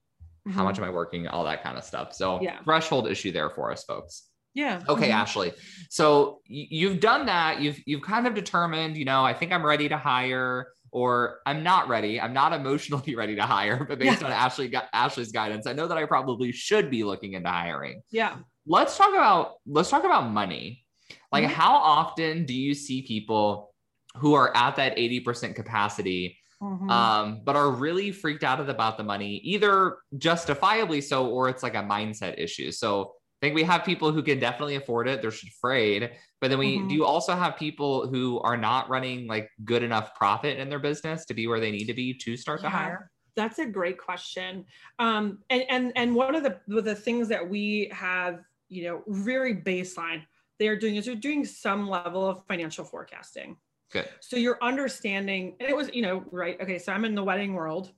Mm-hmm. 0.46 0.58
How 0.58 0.64
much 0.64 0.78
am 0.78 0.84
I 0.84 0.90
working? 0.90 1.28
All 1.28 1.44
that 1.44 1.62
kind 1.62 1.78
of 1.78 1.84
stuff. 1.84 2.14
So 2.14 2.40
yeah. 2.40 2.58
threshold 2.64 3.08
issue 3.08 3.32
there 3.32 3.50
for 3.50 3.70
us 3.70 3.84
folks. 3.84 4.24
Yeah. 4.54 4.82
Okay, 4.88 5.04
mm-hmm. 5.04 5.12
Ashley. 5.12 5.52
So 5.88 6.40
you've 6.44 7.00
done 7.00 7.26
that. 7.26 7.60
You've 7.60 7.80
you've 7.86 8.02
kind 8.02 8.26
of 8.26 8.34
determined, 8.34 8.96
you 8.96 9.04
know, 9.04 9.24
I 9.24 9.32
think 9.32 9.52
I'm 9.52 9.64
ready 9.64 9.88
to 9.88 9.96
hire 9.96 10.68
or 10.90 11.38
I'm 11.46 11.62
not 11.62 11.88
ready. 11.88 12.20
I'm 12.20 12.34
not 12.34 12.52
emotionally 12.52 13.14
ready 13.16 13.34
to 13.36 13.42
hire, 13.42 13.84
but 13.88 13.98
based 13.98 14.20
yeah. 14.20 14.26
on 14.26 14.32
Ashley 14.32 14.72
Ashley's 14.92 15.32
guidance, 15.32 15.66
I 15.66 15.72
know 15.72 15.88
that 15.88 15.96
I 15.96 16.04
probably 16.04 16.52
should 16.52 16.90
be 16.90 17.02
looking 17.02 17.32
into 17.32 17.48
hiring. 17.48 18.02
Yeah. 18.10 18.36
Let's 18.66 18.96
talk 18.96 19.10
about 19.10 19.54
let's 19.66 19.90
talk 19.90 20.04
about 20.04 20.30
money. 20.30 20.84
Like 21.30 21.44
mm-hmm. 21.44 21.54
how 21.54 21.74
often 21.74 22.44
do 22.44 22.54
you 22.54 22.74
see 22.74 23.02
people 23.02 23.72
who 24.16 24.34
are 24.34 24.54
at 24.54 24.76
that 24.76 24.96
80% 24.96 25.54
capacity 25.54 26.36
mm-hmm. 26.62 26.90
um, 26.90 27.40
but 27.44 27.56
are 27.56 27.70
really 27.70 28.12
freaked 28.12 28.44
out 28.44 28.60
about 28.60 28.96
the 28.96 29.04
money, 29.04 29.36
either 29.38 29.98
justifiably 30.18 31.00
so, 31.00 31.26
or 31.26 31.48
it's 31.48 31.62
like 31.62 31.74
a 31.74 31.82
mindset 31.82 32.38
issue. 32.38 32.70
So 32.70 33.12
I 33.40 33.46
think 33.46 33.56
we 33.56 33.64
have 33.64 33.84
people 33.84 34.12
who 34.12 34.22
can 34.22 34.38
definitely 34.38 34.76
afford 34.76 35.08
it. 35.08 35.20
They're 35.20 35.30
afraid, 35.30 36.12
but 36.40 36.48
then 36.48 36.58
we 36.58 36.78
mm-hmm. 36.78 36.88
do 36.88 37.04
also 37.04 37.34
have 37.34 37.56
people 37.56 38.06
who 38.06 38.38
are 38.40 38.56
not 38.56 38.88
running 38.88 39.26
like 39.26 39.50
good 39.64 39.82
enough 39.82 40.14
profit 40.14 40.58
in 40.58 40.68
their 40.68 40.78
business 40.78 41.24
to 41.26 41.34
be 41.34 41.48
where 41.48 41.58
they 41.58 41.72
need 41.72 41.86
to 41.86 41.94
be 41.94 42.14
to 42.14 42.36
start 42.36 42.60
yeah. 42.62 42.70
to 42.70 42.76
hire. 42.76 43.10
That's 43.34 43.58
a 43.58 43.66
great 43.66 43.98
question. 43.98 44.66
Um, 44.98 45.38
and 45.50 45.64
and 45.68 45.92
and 45.96 46.14
one 46.14 46.34
of 46.34 46.42
the 46.44 46.60
the 46.68 46.94
things 46.94 47.28
that 47.28 47.48
we 47.48 47.90
have, 47.92 48.40
you 48.68 48.84
know, 48.84 49.02
very 49.08 49.56
baseline 49.56 50.22
they 50.58 50.68
are 50.68 50.76
doing 50.76 50.94
is 50.94 51.06
they're 51.06 51.16
doing 51.16 51.44
some 51.44 51.88
level 51.88 52.24
of 52.28 52.46
financial 52.46 52.84
forecasting. 52.84 53.56
Good. 53.92 54.08
So 54.20 54.36
you're 54.36 54.58
understanding, 54.62 55.56
and 55.60 55.68
it 55.68 55.76
was, 55.76 55.90
you 55.92 56.02
know, 56.02 56.24
right. 56.30 56.60
Okay. 56.60 56.78
So 56.78 56.92
I'm 56.92 57.04
in 57.04 57.14
the 57.14 57.24
wedding 57.24 57.54
world. 57.54 57.92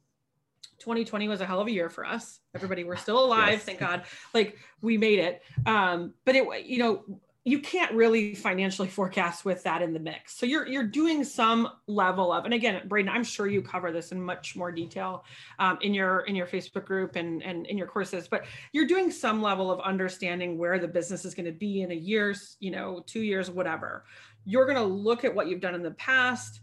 2020 0.80 1.28
was 1.28 1.40
a 1.40 1.46
hell 1.46 1.61
of 1.61 1.68
a 1.68 1.70
year 1.70 1.88
for 1.88 2.04
us. 2.04 2.40
Everybody, 2.54 2.85
we're 2.85 2.96
still 2.96 3.24
alive, 3.24 3.52
yes. 3.52 3.64
thank 3.64 3.78
God. 3.78 4.02
Like 4.33 4.59
we 4.83 4.98
made 4.98 5.20
it. 5.20 5.42
Um, 5.66 6.14
but 6.24 6.35
it, 6.35 6.66
you 6.66 6.78
know, 6.78 7.04
you 7.46 7.59
can't 7.59 7.92
really 7.92 8.35
financially 8.35 8.88
forecast 8.88 9.44
with 9.44 9.62
that 9.64 9.83
in 9.83 9.92
the 9.92 10.00
mix. 10.00 10.35
So 10.35 10.46
you're 10.46 10.66
you're 10.66 10.87
doing 10.87 11.22
some 11.24 11.68
level 11.87 12.33
of, 12.33 12.46
and 12.46 12.54
again, 12.54 12.80
Braden, 12.88 13.11
I'm 13.11 13.22
sure 13.22 13.46
you 13.46 13.61
cover 13.61 13.92
this 13.92 14.12
in 14.12 14.22
much 14.22 14.57
more 14.57 14.72
detail 14.72 15.26
um, 15.59 15.76
in 15.83 15.92
your 15.92 16.20
in 16.20 16.35
your 16.35 16.46
Facebook 16.46 16.87
group 16.87 17.16
and 17.16 17.42
and 17.42 17.66
in 17.66 17.76
your 17.76 17.87
courses. 17.87 18.28
But 18.28 18.46
you're 18.72 18.87
doing 18.87 19.11
some 19.11 19.42
level 19.42 19.70
of 19.70 19.78
understanding 19.80 20.57
where 20.57 20.78
the 20.78 20.88
business 20.88 21.26
is 21.26 21.35
going 21.35 21.44
to 21.44 21.52
be 21.52 21.83
in 21.83 21.90
a 21.90 21.94
year's, 21.94 22.57
you 22.61 22.70
know, 22.70 23.04
two 23.07 23.20
years, 23.20 23.50
whatever. 23.50 24.04
You're 24.44 24.64
going 24.64 24.76
to 24.76 24.85
look 24.85 25.24
at 25.24 25.35
what 25.35 25.48
you've 25.48 25.61
done 25.61 25.74
in 25.74 25.83
the 25.83 25.92
past, 25.92 26.61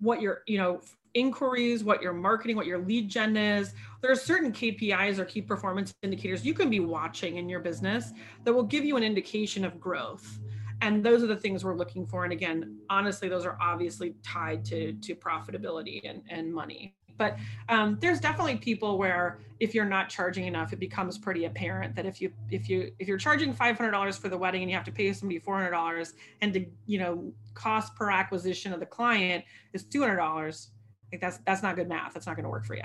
what 0.00 0.20
your 0.20 0.42
you 0.46 0.58
know 0.58 0.80
inquiries, 1.14 1.84
what 1.84 2.02
your 2.02 2.12
marketing, 2.12 2.56
what 2.56 2.66
your 2.66 2.78
lead 2.78 3.08
gen 3.08 3.36
is. 3.36 3.72
There 4.02 4.10
are 4.10 4.16
certain 4.16 4.52
KPIs 4.52 5.18
or 5.18 5.24
key 5.24 5.40
performance 5.40 5.94
indicators 6.02 6.44
you 6.44 6.54
can 6.54 6.68
be 6.68 6.80
watching 6.80 7.36
in 7.36 7.48
your 7.48 7.60
business 7.60 8.10
that 8.42 8.52
will 8.52 8.64
give 8.64 8.84
you 8.84 8.96
an 8.96 9.04
indication 9.04 9.64
of 9.64 9.80
growth. 9.80 10.40
And 10.82 11.04
those 11.04 11.22
are 11.22 11.28
the 11.28 11.36
things 11.36 11.64
we're 11.64 11.76
looking 11.76 12.06
for. 12.06 12.24
And 12.24 12.32
again, 12.32 12.78
honestly, 12.90 13.28
those 13.28 13.46
are 13.46 13.56
obviously 13.60 14.16
tied 14.22 14.64
to, 14.66 14.92
to 14.92 15.14
profitability 15.14 16.08
and, 16.08 16.22
and 16.28 16.52
money. 16.52 16.96
But 17.16 17.36
um, 17.68 17.98
there's 18.00 18.20
definitely 18.20 18.56
people 18.56 18.98
where 18.98 19.38
if 19.60 19.74
you're 19.74 19.84
not 19.84 20.08
charging 20.08 20.46
enough, 20.46 20.72
it 20.72 20.78
becomes 20.78 21.16
pretty 21.16 21.44
apparent 21.44 21.94
that 21.96 22.06
if 22.06 22.20
you 22.20 22.32
if 22.50 22.68
you 22.68 22.92
if 22.98 23.08
you're 23.08 23.18
charging 23.18 23.54
$500 23.54 24.18
for 24.18 24.28
the 24.28 24.36
wedding 24.36 24.62
and 24.62 24.70
you 24.70 24.76
have 24.76 24.84
to 24.84 24.92
pay 24.92 25.12
somebody 25.12 25.40
$400 25.40 26.12
and 26.40 26.52
the 26.52 26.68
you 26.86 26.98
know 26.98 27.32
cost 27.54 27.94
per 27.94 28.10
acquisition 28.10 28.72
of 28.72 28.80
the 28.80 28.86
client 28.86 29.44
is 29.72 29.84
$200 29.84 30.68
like 31.14 31.20
that's 31.20 31.38
that's 31.46 31.62
not 31.62 31.76
good 31.76 31.88
math. 31.88 32.12
That's 32.12 32.26
not 32.26 32.34
going 32.34 32.44
to 32.44 32.50
work 32.50 32.66
for 32.66 32.74
you. 32.74 32.82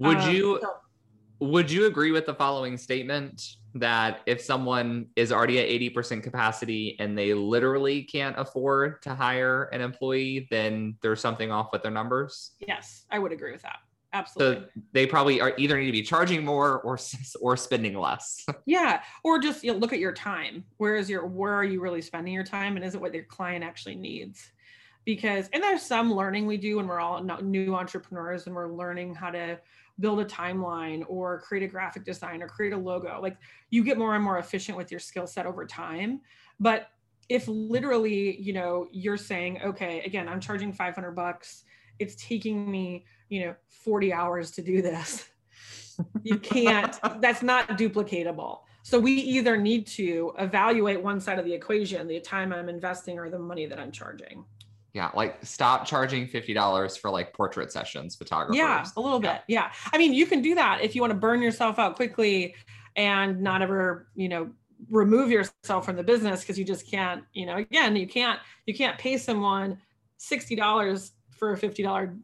Would 0.00 0.18
um, 0.18 0.34
you 0.34 0.58
so, 0.60 0.70
would 1.40 1.70
you 1.70 1.86
agree 1.86 2.10
with 2.10 2.26
the 2.26 2.34
following 2.34 2.76
statement 2.76 3.56
that 3.74 4.20
if 4.26 4.40
someone 4.40 5.06
is 5.14 5.30
already 5.30 5.58
at 5.60 5.68
80% 5.94 6.22
capacity 6.22 6.96
and 6.98 7.16
they 7.16 7.34
literally 7.34 8.02
can't 8.02 8.38
afford 8.38 9.02
to 9.02 9.14
hire 9.14 9.64
an 9.64 9.80
employee, 9.80 10.48
then 10.50 10.96
there's 11.02 11.20
something 11.20 11.52
off 11.52 11.68
with 11.72 11.82
their 11.82 11.92
numbers? 11.92 12.52
Yes, 12.66 13.04
I 13.10 13.18
would 13.18 13.32
agree 13.32 13.52
with 13.52 13.62
that. 13.62 13.78
Absolutely. 14.12 14.64
So 14.64 14.82
they 14.92 15.06
probably 15.06 15.40
are 15.40 15.52
either 15.58 15.78
need 15.78 15.86
to 15.86 15.92
be 15.92 16.02
charging 16.02 16.42
more 16.42 16.80
or 16.80 16.98
or 17.40 17.56
spending 17.56 17.98
less. 17.98 18.44
yeah, 18.66 19.02
or 19.22 19.38
just 19.38 19.62
you 19.62 19.72
know, 19.72 19.78
look 19.78 19.92
at 19.92 19.98
your 19.98 20.14
time. 20.14 20.64
Where 20.78 20.96
is 20.96 21.10
your 21.10 21.26
where 21.26 21.52
are 21.52 21.64
you 21.64 21.82
really 21.82 22.00
spending 22.00 22.32
your 22.32 22.42
time, 22.42 22.76
and 22.76 22.84
is 22.84 22.94
it 22.94 23.00
what 23.02 23.12
your 23.12 23.24
client 23.24 23.64
actually 23.64 23.96
needs? 23.96 24.50
because 25.08 25.48
and 25.54 25.62
there's 25.62 25.80
some 25.80 26.12
learning 26.12 26.46
we 26.46 26.58
do 26.58 26.76
when 26.76 26.86
we're 26.86 27.00
all 27.00 27.24
new 27.40 27.74
entrepreneurs 27.74 28.46
and 28.46 28.54
we're 28.54 28.70
learning 28.70 29.14
how 29.14 29.30
to 29.30 29.58
build 30.00 30.20
a 30.20 30.24
timeline 30.24 31.04
or 31.08 31.40
create 31.40 31.62
a 31.62 31.66
graphic 31.66 32.04
design 32.04 32.42
or 32.42 32.48
create 32.48 32.72
a 32.72 32.76
logo 32.76 33.18
like 33.20 33.36
you 33.70 33.82
get 33.82 33.98
more 33.98 34.14
and 34.14 34.22
more 34.22 34.38
efficient 34.38 34.76
with 34.76 34.90
your 34.90 35.00
skill 35.00 35.26
set 35.26 35.46
over 35.46 35.66
time. 35.66 36.20
But 36.60 36.88
if 37.28 37.46
literally 37.46 38.40
you 38.40 38.52
know 38.52 38.86
you're 38.90 39.18
saying 39.18 39.60
okay 39.62 40.00
again 40.00 40.28
i'm 40.28 40.40
charging 40.40 40.72
500 40.72 41.12
bucks. 41.12 41.64
It's 41.98 42.14
taking 42.14 42.70
me 42.70 43.04
you 43.28 43.44
know 43.44 43.54
40 43.68 44.12
hours 44.12 44.50
to 44.52 44.62
do 44.62 44.82
this. 44.82 45.28
You 46.22 46.38
can't 46.38 46.98
that's 47.20 47.42
not 47.42 47.70
duplicatable. 47.70 48.60
So 48.82 48.98
we 48.98 49.12
either 49.12 49.58
need 49.58 49.86
to 49.88 50.32
evaluate 50.38 51.02
one 51.02 51.20
side 51.20 51.38
of 51.38 51.44
the 51.44 51.52
equation 51.52 52.06
the 52.06 52.20
time 52.20 52.52
i'm 52.52 52.68
investing 52.68 53.18
or 53.18 53.28
the 53.28 53.38
money 53.38 53.66
that 53.66 53.78
i'm 53.78 53.92
charging 53.92 54.44
yeah, 54.98 55.12
like 55.14 55.38
stop 55.44 55.86
charging 55.86 56.26
fifty 56.26 56.52
dollars 56.52 56.96
for 56.96 57.08
like 57.08 57.32
portrait 57.32 57.70
sessions, 57.70 58.16
photographers. 58.16 58.56
Yeah, 58.56 58.84
a 58.96 59.00
little 59.00 59.22
yeah. 59.22 59.34
bit. 59.34 59.42
Yeah, 59.46 59.72
I 59.92 59.96
mean, 59.96 60.12
you 60.12 60.26
can 60.26 60.42
do 60.42 60.56
that 60.56 60.80
if 60.82 60.96
you 60.96 61.00
want 61.00 61.12
to 61.12 61.18
burn 61.18 61.40
yourself 61.40 61.78
out 61.78 61.94
quickly 61.94 62.56
and 62.96 63.40
not 63.40 63.62
ever, 63.62 64.08
you 64.16 64.28
know, 64.28 64.50
remove 64.90 65.30
yourself 65.30 65.84
from 65.84 65.94
the 65.94 66.02
business 66.02 66.40
because 66.40 66.58
you 66.58 66.64
just 66.64 66.90
can't. 66.90 67.22
You 67.32 67.46
know, 67.46 67.58
again, 67.58 67.94
you 67.94 68.08
can't 68.08 68.40
you 68.66 68.74
can't 68.74 68.98
pay 68.98 69.18
someone 69.18 69.78
sixty 70.16 70.56
dollars 70.56 71.12
for 71.30 71.52
a 71.52 71.56
fifty 71.56 71.84
dollar 71.84 72.16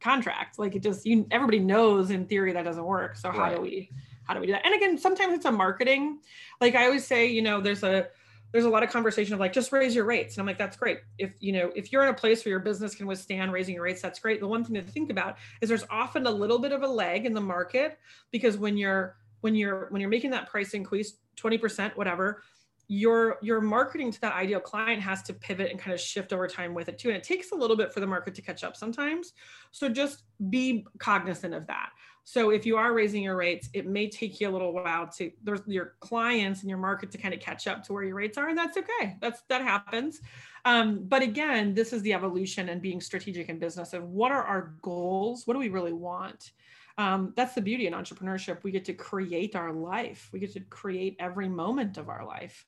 contract. 0.00 0.58
Like 0.58 0.74
it 0.74 0.82
just 0.82 1.04
you 1.04 1.26
everybody 1.30 1.58
knows 1.58 2.08
in 2.10 2.24
theory 2.24 2.54
that 2.54 2.64
doesn't 2.64 2.84
work. 2.84 3.16
So 3.16 3.30
how 3.30 3.40
right. 3.40 3.56
do 3.56 3.60
we 3.60 3.90
how 4.24 4.32
do 4.32 4.40
we 4.40 4.46
do 4.46 4.52
that? 4.52 4.64
And 4.64 4.74
again, 4.74 4.96
sometimes 4.96 5.34
it's 5.34 5.44
a 5.44 5.52
marketing. 5.52 6.20
Like 6.62 6.76
I 6.76 6.86
always 6.86 7.06
say, 7.06 7.26
you 7.26 7.42
know, 7.42 7.60
there's 7.60 7.82
a 7.82 8.08
there's 8.56 8.64
a 8.64 8.70
lot 8.70 8.82
of 8.82 8.90
conversation 8.90 9.34
of 9.34 9.40
like 9.40 9.52
just 9.52 9.70
raise 9.70 9.94
your 9.94 10.06
rates. 10.06 10.34
And 10.34 10.40
i'm 10.40 10.46
like 10.46 10.56
that's 10.56 10.76
great. 10.76 11.00
If 11.18 11.32
you 11.40 11.52
know 11.52 11.70
if 11.76 11.92
you're 11.92 12.02
in 12.02 12.08
a 12.08 12.14
place 12.14 12.44
where 12.44 12.50
your 12.50 12.60
business 12.60 12.94
can 12.94 13.06
withstand 13.06 13.52
raising 13.52 13.74
your 13.74 13.84
rates 13.84 14.00
that's 14.00 14.18
great. 14.18 14.40
The 14.40 14.48
one 14.48 14.64
thing 14.64 14.74
to 14.74 14.82
think 14.82 15.10
about 15.10 15.36
is 15.60 15.68
there's 15.68 15.84
often 15.90 16.26
a 16.26 16.30
little 16.30 16.58
bit 16.58 16.72
of 16.72 16.82
a 16.82 16.88
lag 16.88 17.26
in 17.26 17.34
the 17.34 17.40
market 17.40 17.98
because 18.32 18.56
when 18.56 18.78
you're 18.78 19.16
when 19.42 19.54
you're 19.54 19.88
when 19.90 20.00
you're 20.00 20.10
making 20.10 20.30
that 20.30 20.48
price 20.48 20.72
increase 20.72 21.18
20% 21.36 21.96
whatever 21.96 22.42
your 22.88 23.38
your 23.42 23.60
marketing 23.60 24.12
to 24.12 24.20
that 24.20 24.32
ideal 24.34 24.60
client 24.60 25.02
has 25.02 25.22
to 25.24 25.34
pivot 25.34 25.70
and 25.70 25.80
kind 25.80 25.92
of 25.92 26.00
shift 26.00 26.32
over 26.32 26.46
time 26.46 26.72
with 26.72 26.88
it 26.88 26.98
too. 26.98 27.08
And 27.08 27.16
it 27.16 27.24
takes 27.24 27.50
a 27.50 27.54
little 27.54 27.76
bit 27.76 27.92
for 27.92 28.00
the 28.00 28.06
market 28.06 28.34
to 28.36 28.42
catch 28.42 28.62
up 28.62 28.76
sometimes. 28.76 29.32
So 29.72 29.88
just 29.88 30.22
be 30.50 30.86
cognizant 30.98 31.52
of 31.52 31.66
that 31.66 31.90
so 32.28 32.50
if 32.50 32.66
you 32.66 32.76
are 32.76 32.92
raising 32.92 33.22
your 33.22 33.36
rates, 33.36 33.68
it 33.72 33.86
may 33.86 34.10
take 34.10 34.40
you 34.40 34.48
a 34.48 34.50
little 34.50 34.72
while 34.72 35.06
to 35.16 35.30
there's 35.44 35.60
your 35.68 35.94
clients 36.00 36.62
and 36.62 36.68
your 36.68 36.76
market 36.76 37.12
to 37.12 37.18
kind 37.18 37.32
of 37.32 37.38
catch 37.38 37.68
up 37.68 37.84
to 37.84 37.92
where 37.92 38.02
your 38.02 38.16
rates 38.16 38.36
are, 38.36 38.48
and 38.48 38.58
that's 38.58 38.76
okay. 38.76 39.16
That's 39.20 39.42
that 39.48 39.62
happens. 39.62 40.20
Um, 40.64 41.04
but 41.04 41.22
again, 41.22 41.72
this 41.72 41.92
is 41.92 42.02
the 42.02 42.12
evolution 42.12 42.68
and 42.68 42.82
being 42.82 43.00
strategic 43.00 43.48
in 43.48 43.60
business 43.60 43.92
of 43.92 44.02
what 44.08 44.32
are 44.32 44.42
our 44.42 44.74
goals? 44.82 45.46
What 45.46 45.54
do 45.54 45.60
we 45.60 45.68
really 45.68 45.92
want? 45.92 46.50
Um, 46.98 47.32
that's 47.36 47.54
the 47.54 47.60
beauty 47.60 47.86
in 47.86 47.92
entrepreneurship. 47.92 48.64
We 48.64 48.72
get 48.72 48.86
to 48.86 48.92
create 48.92 49.54
our 49.54 49.72
life. 49.72 50.28
We 50.32 50.40
get 50.40 50.52
to 50.54 50.60
create 50.60 51.14
every 51.20 51.48
moment 51.48 51.96
of 51.96 52.08
our 52.08 52.26
life. 52.26 52.66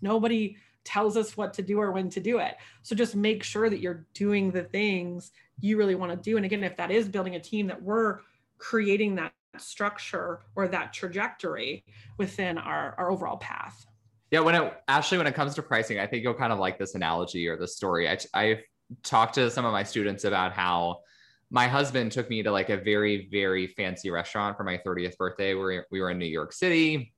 Nobody 0.00 0.56
tells 0.84 1.16
us 1.16 1.36
what 1.36 1.52
to 1.54 1.62
do 1.62 1.80
or 1.80 1.90
when 1.90 2.10
to 2.10 2.20
do 2.20 2.38
it. 2.38 2.54
So 2.82 2.94
just 2.94 3.16
make 3.16 3.42
sure 3.42 3.68
that 3.68 3.80
you're 3.80 4.06
doing 4.14 4.52
the 4.52 4.62
things 4.62 5.32
you 5.58 5.76
really 5.76 5.96
want 5.96 6.12
to 6.12 6.16
do. 6.16 6.36
And 6.36 6.46
again, 6.46 6.62
if 6.62 6.76
that 6.76 6.92
is 6.92 7.08
building 7.08 7.34
a 7.34 7.40
team 7.40 7.66
that 7.66 7.82
we're 7.82 8.20
creating 8.60 9.16
that 9.16 9.32
structure 9.58 10.40
or 10.54 10.68
that 10.68 10.92
trajectory 10.92 11.84
within 12.18 12.58
our, 12.58 12.94
our 12.98 13.10
overall 13.10 13.38
path. 13.38 13.86
Yeah, 14.30 14.40
when 14.40 14.54
it 14.54 14.72
actually 14.86 15.18
when 15.18 15.26
it 15.26 15.34
comes 15.34 15.54
to 15.56 15.62
pricing, 15.62 15.98
I 15.98 16.06
think 16.06 16.22
you'll 16.22 16.34
kind 16.34 16.52
of 16.52 16.60
like 16.60 16.78
this 16.78 16.94
analogy 16.94 17.48
or 17.48 17.56
the 17.56 17.66
story. 17.66 18.08
I 18.08 18.18
I've 18.32 18.62
talked 19.02 19.34
to 19.34 19.50
some 19.50 19.64
of 19.64 19.72
my 19.72 19.82
students 19.82 20.24
about 20.24 20.52
how 20.52 21.00
my 21.50 21.66
husband 21.66 22.12
took 22.12 22.30
me 22.30 22.42
to 22.44 22.52
like 22.52 22.68
a 22.70 22.76
very 22.76 23.28
very 23.30 23.66
fancy 23.66 24.08
restaurant 24.10 24.56
for 24.56 24.62
my 24.62 24.78
30th 24.86 25.16
birthday. 25.16 25.54
We 25.54 25.80
we 25.90 26.00
were 26.00 26.10
in 26.10 26.18
New 26.18 26.26
York 26.26 26.52
City. 26.52 27.12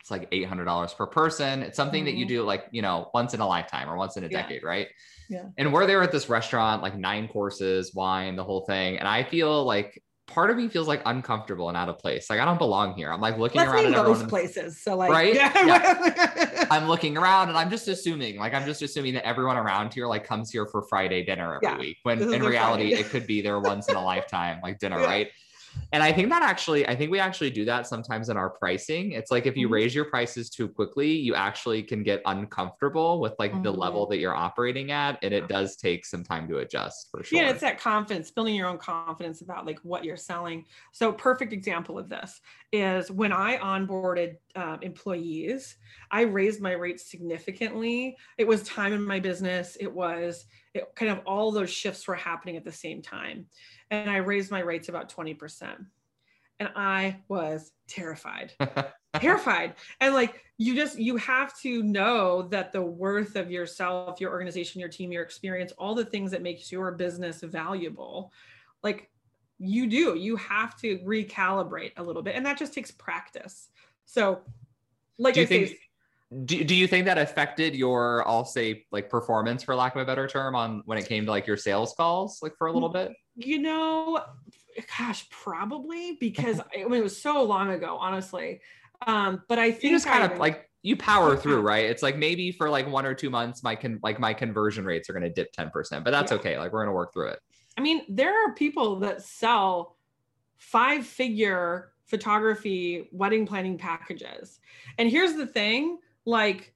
It's 0.00 0.10
like 0.10 0.30
$800 0.30 0.96
per 0.96 1.06
person. 1.06 1.62
It's 1.62 1.76
something 1.76 2.02
mm-hmm. 2.02 2.06
that 2.06 2.14
you 2.14 2.26
mm-hmm. 2.26 2.34
do 2.36 2.42
like, 2.44 2.66
you 2.70 2.80
know, 2.80 3.10
once 3.12 3.34
in 3.34 3.40
a 3.40 3.46
lifetime 3.46 3.90
or 3.90 3.96
once 3.96 4.16
in 4.16 4.22
a 4.22 4.28
yeah. 4.28 4.42
decade, 4.42 4.62
right? 4.62 4.86
Yeah. 5.28 5.46
And 5.58 5.72
we're 5.72 5.84
there 5.84 6.00
at 6.00 6.12
this 6.12 6.28
restaurant, 6.28 6.80
like 6.80 6.96
nine 6.96 7.26
courses, 7.26 7.92
wine, 7.92 8.36
the 8.36 8.44
whole 8.44 8.64
thing. 8.66 8.98
And 8.98 9.08
I 9.08 9.24
feel 9.24 9.64
like 9.64 10.00
part 10.26 10.50
of 10.50 10.56
me 10.56 10.68
feels 10.68 10.88
like 10.88 11.02
uncomfortable 11.06 11.68
and 11.68 11.76
out 11.76 11.88
of 11.88 11.98
place. 11.98 12.28
Like 12.28 12.40
I 12.40 12.44
don't 12.44 12.58
belong 12.58 12.94
here. 12.94 13.12
I'm 13.12 13.20
like 13.20 13.38
looking 13.38 13.60
Let's 13.60 13.70
around 13.70 13.94
at 13.94 14.04
those 14.04 14.22
places. 14.24 14.80
So 14.80 14.96
like, 14.96 15.10
right? 15.10 15.34
Yeah. 15.34 15.52
yeah. 15.64 16.66
I'm 16.70 16.88
looking 16.88 17.16
around 17.16 17.48
and 17.48 17.56
I'm 17.56 17.70
just 17.70 17.86
assuming, 17.88 18.36
like 18.38 18.52
I'm 18.52 18.66
just 18.66 18.82
assuming 18.82 19.14
that 19.14 19.26
everyone 19.26 19.56
around 19.56 19.94
here 19.94 20.06
like 20.06 20.24
comes 20.24 20.50
here 20.50 20.66
for 20.66 20.82
Friday 20.82 21.24
dinner 21.24 21.54
every 21.54 21.68
yeah. 21.68 21.78
week. 21.78 21.98
When 22.02 22.20
in 22.20 22.42
reality, 22.42 22.94
it 22.94 23.06
could 23.06 23.26
be 23.26 23.40
their 23.40 23.60
once 23.60 23.88
in 23.88 23.94
a 23.94 24.04
lifetime 24.04 24.60
like 24.62 24.78
dinner, 24.78 25.00
yeah. 25.00 25.06
right? 25.06 25.28
And 25.92 26.02
I 26.02 26.12
think 26.12 26.28
that 26.30 26.42
actually, 26.42 26.86
I 26.86 26.94
think 26.96 27.10
we 27.10 27.18
actually 27.18 27.50
do 27.50 27.64
that 27.66 27.86
sometimes 27.86 28.28
in 28.28 28.36
our 28.36 28.50
pricing. 28.50 29.12
It's 29.12 29.30
like 29.30 29.46
if 29.46 29.56
you 29.56 29.66
mm-hmm. 29.66 29.74
raise 29.74 29.94
your 29.94 30.06
prices 30.06 30.50
too 30.50 30.68
quickly, 30.68 31.12
you 31.12 31.34
actually 31.34 31.82
can 31.82 32.02
get 32.02 32.22
uncomfortable 32.26 33.20
with 33.20 33.34
like 33.38 33.62
the 33.62 33.70
level 33.70 34.04
mm-hmm. 34.04 34.12
that 34.12 34.18
you're 34.18 34.34
operating 34.34 34.90
at. 34.90 35.18
And 35.22 35.32
it 35.32 35.48
does 35.48 35.76
take 35.76 36.04
some 36.04 36.24
time 36.24 36.48
to 36.48 36.58
adjust 36.58 37.08
for 37.10 37.22
sure. 37.22 37.40
Yeah, 37.40 37.50
it's 37.50 37.60
that 37.60 37.78
confidence, 37.78 38.30
building 38.30 38.54
your 38.54 38.68
own 38.68 38.78
confidence 38.78 39.40
about 39.40 39.66
like 39.66 39.78
what 39.80 40.04
you're 40.04 40.16
selling. 40.16 40.64
So, 40.92 41.12
perfect 41.12 41.52
example 41.52 41.98
of 41.98 42.08
this 42.08 42.40
is 42.72 43.10
when 43.10 43.32
I 43.32 43.58
onboarded 43.58 44.36
um, 44.54 44.78
employees, 44.82 45.76
I 46.10 46.22
raised 46.22 46.60
my 46.60 46.72
rates 46.72 47.10
significantly. 47.10 48.16
It 48.38 48.46
was 48.46 48.62
time 48.62 48.92
in 48.92 49.02
my 49.02 49.20
business. 49.20 49.76
It 49.80 49.92
was 49.92 50.46
it, 50.76 50.94
kind 50.94 51.10
of 51.10 51.20
all 51.26 51.50
those 51.50 51.70
shifts 51.70 52.06
were 52.06 52.14
happening 52.14 52.56
at 52.56 52.64
the 52.64 52.72
same 52.72 53.02
time. 53.02 53.46
And 53.90 54.10
I 54.10 54.18
raised 54.18 54.50
my 54.50 54.60
rates 54.60 54.88
about 54.88 55.14
20%. 55.14 55.84
And 56.58 56.70
I 56.74 57.18
was 57.28 57.72
terrified, 57.86 58.52
terrified. 59.14 59.74
And 60.00 60.14
like, 60.14 60.42
you 60.56 60.74
just, 60.74 60.98
you 60.98 61.16
have 61.18 61.58
to 61.60 61.82
know 61.82 62.42
that 62.48 62.72
the 62.72 62.80
worth 62.80 63.36
of 63.36 63.50
yourself, 63.50 64.20
your 64.20 64.30
organization, 64.30 64.80
your 64.80 64.88
team, 64.88 65.12
your 65.12 65.22
experience, 65.22 65.72
all 65.76 65.94
the 65.94 66.04
things 66.04 66.30
that 66.30 66.42
makes 66.42 66.72
your 66.72 66.92
business 66.92 67.42
valuable, 67.42 68.32
like 68.82 69.10
you 69.58 69.86
do, 69.86 70.16
you 70.16 70.36
have 70.36 70.78
to 70.80 70.98
recalibrate 71.00 71.92
a 71.98 72.02
little 72.02 72.22
bit. 72.22 72.36
And 72.36 72.46
that 72.46 72.58
just 72.58 72.72
takes 72.72 72.90
practice. 72.90 73.68
So, 74.06 74.40
like 75.18 75.34
do 75.34 75.40
I 75.40 75.42
you 75.42 75.46
think, 75.46 75.68
say, 75.68 75.78
do, 76.44 76.64
do 76.64 76.74
you 76.74 76.88
think 76.88 77.04
that 77.04 77.18
affected 77.18 77.74
your 77.74 78.26
i'll 78.26 78.44
say 78.44 78.84
like 78.90 79.08
performance 79.08 79.62
for 79.62 79.76
lack 79.76 79.94
of 79.94 80.02
a 80.02 80.04
better 80.04 80.26
term 80.26 80.56
on 80.56 80.82
when 80.84 80.98
it 80.98 81.06
came 81.06 81.24
to 81.24 81.30
like 81.30 81.46
your 81.46 81.56
sales 81.56 81.94
calls 81.96 82.40
like 82.42 82.52
for 82.58 82.66
a 82.66 82.72
little 82.72 82.88
bit 82.88 83.12
you 83.36 83.58
know, 83.58 84.22
gosh, 84.98 85.28
probably 85.30 86.16
because 86.18 86.60
I 86.74 86.84
mean, 86.84 86.94
it 86.94 87.02
was 87.02 87.20
so 87.20 87.42
long 87.42 87.70
ago, 87.70 87.98
honestly. 88.00 88.60
Um, 89.06 89.42
but 89.46 89.58
I 89.58 89.70
think 89.70 89.84
you 89.84 89.90
just 89.90 90.06
kind 90.06 90.30
of 90.30 90.38
like 90.38 90.70
you 90.82 90.96
power 90.96 91.36
through 91.42 91.60
right 91.60 91.84
it's 91.84 92.02
like 92.02 92.16
maybe 92.16 92.50
for 92.52 92.70
like 92.70 92.88
one 92.88 93.04
or 93.04 93.12
two 93.12 93.28
months 93.28 93.62
my 93.62 93.74
can 93.74 93.98
like 94.02 94.18
my 94.18 94.32
conversion 94.32 94.84
rates 94.84 95.10
are 95.10 95.12
going 95.12 95.22
to 95.22 95.28
dip 95.30 95.52
10% 95.52 95.70
but 96.04 96.12
that's 96.12 96.30
Yeah. 96.30 96.38
okay 96.38 96.58
like 96.58 96.72
we're 96.72 96.78
going 96.80 96.92
to 96.92 96.94
work 96.94 97.12
through 97.12 97.28
it 97.28 97.40
I 97.76 97.82
mean, 97.82 98.02
there 98.08 98.32
are 98.46 98.54
people 98.54 99.00
that 99.00 99.20
sell 99.20 99.96
five 100.56 101.04
figure 101.06 101.92
photography 102.06 103.08
wedding 103.12 103.46
planning 103.46 103.76
packages. 103.76 104.60
And 104.96 105.10
here's 105.10 105.34
the 105.34 105.46
thing 105.46 105.98
like, 106.26 106.74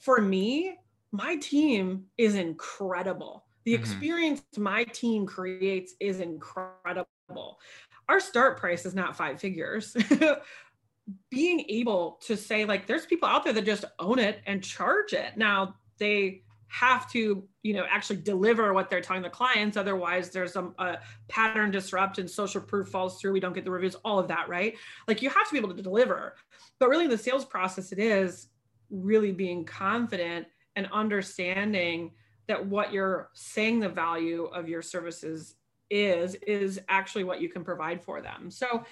for 0.00 0.20
me, 0.20 0.76
my 1.12 1.36
team 1.36 2.06
is 2.18 2.34
incredible. 2.34 3.46
The 3.64 3.72
Mhm. 3.72 3.78
experience 3.78 4.42
my 4.58 4.84
team 4.84 5.24
creates 5.24 5.94
is 6.00 6.20
incredible. 6.20 7.60
Our 8.08 8.20
start 8.20 8.58
price 8.58 8.84
is 8.84 8.94
not 8.94 9.16
five 9.16 9.40
figures. 9.40 9.96
Being 11.30 11.64
able 11.68 12.20
to 12.24 12.36
say, 12.36 12.64
like, 12.64 12.86
there's 12.86 13.06
people 13.06 13.28
out 13.28 13.44
there 13.44 13.52
that 13.52 13.64
just 13.64 13.84
own 13.98 14.18
it 14.18 14.42
and 14.46 14.62
charge 14.62 15.12
it. 15.12 15.36
Now, 15.36 15.76
they 15.98 16.42
have 16.68 17.08
to 17.12 17.46
you 17.62 17.72
know 17.72 17.86
actually 17.88 18.16
deliver 18.16 18.72
what 18.72 18.90
they're 18.90 19.00
telling 19.00 19.22
the 19.22 19.30
clients 19.30 19.76
otherwise 19.76 20.30
there's 20.30 20.52
some 20.52 20.74
a 20.78 20.98
pattern 21.28 21.70
disrupt 21.70 22.18
and 22.18 22.28
social 22.28 22.60
proof 22.60 22.88
falls 22.88 23.20
through 23.20 23.30
we 23.30 23.38
don't 23.38 23.52
get 23.52 23.64
the 23.64 23.70
reviews 23.70 23.94
all 23.96 24.18
of 24.18 24.26
that 24.26 24.48
right 24.48 24.74
like 25.06 25.22
you 25.22 25.30
have 25.30 25.46
to 25.46 25.52
be 25.52 25.58
able 25.58 25.72
to 25.72 25.80
deliver 25.80 26.34
but 26.80 26.88
really 26.88 27.06
the 27.06 27.16
sales 27.16 27.44
process 27.44 27.92
it 27.92 28.00
is 28.00 28.48
really 28.94 29.32
being 29.32 29.64
confident 29.64 30.46
and 30.76 30.88
understanding 30.92 32.12
that 32.46 32.66
what 32.66 32.92
you're 32.92 33.30
saying 33.32 33.80
the 33.80 33.88
value 33.88 34.44
of 34.44 34.68
your 34.68 34.82
services 34.82 35.56
is 35.90 36.34
is 36.46 36.80
actually 36.88 37.24
what 37.24 37.40
you 37.40 37.48
can 37.48 37.62
provide 37.62 38.02
for 38.02 38.20
them. 38.20 38.50
So 38.50 38.84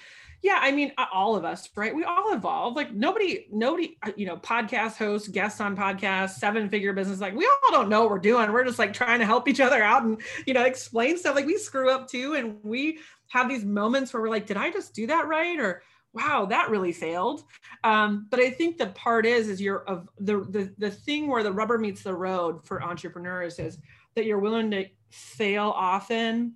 yeah 0.42 0.58
i 0.60 0.72
mean 0.72 0.92
all 1.12 1.36
of 1.36 1.44
us 1.44 1.68
right? 1.76 1.94
We 1.94 2.04
all 2.04 2.32
evolve. 2.32 2.76
Like 2.76 2.92
nobody 2.92 3.46
nobody 3.50 3.96
uh, 4.02 4.12
you 4.16 4.26
know 4.26 4.36
podcast 4.36 4.96
hosts 4.96 5.28
guests 5.28 5.60
on 5.60 5.76
podcasts 5.76 6.38
seven 6.38 6.68
figure 6.68 6.92
business 6.92 7.20
like 7.20 7.34
we 7.34 7.46
all 7.46 7.70
don't 7.72 7.88
know 7.88 8.02
what 8.02 8.10
we're 8.10 8.18
doing. 8.18 8.52
We're 8.52 8.64
just 8.64 8.78
like 8.78 8.92
trying 8.92 9.20
to 9.20 9.26
help 9.26 9.48
each 9.48 9.60
other 9.60 9.82
out 9.82 10.02
and 10.02 10.20
you 10.46 10.54
know 10.54 10.64
explain 10.64 11.16
stuff. 11.16 11.34
Like 11.34 11.46
we 11.46 11.56
screw 11.56 11.90
up 11.90 12.08
too 12.08 12.34
and 12.34 12.58
we 12.62 12.98
have 13.28 13.48
these 13.48 13.64
moments 13.64 14.12
where 14.12 14.22
we're 14.22 14.28
like 14.28 14.46
did 14.46 14.58
i 14.58 14.70
just 14.70 14.94
do 14.94 15.06
that 15.06 15.26
right? 15.26 15.58
Or 15.58 15.82
wow 16.12 16.44
that 16.44 16.70
really 16.70 16.92
failed 16.92 17.44
um, 17.84 18.26
but 18.30 18.40
i 18.40 18.50
think 18.50 18.78
the 18.78 18.86
part 18.88 19.26
is 19.26 19.48
is 19.48 19.60
you're 19.60 19.84
of 19.84 20.08
the, 20.18 20.40
the 20.50 20.72
the 20.78 20.90
thing 20.90 21.28
where 21.28 21.42
the 21.42 21.52
rubber 21.52 21.78
meets 21.78 22.02
the 22.02 22.14
road 22.14 22.64
for 22.66 22.82
entrepreneurs 22.82 23.58
is 23.58 23.78
that 24.14 24.26
you're 24.26 24.38
willing 24.38 24.70
to 24.70 24.84
fail 25.10 25.72
often 25.76 26.54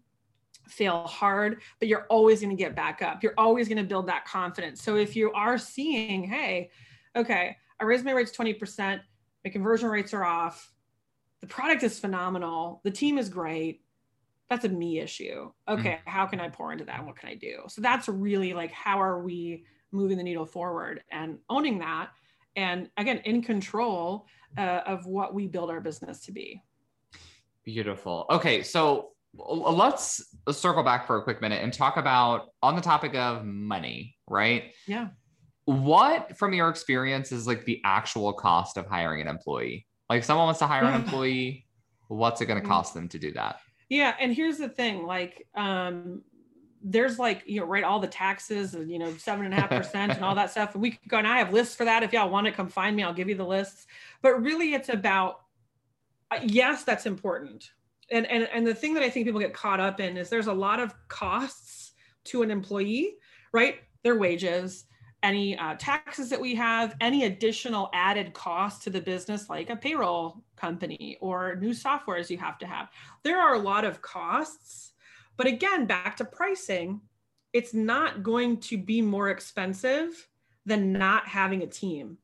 fail 0.68 1.06
hard, 1.06 1.62
but 1.78 1.88
you're 1.88 2.06
always 2.08 2.40
going 2.40 2.54
to 2.54 2.60
get 2.60 2.74
back 2.74 3.02
up. 3.02 3.22
You're 3.22 3.34
always 3.38 3.68
going 3.68 3.78
to 3.78 3.84
build 3.84 4.08
that 4.08 4.24
confidence. 4.24 4.82
So 4.82 4.96
if 4.96 5.16
you 5.16 5.32
are 5.32 5.58
seeing, 5.58 6.24
hey, 6.24 6.70
okay, 7.14 7.56
I 7.80 7.84
raised 7.84 8.04
my 8.04 8.12
rates 8.12 8.36
20%, 8.36 9.00
my 9.44 9.50
conversion 9.50 9.88
rates 9.88 10.12
are 10.14 10.24
off, 10.24 10.72
the 11.40 11.46
product 11.46 11.82
is 11.82 11.98
phenomenal, 11.98 12.80
the 12.84 12.90
team 12.90 13.18
is 13.18 13.28
great. 13.28 13.82
That's 14.48 14.64
a 14.64 14.68
me 14.68 15.00
issue. 15.00 15.50
Okay, 15.68 15.98
how 16.06 16.26
can 16.26 16.40
I 16.40 16.48
pour 16.48 16.72
into 16.72 16.84
that? 16.84 17.04
What 17.04 17.16
can 17.16 17.28
I 17.28 17.34
do? 17.34 17.62
So 17.68 17.80
that's 17.80 18.08
really 18.08 18.52
like 18.52 18.70
how 18.70 19.00
are 19.00 19.20
we 19.22 19.64
moving 19.92 20.16
the 20.16 20.22
needle 20.22 20.46
forward 20.46 21.02
and 21.10 21.38
owning 21.48 21.78
that 21.80 22.10
and 22.54 22.88
again 22.96 23.18
in 23.24 23.42
control 23.42 24.26
uh, 24.56 24.80
of 24.86 25.06
what 25.06 25.34
we 25.34 25.46
build 25.48 25.70
our 25.70 25.80
business 25.80 26.20
to 26.22 26.32
be. 26.32 26.62
Beautiful. 27.64 28.26
Okay, 28.30 28.62
so 28.62 29.10
let's 29.34 30.24
circle 30.52 30.82
back 30.82 31.06
for 31.06 31.16
a 31.18 31.22
quick 31.22 31.40
minute 31.40 31.62
and 31.62 31.72
talk 31.72 31.96
about 31.96 32.48
on 32.62 32.76
the 32.76 32.82
topic 32.82 33.14
of 33.14 33.44
money, 33.44 34.16
right? 34.28 34.72
Yeah. 34.86 35.08
What, 35.64 36.38
from 36.38 36.52
your 36.52 36.68
experience, 36.68 37.32
is 37.32 37.46
like 37.46 37.64
the 37.64 37.80
actual 37.84 38.32
cost 38.32 38.76
of 38.76 38.86
hiring 38.86 39.20
an 39.20 39.26
employee? 39.26 39.86
Like, 40.08 40.20
if 40.20 40.24
someone 40.24 40.46
wants 40.46 40.60
to 40.60 40.66
hire 40.66 40.84
an 40.84 40.94
employee, 41.02 41.66
what's 42.06 42.40
it 42.40 42.46
going 42.46 42.60
to 42.60 42.64
Mhm. 42.64 42.70
cost 42.70 42.94
them 42.94 43.08
to 43.08 43.18
do 43.18 43.32
that? 43.32 43.56
Yeah, 43.88 44.14
and 44.18 44.34
here's 44.34 44.58
the 44.58 44.68
thing, 44.68 45.06
like, 45.06 45.46
um, 45.54 46.22
there's 46.82 47.18
like 47.18 47.42
you 47.46 47.60
know, 47.60 47.66
right, 47.66 47.82
all 47.82 47.98
the 47.98 48.06
taxes 48.06 48.74
and 48.74 48.90
you 48.90 48.98
know, 48.98 49.12
seven 49.16 49.44
and 49.44 49.52
a 49.52 49.56
half 49.56 49.70
percent 49.70 50.12
and 50.12 50.24
all 50.24 50.36
that 50.36 50.50
stuff. 50.50 50.74
And 50.74 50.82
we 50.82 50.92
could 50.92 51.08
go 51.08 51.18
and 51.18 51.26
I 51.26 51.38
have 51.38 51.52
lists 51.52 51.74
for 51.74 51.84
that. 51.84 52.04
If 52.04 52.12
y'all 52.12 52.30
want 52.30 52.46
to 52.46 52.52
come 52.52 52.68
find 52.68 52.94
me, 52.94 53.02
I'll 53.02 53.12
give 53.12 53.28
you 53.28 53.34
the 53.34 53.46
lists. 53.46 53.86
But 54.22 54.40
really, 54.42 54.72
it's 54.72 54.88
about 54.88 55.40
uh, 56.30 56.38
yes, 56.44 56.84
that's 56.84 57.06
important. 57.06 57.72
And 58.10 58.26
and 58.26 58.48
and 58.52 58.66
the 58.66 58.74
thing 58.74 58.94
that 58.94 59.02
I 59.02 59.10
think 59.10 59.26
people 59.26 59.40
get 59.40 59.52
caught 59.52 59.80
up 59.80 60.00
in 60.00 60.16
is 60.16 60.28
there's 60.28 60.46
a 60.46 60.52
lot 60.52 60.78
of 60.78 60.94
costs 61.08 61.92
to 62.24 62.42
an 62.42 62.50
employee, 62.52 63.14
right? 63.52 63.76
Their 64.04 64.18
wages, 64.18 64.84
any 65.26 65.58
uh, 65.58 65.74
taxes 65.78 66.30
that 66.30 66.40
we 66.40 66.54
have, 66.54 66.96
any 67.00 67.24
additional 67.24 67.90
added 67.92 68.32
cost 68.34 68.82
to 68.84 68.90
the 68.90 69.00
business, 69.00 69.48
like 69.50 69.70
a 69.70 69.76
payroll 69.76 70.44
company 70.56 71.18
or 71.20 71.56
new 71.56 71.70
softwares 71.70 72.30
you 72.30 72.38
have 72.38 72.58
to 72.58 72.66
have. 72.66 72.90
There 73.24 73.40
are 73.40 73.54
a 73.54 73.58
lot 73.58 73.84
of 73.84 74.02
costs, 74.02 74.92
but 75.36 75.46
again, 75.46 75.86
back 75.86 76.16
to 76.18 76.24
pricing, 76.24 77.00
it's 77.52 77.74
not 77.74 78.22
going 78.22 78.60
to 78.60 78.78
be 78.78 79.02
more 79.02 79.30
expensive 79.30 80.28
than 80.66 80.92
not 80.92 81.26
having 81.28 81.62
a 81.62 81.66
team 81.66 82.18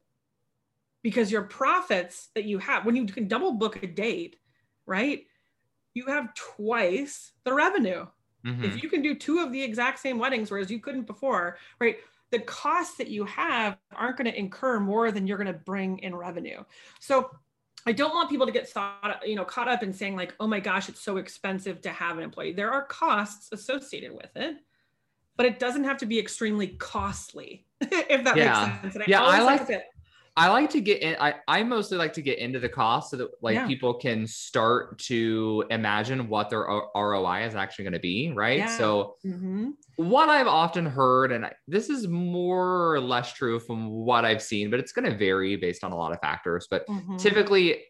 because 1.02 1.32
your 1.32 1.42
profits 1.42 2.28
that 2.34 2.44
you 2.44 2.58
have 2.58 2.84
when 2.84 2.96
you 2.96 3.06
can 3.06 3.28
double 3.28 3.52
book 3.52 3.82
a 3.82 3.86
date, 3.86 4.36
right? 4.86 5.26
You 5.94 6.06
have 6.06 6.34
twice 6.34 7.32
the 7.44 7.54
revenue 7.54 8.06
Mhm. 8.44 8.64
if 8.64 8.82
you 8.82 8.88
can 8.90 9.02
do 9.02 9.14
two 9.14 9.40
of 9.40 9.52
the 9.52 9.62
exact 9.62 10.00
same 10.00 10.18
weddings 10.18 10.50
whereas 10.50 10.70
you 10.70 10.80
couldn't 10.80 11.04
before 11.06 11.58
right 11.80 11.98
the 12.33 12.40
costs 12.40 12.97
that 12.97 13.09
you 13.09 13.25
have 13.27 13.77
aren't 13.95 14.16
going 14.16 14.31
to 14.31 14.37
incur 14.37 14.81
more 14.81 15.12
than 15.12 15.27
you're 15.27 15.37
going 15.38 15.47
to 15.53 15.53
bring 15.53 15.99
in 16.01 16.14
revenue. 16.16 16.64
So 17.01 17.31
i 17.85 17.90
don't 17.90 18.14
want 18.14 18.31
people 18.31 18.47
to 18.47 18.53
get 18.53 18.68
thought 18.68 19.21
you 19.27 19.35
know 19.35 19.45
caught 19.45 19.66
up 19.66 19.83
in 19.83 19.92
saying 19.92 20.14
like 20.14 20.33
oh 20.38 20.47
my 20.47 20.61
gosh 20.61 20.88
it's 20.88 21.01
so 21.01 21.16
expensive 21.16 21.81
to 21.83 21.90
have 21.90 22.16
an 22.18 22.23
employee. 22.25 22.53
There 22.53 22.71
are 22.73 22.85
costs 22.87 23.49
associated 23.53 24.12
with 24.12 24.31
it 24.37 24.57
but 25.37 25.47
it 25.47 25.59
doesn't 25.59 25.85
have 25.85 25.97
to 25.99 26.07
be 26.07 26.18
extremely 26.18 26.68
costly 26.79 27.66
if 27.81 28.23
that 28.25 28.37
Yeah. 28.37 28.79
makes 28.83 28.83
sense. 28.83 28.95
And 28.97 29.05
Yeah, 29.09 29.23
I 29.23 29.40
always 29.40 29.47
like- 29.47 29.61
to 29.62 29.66
say- 29.66 29.85
I 30.37 30.49
like 30.49 30.71
to 30.71 30.81
get 30.81 31.03
in. 31.03 31.14
I, 31.21 31.35
I 31.47 31.62
mostly 31.62 31.99
like 31.99 32.14
to 32.14 32.23
get 32.23 32.38
into 32.38 32.59
the 32.59 32.68
cost 32.68 33.11
so 33.11 33.18
that 33.18 33.29
like 33.42 33.55
Yeah. 33.55 33.66
people 33.66 33.95
can 33.95 34.27
start 34.27 34.99
to 35.01 35.64
imagine 35.71 36.29
what 36.29 36.49
their 36.49 36.66
ROI 36.95 37.45
is 37.47 37.55
actually 37.55 37.85
going 37.85 37.92
to 37.92 37.99
be, 38.01 38.33
right? 38.35 38.61
Yeah. 38.61 38.66
So 38.79 39.16
Mhm. 39.27 39.73
what 39.97 40.31
I've 40.31 40.47
often 40.47 40.87
heard, 40.87 41.33
and 41.33 41.45
I- 41.45 41.55
this 41.68 41.90
is 41.90 42.09
more 42.09 42.95
or 42.95 43.01
less 43.01 43.35
true 43.35 43.61
from 43.61 43.90
what 43.90 44.25
I've 44.25 44.40
seen, 44.42 44.71
but 44.71 44.81
it's 44.81 44.92
going 44.92 45.05
to 45.11 45.14
vary 45.16 45.57
based 45.57 45.85
on 45.85 45.92
a 45.92 45.97
lot 45.97 46.12
of 46.12 46.18
factors. 46.21 46.66
But 46.71 46.87
Mhm. 46.88 47.18
typically, 47.18 47.85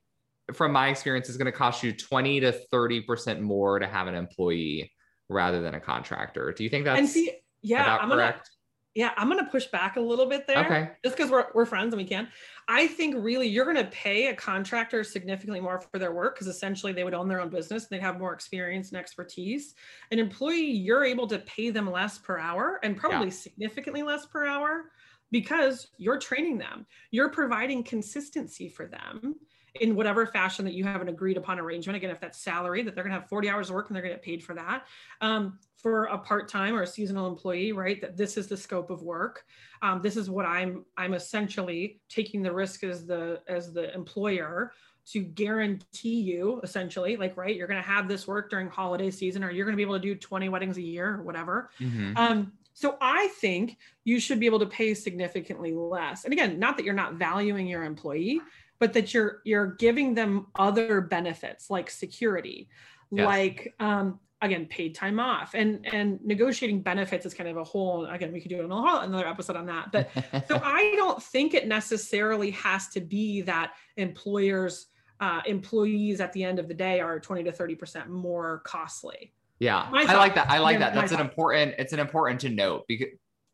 from 0.53 0.73
my 0.73 0.89
experience, 0.89 1.29
it's 1.29 1.39
going 1.39 1.47
to 1.47 1.57
cost 1.57 1.85
you 1.85 1.93
20 1.93 2.41
to 2.41 2.51
30% 2.73 3.41
more 3.41 3.79
to 3.79 3.87
have 3.87 4.09
an 4.09 4.17
employee 4.17 4.93
rather 5.29 5.63
than 5.63 5.75
a 5.75 5.81
contractor. 5.81 6.53
Do 6.53 6.65
you 6.65 6.71
think 6.71 6.85
that's 6.87 6.99
and 6.99 7.09
see 7.09 7.31
yeah 7.63 7.83
about 7.83 8.03
i'm 8.03 8.09
gonna 8.09 8.21
correct? 8.23 8.51
Yeah 8.95 9.13
i'm 9.17 9.29
gonna 9.29 9.49
push 9.51 9.67
back 9.67 9.97
a 9.97 10.01
little 10.01 10.27
bit 10.27 10.47
there 10.47 10.65
Okay. 10.65 10.91
just 11.05 11.17
because 11.17 11.31
we're, 11.31 11.47
we're 11.55 11.65
friends 11.67 11.93
and 11.95 12.01
we 12.03 12.09
can. 12.09 12.29
I 12.69 12.87
think 12.87 13.17
really 13.19 13.49
you're 13.49 13.65
going 13.65 13.77
to 13.85 13.91
pay 13.91 14.29
a 14.29 14.35
contractor 14.37 15.03
significantly 15.03 15.61
more 15.61 15.81
for 15.81 15.99
their 15.99 16.13
work 16.13 16.35
because 16.37 16.47
essentially 16.47 16.93
they 16.93 17.03
would 17.03 17.13
own 17.15 17.29
their 17.29 17.41
own 17.41 17.49
business 17.49 17.83
and 17.83 17.91
they'd 17.91 18.05
have 18.05 18.19
more 18.19 18.33
experience 18.33 18.91
and 18.91 18.99
expertise. 18.99 19.75
An 20.13 20.19
employee 20.21 20.71
you're 20.71 21.05
able 21.05 21.27
to 21.27 21.41
pay 21.41 21.71
them 21.71 21.91
less 21.91 22.19
per 22.19 22.39
hour 22.39 22.79
and 22.85 22.97
probably 22.97 23.31
significantly 23.31 24.03
less 24.03 24.27
per 24.27 24.47
hour 24.47 24.93
because 25.33 25.89
you're 25.99 26.19
training 26.19 26.59
them. 26.59 26.87
You're 27.11 27.31
providing 27.31 27.83
consistency 27.83 28.69
for 28.69 28.87
them 28.87 29.37
in 29.81 29.95
whatever 29.97 30.27
fashion 30.27 30.65
that 30.67 30.75
you 30.75 30.85
have 30.85 31.01
an 31.01 31.09
agreed 31.09 31.37
upon 31.37 31.59
arrangement 31.59 31.97
again 31.97 32.11
if 32.11 32.21
that's 32.21 32.39
salary 32.39 32.83
that 32.83 32.95
they're 32.95 33.05
going 33.05 33.15
to 33.15 33.19
have 33.21 33.29
40 33.29 33.49
hours 33.49 33.69
of 33.71 33.75
work 33.75 33.89
and 33.89 33.97
they're 33.97 34.03
going 34.03 34.13
to 34.13 34.17
get 34.19 34.25
paid 34.25 34.43
for 34.45 34.55
that 34.55 34.87
um, 35.21 35.59
for 35.77 36.05
a 36.05 36.19
part-time 36.19 36.75
or 36.75 36.83
a 36.83 36.87
seasonal 36.87 37.27
employee 37.27 37.73
right 37.73 38.01
that 38.01 38.17
this 38.17 38.37
is 38.37 38.49
the 38.49 38.57
scope 38.57 38.91
of 38.91 39.03
work 39.03 39.47
um, 39.81 40.03
this 40.03 40.17
is 40.17 40.29
what 40.29 40.45
i'm 40.45 40.85
i'm 40.97 41.15
essentially 41.15 42.01
taking 42.09 42.43
the 42.43 42.53
risk 42.53 42.85
as 42.85 43.07
the 43.07 43.41
as 43.49 43.73
the 43.73 43.93
employer 43.95 44.73
to 45.05 45.21
guarantee 45.21 46.21
you 46.21 46.61
essentially 46.63 47.17
like 47.17 47.37
right 47.37 47.57
you're 47.57 47.67
going 47.67 47.83
to 47.83 47.89
have 47.89 48.07
this 48.07 48.27
work 48.29 48.51
during 48.51 48.69
holiday 48.69 49.11
season 49.11 49.43
or 49.43 49.51
you're 49.51 49.65
going 49.65 49.73
to 49.73 49.77
be 49.77 49.83
able 49.83 49.95
to 49.95 50.01
do 50.01 50.15
20 50.15 50.49
weddings 50.49 50.77
a 50.77 50.83
year 50.83 51.15
or 51.15 51.23
whatever 51.23 51.71
Mhm. 51.81 52.17
um, 52.17 52.53
so 52.75 52.97
I 53.03 53.29
think 53.39 53.77
you 54.05 54.19
should 54.19 54.41
be 54.41 54.47
able 54.47 54.59
to 54.61 54.67
pay 54.67 54.95
significantly 54.95 55.75
less. 55.75 56.25
And 56.25 56.33
again, 56.33 56.59
not 56.59 56.79
that 56.79 56.85
you're 56.87 56.95
not 56.95 57.17
valuing 57.17 57.67
your 57.67 57.85
employee, 57.85 58.41
but 58.83 58.92
that 58.95 59.14
you're 59.14 59.42
you're 59.45 59.68
giving 59.87 60.12
them 60.12 60.49
other 60.57 61.01
benefits 61.01 61.71
like 61.71 61.88
security, 61.88 62.68
Yes. 63.12 63.27
like 63.27 63.75
um, 63.79 64.18
again 64.40 64.66
paid 64.66 64.97
time 64.97 65.21
off, 65.21 65.55
and 65.55 65.87
and 65.87 66.18
negotiating 66.25 66.83
benefits 66.83 67.25
is 67.25 67.33
kind 67.33 67.49
of 67.49 67.57
a 67.59 67.62
whole. 67.62 68.07
Again, 68.07 68.33
we 68.33 68.40
could 68.40 68.49
do 68.51 68.64
another 68.64 69.05
another 69.07 69.29
episode 69.29 69.55
on 69.55 69.66
that. 69.66 69.92
But 69.92 70.11
so 70.49 70.61
I 70.64 70.95
don't 70.97 71.23
think 71.23 71.55
it 71.55 71.68
necessarily 71.68 72.51
has 72.51 72.88
to 72.88 73.01
be 73.01 73.42
that 73.42 73.75
employers. 73.97 74.87
Uh, 75.21 75.40
employees 75.47 76.21
at 76.21 76.33
the 76.33 76.42
end 76.42 76.59
of 76.59 76.66
the 76.66 76.75
day 76.75 76.99
are 76.99 77.21
20 77.21 77.45
to 77.45 77.53
30 77.53 77.77
percent 77.77 78.11
more 78.11 78.61
costly 78.64 79.33
Yeah, 79.61 79.87
My 79.92 80.01
I 80.03 80.07
thought. 80.07 80.16
like 80.16 80.35
that. 80.35 80.51
I 80.51 80.59
like 80.59 80.73
Yeah, 80.75 80.79
that. 80.81 80.95
That's 80.95 81.12
an 81.12 81.18
thought. 81.18 81.27
important. 81.31 81.75
It's 81.79 81.92
an 81.92 82.01
important 82.01 82.40
to 82.40 82.49
note 82.49 82.87
because 82.88 83.07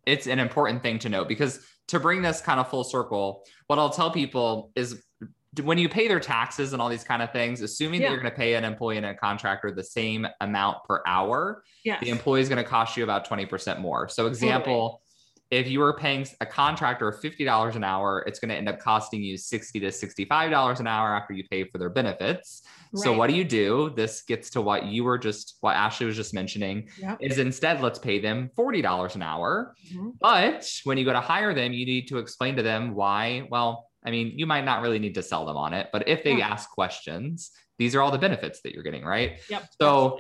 it's 0.07 0.27
an 0.27 0.39
important 0.39 0.83
thing 0.83 0.99
to 1.01 1.11
note 1.11 1.29
because 1.29 1.61
to 1.89 2.01
bring 2.01 2.23
this 2.23 2.41
kind 2.41 2.59
of 2.59 2.71
full 2.71 2.85
circle, 2.85 3.45
what 3.67 3.79
I'll 3.79 3.91
tell 3.91 4.11
people 4.11 4.73
is 4.77 5.03
when 5.63 5.79
you 5.79 5.89
pay 5.89 6.09
their 6.09 6.21
taxes 6.21 6.73
and 6.73 6.83
all 6.83 6.89
these 6.89 7.05
kind 7.05 7.23
of 7.23 7.33
things, 7.33 7.63
assuming 7.63 8.01
Yeah. 8.01 8.09
that 8.09 8.13
you're 8.15 8.23
going 8.23 8.33
to 8.33 8.37
pay 8.39 8.55
an 8.55 8.65
employee 8.65 8.97
and 8.99 9.07
a 9.07 9.15
contractor 9.15 9.71
the 9.71 9.83
same 9.85 10.27
amount 10.41 10.85
per 10.85 11.03
hour, 11.07 11.65
yes 11.85 12.01
the 12.03 12.11
employee 12.11 12.41
is 12.43 12.49
going 12.49 12.63
to 12.63 12.69
cost 12.69 12.97
you 12.97 13.05
about 13.05 13.27
20% 13.29 13.81
more. 13.81 14.09
So, 14.09 14.27
example, 14.27 15.03
if 15.51 15.67
you 15.67 15.79
were 15.81 15.95
paying 15.95 16.27
a 16.43 16.47
contractor 16.47 17.11
$50 17.11 17.75
an 17.75 17.83
hour, 17.83 18.23
it's 18.27 18.39
going 18.39 18.51
to 18.51 18.55
end 18.55 18.69
up 18.69 18.79
costing 18.81 19.23
you 19.23 19.39
60 19.39 19.81
to 19.81 19.87
$65 19.87 20.79
an 20.81 20.87
hour 20.87 21.17
after 21.17 21.33
you 21.33 21.43
pay 21.51 21.65
for 21.65 21.79
their 21.79 21.89
benefits. 21.89 22.63
So, 22.95 23.15
what 23.17 23.31
do 23.31 23.35
you 23.37 23.45
do? 23.45 23.91
This 23.97 24.23
gets 24.23 24.51
to 24.51 24.61
what 24.61 24.85
you 24.85 25.05
were 25.05 25.17
just, 25.17 25.57
what 25.63 25.75
Ashley 25.77 26.05
was 26.07 26.17
just 26.17 26.35
mentioning 26.35 26.89
Yep. 27.01 27.19
is 27.23 27.39
instead 27.39 27.81
let's 27.81 27.99
pay 27.99 28.19
them 28.19 28.51
$40 28.59 29.15
an 29.15 29.23
hour. 29.23 29.75
Mhm. 29.91 30.13
But 30.21 30.71
when 30.85 30.99
you 30.99 31.07
go 31.07 31.13
to 31.15 31.21
hire 31.21 31.55
them, 31.55 31.73
you 31.73 31.87
need 31.87 32.09
to 32.09 32.19
explain 32.19 32.57
to 32.57 32.63
them 32.63 32.95
why. 32.95 33.47
Well, 33.51 33.88
I 34.09 34.11
mean, 34.11 34.33
you 34.39 34.47
might 34.47 34.65
not 34.65 34.81
really 34.81 34.99
need 34.99 35.15
to 35.17 35.23
sell 35.23 35.45
them 35.45 35.59
on 35.59 35.75
it, 35.75 35.89
but 35.93 36.09
if 36.09 36.25
they 36.25 36.37
Yeah. 36.39 36.49
ask 36.49 36.71
questions, 36.71 37.51
these 37.79 37.95
are 37.95 38.01
all 38.01 38.11
the 38.11 38.19
benefits 38.19 38.63
that 38.63 38.73
you're 38.73 38.83
getting, 38.83 39.05
right? 39.05 39.39
Yep. 39.51 39.63
So-. 39.81 40.19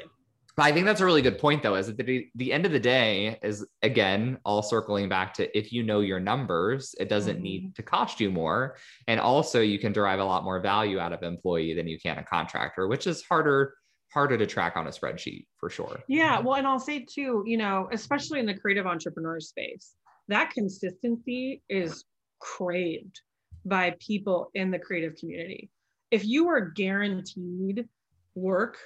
I 0.61 0.72
think 0.72 0.87
that's 0.87 1.01
a 1.01 1.05
really 1.05 1.22
good 1.22 1.38
point, 1.38 1.62
though, 1.62 1.77
is 1.77 1.87
that 1.87 1.96
the, 2.05 2.27
the 2.35 2.53
end 2.53 2.66
of 2.66 2.72
the 2.72 2.81
day 2.81 3.38
is 3.44 3.64
again 3.83 4.38
all 4.44 4.61
circling 4.61 5.09
back 5.09 5.33
to 5.35 5.57
if 5.57 5.72
you 5.72 5.85
know 5.85 6.01
your 6.01 6.18
numbers, 6.18 6.96
it 6.98 7.09
doesn't 7.09 7.38
Mhm. 7.38 7.42
need 7.42 7.74
to 7.77 7.83
cost 7.85 8.18
you 8.20 8.29
more. 8.33 8.77
And 9.07 9.20
also 9.20 9.61
you 9.61 9.79
can 9.79 9.92
derive 9.92 10.18
a 10.18 10.24
lot 10.24 10.42
more 10.42 10.59
value 10.61 10.98
out 10.98 11.12
of 11.12 11.22
employee 11.22 11.74
than 11.74 11.87
you 11.87 11.96
can 12.01 12.18
a 12.18 12.24
contractor, 12.24 12.88
which 12.88 13.07
is 13.07 13.22
harder, 13.22 13.77
harder 14.12 14.37
to 14.37 14.46
track 14.48 14.77
on 14.77 14.88
a 14.88 14.90
spreadsheet 14.90 15.46
for 15.59 15.70
sure. 15.70 16.01
Yeah, 16.09 16.40
well, 16.40 16.57
and 16.57 16.66
I'll 16.66 16.81
say 16.81 17.07
too, 17.09 17.44
you 17.46 17.57
know, 17.57 17.88
especially 17.92 18.40
in 18.40 18.46
the 18.46 18.55
creative 18.59 18.87
entrepreneur 18.87 19.38
space, 19.38 19.94
that 20.27 20.51
consistency 20.51 21.62
is 21.68 22.05
craved 22.40 23.20
by 23.64 23.94
people 24.01 24.51
in 24.55 24.71
the 24.71 24.79
creative 24.79 25.16
community. 25.16 25.71
If 26.11 26.25
you 26.25 26.49
are 26.49 26.61
guaranteed 26.61 27.87
work, 28.35 28.79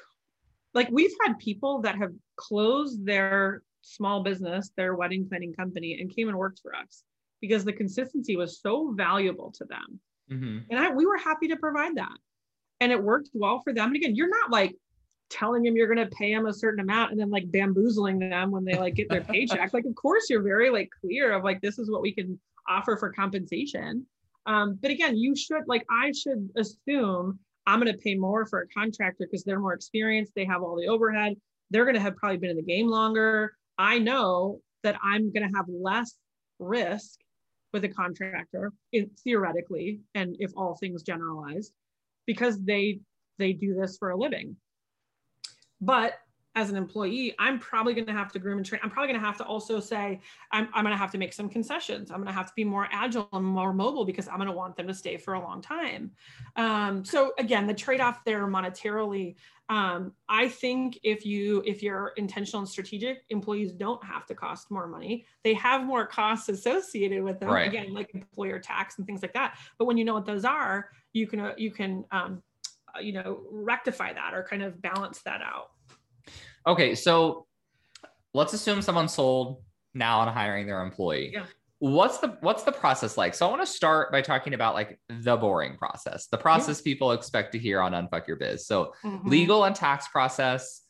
like 0.75 0.89
we've 0.91 1.15
had 1.25 1.39
people 1.39 1.83
that 1.83 1.97
have 1.97 2.13
closed 2.37 3.05
their 3.05 3.63
small 3.83 4.23
business, 4.23 4.71
their 4.77 4.95
wedding 4.95 5.29
planning 5.29 5.53
company, 5.55 5.99
and 6.01 6.15
came 6.15 6.29
and 6.29 6.39
worked 6.39 6.61
for 6.61 6.75
us 6.75 7.05
because 7.41 7.65
the 7.65 7.73
consistency 7.73 8.37
was 8.37 8.61
so 8.61 8.93
valuable 8.93 9.53
to 9.53 9.65
them. 9.65 10.01
Mhm. 10.31 10.65
And 10.71 10.79
I, 10.79 10.91
we 10.91 11.07
were 11.07 11.19
happy 11.19 11.49
to 11.49 11.57
provide 11.57 11.97
that. 11.97 12.17
And 12.81 12.91
it 12.91 13.03
worked 13.03 13.31
well 13.35 13.61
for 13.61 13.73
them. 13.73 13.89
And 13.89 13.97
again, 13.97 14.15
you're 14.15 14.29
not 14.29 14.51
like 14.51 14.75
telling 15.29 15.63
them 15.63 15.77
you're 15.77 15.93
going 15.93 16.09
to 16.09 16.17
pay 16.17 16.35
them 16.35 16.47
a 16.47 16.53
certain 16.53 16.81
amount 16.81 17.11
and 17.11 17.21
then 17.21 17.31
like 17.31 17.51
bamboozling 17.51 18.19
them 18.19 18.51
when 18.51 18.65
they 18.65 18.77
like 18.77 18.95
get 18.95 19.09
their 19.09 19.21
paycheck. 19.35 19.73
like, 19.73 19.85
of 19.85 19.95
course, 19.95 20.29
you're 20.29 20.43
very 20.43 20.71
like 20.71 20.91
clear 21.01 21.33
of 21.33 21.45
like, 21.45 21.61
this 21.61 21.79
is 21.79 21.91
what 21.91 22.03
we 22.03 22.13
can 22.13 22.39
offer 22.69 22.97
for 22.97 23.13
compensation. 23.13 24.07
Um, 24.47 24.79
but 24.81 24.91
again, 24.91 25.17
you 25.17 25.37
should 25.37 25.63
like, 25.67 25.85
I 25.91 26.13
should 26.13 26.49
assume 26.57 27.39
I'm 27.67 27.81
going 27.81 27.93
to 27.93 27.99
pay 27.99 28.15
more 28.15 28.45
for 28.47 28.61
a 28.61 28.69
contractor 28.69 29.27
because 29.31 29.45
they're 29.45 29.61
more 29.61 29.75
experienced. 29.75 30.33
They 30.35 30.45
have 30.45 30.63
all 30.63 30.77
the 30.77 30.89
overhead. 30.89 31.35
They're 31.71 31.85
going 31.85 31.95
to 31.95 32.01
have 32.01 32.17
probably 32.17 32.39
been 32.39 32.51
in 32.51 32.57
the 32.57 32.63
game 32.63 32.89
longer. 32.89 33.55
I 33.79 33.99
know 33.99 34.61
that 34.83 34.97
I'm 35.03 35.33
going 35.33 35.49
to 35.49 35.57
have 35.57 35.67
less 35.69 36.17
risk 36.59 37.21
with 37.73 37.85
a 37.85 37.89
contractor 37.89 38.73
in, 38.93 39.11
theoretically 39.25 40.01
and 40.15 40.37
if 40.39 40.53
all 40.57 40.77
things 40.77 41.03
generalized 41.03 41.73
because 42.27 42.63
they 42.63 43.01
they 43.39 43.53
do 43.53 43.75
this 43.75 43.97
for 43.97 44.11
a 44.11 44.17
living 44.17 44.57
but 45.81 46.15
as 46.55 46.71
an 46.71 46.77
employee 46.77 47.35
i'm 47.39 47.59
probably 47.59 47.95
going 47.95 48.07
to 48.07 48.13
have 48.13 48.31
to 48.33 48.39
groom 48.39 48.59
and 48.59 48.67
train. 48.67 48.81
I'm 48.83 48.91
probably 48.91 49.13
going 49.13 49.21
to 49.21 49.27
have 49.27 49.39
to 49.39 49.45
also 49.45 49.81
say 49.81 50.21
i'm, 50.51 50.69
I'm 50.73 50.85
going 50.85 50.95
to 50.95 50.99
have 50.99 51.11
to 51.13 51.19
make 51.19 51.33
some 51.33 51.49
concessions. 51.49 52.11
I'm 52.11 52.19
going 52.19 52.27
to 52.29 52.33
have 52.33 52.47
to 52.47 52.53
be 52.55 52.65
more 52.65 52.89
agile 52.93 53.29
and 53.33 53.45
more 53.45 53.73
mobile 53.73 54.05
because 54.05 54.29
i'm 54.29 54.37
going 54.37 54.49
to 54.49 54.53
want 54.53 54.77
them 54.77 54.87
to 54.89 54.95
stay 54.95 55.17
for 55.17 55.35
a 55.35 55.41
long 55.41 55.63
time. 55.63 56.13
Um, 56.57 57.05
so 57.05 57.33
again 57.39 57.67
the 57.67 57.75
trade-off 57.75 58.25
there 58.25 58.47
monetarily 58.47 59.37
um, 59.69 60.13
i 60.29 60.49
think 60.49 60.99
if 61.03 61.25
you 61.25 61.63
if 61.65 61.83
you're 61.83 62.13
intentional 62.17 62.61
and 62.61 62.69
strategic 62.69 63.25
employees 63.31 63.73
don't 63.73 64.03
have 64.05 64.27
to 64.27 64.35
cost 64.35 64.71
more 64.71 64.87
money 64.87 65.25
they 65.45 65.55
have 65.55 65.85
more 65.85 66.07
costs 66.07 66.49
associated 66.49 67.23
with 67.23 67.41
them. 67.41 67.51
Right. 67.51 67.69
again 67.69 67.95
like 67.95 68.15
employer 68.15 68.59
tax 68.59 68.99
and 68.99 69.07
things 69.07 69.23
like 69.23 69.33
that. 69.35 69.57
But 69.79 69.87
when 69.87 69.97
you 69.97 70.05
know 70.05 70.15
what 70.15 70.27
those 70.27 70.45
are 70.45 70.91
you 71.13 71.27
can 71.27 71.41
uh, 71.41 71.55
you 71.57 71.71
can 71.71 72.05
um, 72.11 72.43
uh, 72.95 73.01
you 73.01 73.13
know 73.13 73.41
rectify 73.51 74.13
that 74.13 74.35
or 74.35 74.43
kind 74.43 74.63
of 74.63 74.81
balance 74.83 75.23
that 75.23 75.41
out 75.43 75.71
Okay, 76.67 76.95
so 76.95 77.47
let's 78.35 78.53
assume 78.53 78.83
someone 78.83 79.09
sold 79.09 79.63
now 79.95 80.21
on 80.21 80.29
hiring 80.33 80.67
their 80.67 80.83
employee. 80.83 81.31
Yeah. 81.33 81.47
What's 81.81 82.19
the 82.19 82.39
what's 82.43 82.63
the 82.63 82.71
process 82.71 83.17
like? 83.19 83.35
So 83.35 83.45
I 83.47 83.51
want 83.51 83.61
to 83.63 83.67
start 83.67 84.13
by 84.13 84.23
talking 84.23 84.55
about 84.55 84.75
like 84.75 85.01
the 85.09 85.37
boring 85.37 85.77
process, 85.77 86.29
the 86.29 86.39
process 86.39 86.81
people 86.81 87.11
expect 87.11 87.51
to 87.53 87.59
hear 87.59 87.81
on 87.81 87.91
Unfuck 87.93 88.29
Your 88.29 88.37
Biz. 88.37 88.67
So 88.69 88.95
Mhm. 89.05 89.25
legal 89.25 89.65
and 89.65 89.75
tax 89.75 90.07
process. 90.07 90.83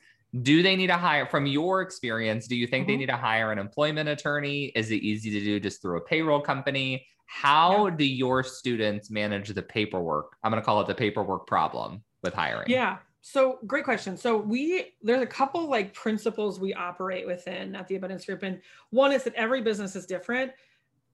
Do 0.42 0.62
they 0.62 0.76
need 0.76 0.88
to 0.88 0.96
hire 0.98 1.24
from 1.26 1.46
your 1.46 1.80
experience? 1.80 2.46
Do 2.46 2.56
you 2.56 2.66
think 2.66 2.86
they 2.86 2.94
Mhm. 2.94 2.98
need 2.98 3.06
to 3.06 3.16
hire 3.16 3.52
an 3.52 3.58
employment 3.58 4.10
attorney? 4.10 4.66
Is 4.74 4.90
it 4.90 4.96
easy 4.96 5.30
to 5.30 5.40
do 5.40 5.58
just 5.60 5.80
through 5.80 5.96
a 5.96 6.00
payroll 6.02 6.40
company? 6.42 7.06
How 7.26 7.88
do 7.88 8.04
your 8.04 8.42
students 8.42 9.10
manage 9.10 9.48
the 9.48 9.62
paperwork? 9.62 10.36
I'm 10.42 10.50
going 10.50 10.60
to 10.60 10.64
call 10.64 10.80
it 10.82 10.86
the 10.86 10.94
paperwork 10.94 11.46
problem 11.46 12.04
with 12.22 12.34
hiring. 12.34 12.68
Yeah. 12.68 12.98
So 13.22 13.60
great 13.66 13.84
question. 13.84 14.16
So 14.16 14.36
we 14.36 14.94
there's 15.00 15.22
a 15.22 15.26
couple 15.26 15.68
like 15.70 15.94
principles 15.94 16.58
we 16.58 16.74
operate 16.74 17.24
within 17.26 17.74
at 17.76 17.86
the 17.86 17.94
abundance 17.94 18.26
group, 18.26 18.42
and 18.42 18.60
one 18.90 19.12
is 19.12 19.22
that 19.24 19.34
every 19.34 19.62
business 19.62 19.94
is 19.96 20.06
different. 20.06 20.52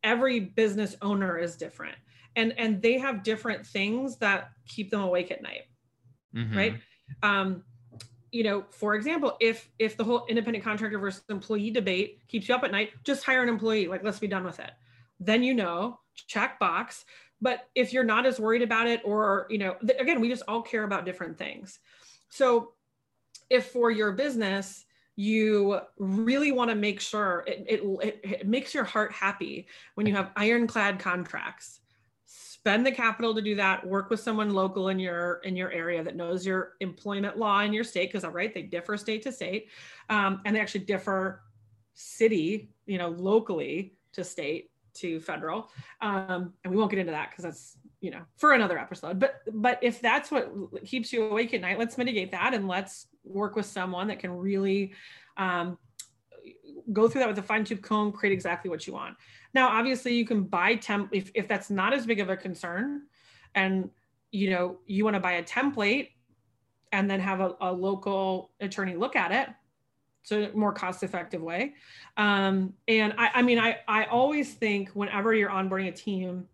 Every 0.02 0.40
business 0.40 0.96
owner 1.02 1.38
is 1.38 1.54
different, 1.56 1.96
and 2.34 2.54
and 2.58 2.80
they 2.80 2.98
have 2.98 3.22
different 3.22 3.66
things 3.66 4.16
that 4.18 4.50
keep 4.66 4.90
them 4.90 5.02
awake 5.02 5.30
at 5.30 5.42
night. 5.42 5.62
Mhm. 6.34 6.54
right 6.56 6.80
um 7.22 7.64
you 8.32 8.44
know 8.44 8.66
for 8.70 8.94
example 8.94 9.36
if 9.40 9.70
if 9.78 9.96
the 9.96 10.04
whole 10.04 10.26
independent 10.28 10.62
contractor 10.62 10.98
versus 10.98 11.24
employee 11.30 11.70
debate 11.70 12.20
keeps 12.28 12.48
you 12.48 12.54
up 12.54 12.62
at 12.64 12.70
night 12.70 12.90
just 13.02 13.24
hire 13.24 13.42
an 13.42 13.48
employee 13.48 13.88
like 13.88 14.04
let's 14.04 14.18
be 14.18 14.26
done 14.28 14.44
with 14.44 14.60
it 14.60 14.72
then 15.20 15.42
you 15.42 15.54
know 15.54 15.98
check 16.14 16.58
box 16.58 17.06
but 17.40 17.68
if 17.74 17.92
you're 17.94 18.04
not 18.04 18.26
as 18.26 18.38
worried 18.38 18.62
about 18.62 18.86
it 18.86 19.00
or 19.04 19.46
you 19.48 19.56
know 19.58 19.74
th- 19.80 19.98
again 19.98 20.20
we 20.20 20.28
just 20.28 20.42
all 20.48 20.60
care 20.60 20.84
about 20.84 21.06
different 21.06 21.38
things 21.38 21.78
so 22.28 22.72
if 23.50 23.66
for 23.66 23.90
your 23.90 24.12
business 24.12 24.84
you 25.16 25.80
really 25.98 26.52
want 26.52 26.70
to 26.70 26.76
make 26.76 27.00
sure 27.00 27.42
it, 27.48 27.64
it, 27.68 28.20
it, 28.22 28.46
makes 28.46 28.72
your 28.72 28.84
heart 28.84 29.12
happy 29.12 29.66
when 29.96 30.06
you 30.06 30.14
have 30.14 30.30
ironclad 30.36 30.98
contracts 30.98 31.80
spend 32.26 32.86
the 32.86 32.92
capital 32.92 33.34
to 33.34 33.42
do 33.42 33.54
that 33.54 33.84
work 33.86 34.10
with 34.10 34.20
someone 34.20 34.50
local 34.50 34.88
in 34.88 34.98
your 34.98 35.40
in 35.44 35.56
your 35.56 35.72
area 35.72 36.04
that 36.04 36.14
knows 36.14 36.46
your 36.46 36.74
employment 36.80 37.36
law 37.36 37.60
in 37.60 37.72
your 37.72 37.82
state 37.84 38.08
because 38.08 38.24
i 38.24 38.28
right 38.28 38.54
they 38.54 38.62
differ 38.62 38.96
state 38.96 39.22
to 39.22 39.32
state 39.32 39.68
um, 40.10 40.40
and 40.44 40.54
they 40.54 40.60
actually 40.60 40.84
differ 40.84 41.42
city 41.94 42.70
you 42.86 42.98
know 42.98 43.08
locally 43.08 43.94
to 44.12 44.22
state 44.22 44.70
to 44.94 45.20
federal 45.20 45.70
um, 46.00 46.52
and 46.62 46.72
we 46.72 46.76
won't 46.76 46.90
get 46.90 47.00
into 47.00 47.12
that 47.12 47.30
because 47.30 47.44
that's 47.44 47.78
you 48.00 48.10
know 48.10 48.22
for 48.36 48.52
another 48.52 48.78
episode. 48.78 49.18
But 49.18 49.42
but 49.52 49.78
if 49.82 50.00
that's 50.00 50.30
what 50.30 50.50
keeps 50.84 51.12
you 51.12 51.24
awake 51.24 51.54
at 51.54 51.60
night 51.60 51.78
let's 51.78 51.98
mitigate 51.98 52.30
that 52.32 52.54
and 52.54 52.68
let's 52.68 53.06
work 53.24 53.56
with 53.56 53.66
someone 53.66 54.08
that 54.08 54.18
can 54.18 54.30
really 54.30 54.92
um, 55.36 55.78
go 56.92 57.08
through 57.08 57.20
that 57.20 57.28
with 57.28 57.38
a 57.38 57.42
fine 57.42 57.64
tooth 57.64 57.82
comb 57.82 58.12
create 58.12 58.32
exactly 58.32 58.70
what 58.70 58.86
you 58.86 58.92
want. 58.92 59.16
Now 59.54 59.68
obviously 59.68 60.14
you 60.14 60.24
can 60.24 60.44
buy 60.44 60.76
temp 60.76 61.10
if, 61.12 61.30
if 61.34 61.48
that's 61.48 61.70
not 61.70 61.92
as 61.92 62.06
big 62.06 62.20
of 62.20 62.28
a 62.28 62.36
concern 62.36 63.02
and 63.54 63.90
you 64.30 64.50
know 64.50 64.78
you 64.86 65.04
want 65.04 65.14
to 65.14 65.20
buy 65.20 65.32
a 65.32 65.42
template 65.42 66.10
and 66.92 67.10
then 67.10 67.20
have 67.20 67.40
a, 67.40 67.54
a 67.60 67.72
local 67.72 68.52
attorney 68.60 68.96
look 68.96 69.16
at 69.16 69.32
it 69.32 69.48
so 70.22 70.42
a 70.42 70.56
more 70.56 70.72
cost 70.72 71.02
effective 71.02 71.40
way. 71.40 71.74
Um, 72.16 72.74
and 72.86 73.14
I, 73.16 73.30
I 73.36 73.42
mean 73.42 73.58
I, 73.58 73.78
I 73.88 74.04
always 74.04 74.52
think 74.54 74.90
whenever 74.90 75.34
you're 75.34 75.50
onboarding 75.50 75.88
a 75.88 75.92
team 75.92 76.46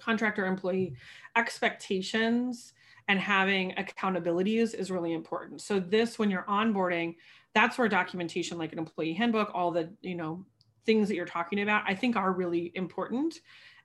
contractor 0.00 0.46
employee 0.46 0.94
expectations 1.36 2.72
and 3.08 3.18
having 3.18 3.72
accountabilities 3.72 4.74
is 4.74 4.90
really 4.90 5.12
important. 5.12 5.60
So 5.60 5.80
this, 5.80 6.18
when 6.18 6.30
you're 6.30 6.44
onboarding, 6.44 7.16
that's 7.54 7.76
where 7.76 7.88
documentation 7.88 8.58
like 8.58 8.72
an 8.72 8.78
employee 8.78 9.14
handbook, 9.14 9.50
all 9.54 9.70
the, 9.72 9.90
you 10.00 10.14
know, 10.14 10.44
things 10.86 11.08
that 11.08 11.16
you're 11.16 11.26
talking 11.26 11.60
about, 11.60 11.82
I 11.86 11.94
think 11.94 12.16
are 12.16 12.32
really 12.32 12.72
important. 12.74 13.40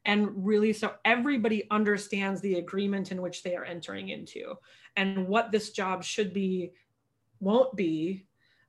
And 0.05 0.45
really, 0.45 0.71
so 0.73 0.93
everybody 1.03 1.67
understands 1.71 2.39
the 2.41 2.55
agreement 2.55 3.11
in 3.11 3.21
which 3.21 3.41
they 3.41 3.55
are 3.55 3.65
entering 3.65 4.09
into 4.09 4.55
and 4.95 5.27
what 5.27 5.51
this 5.51 5.71
job 5.71 6.03
should 6.03 6.31
be, 6.31 6.71
won't 7.39 7.75
be, 7.75 8.25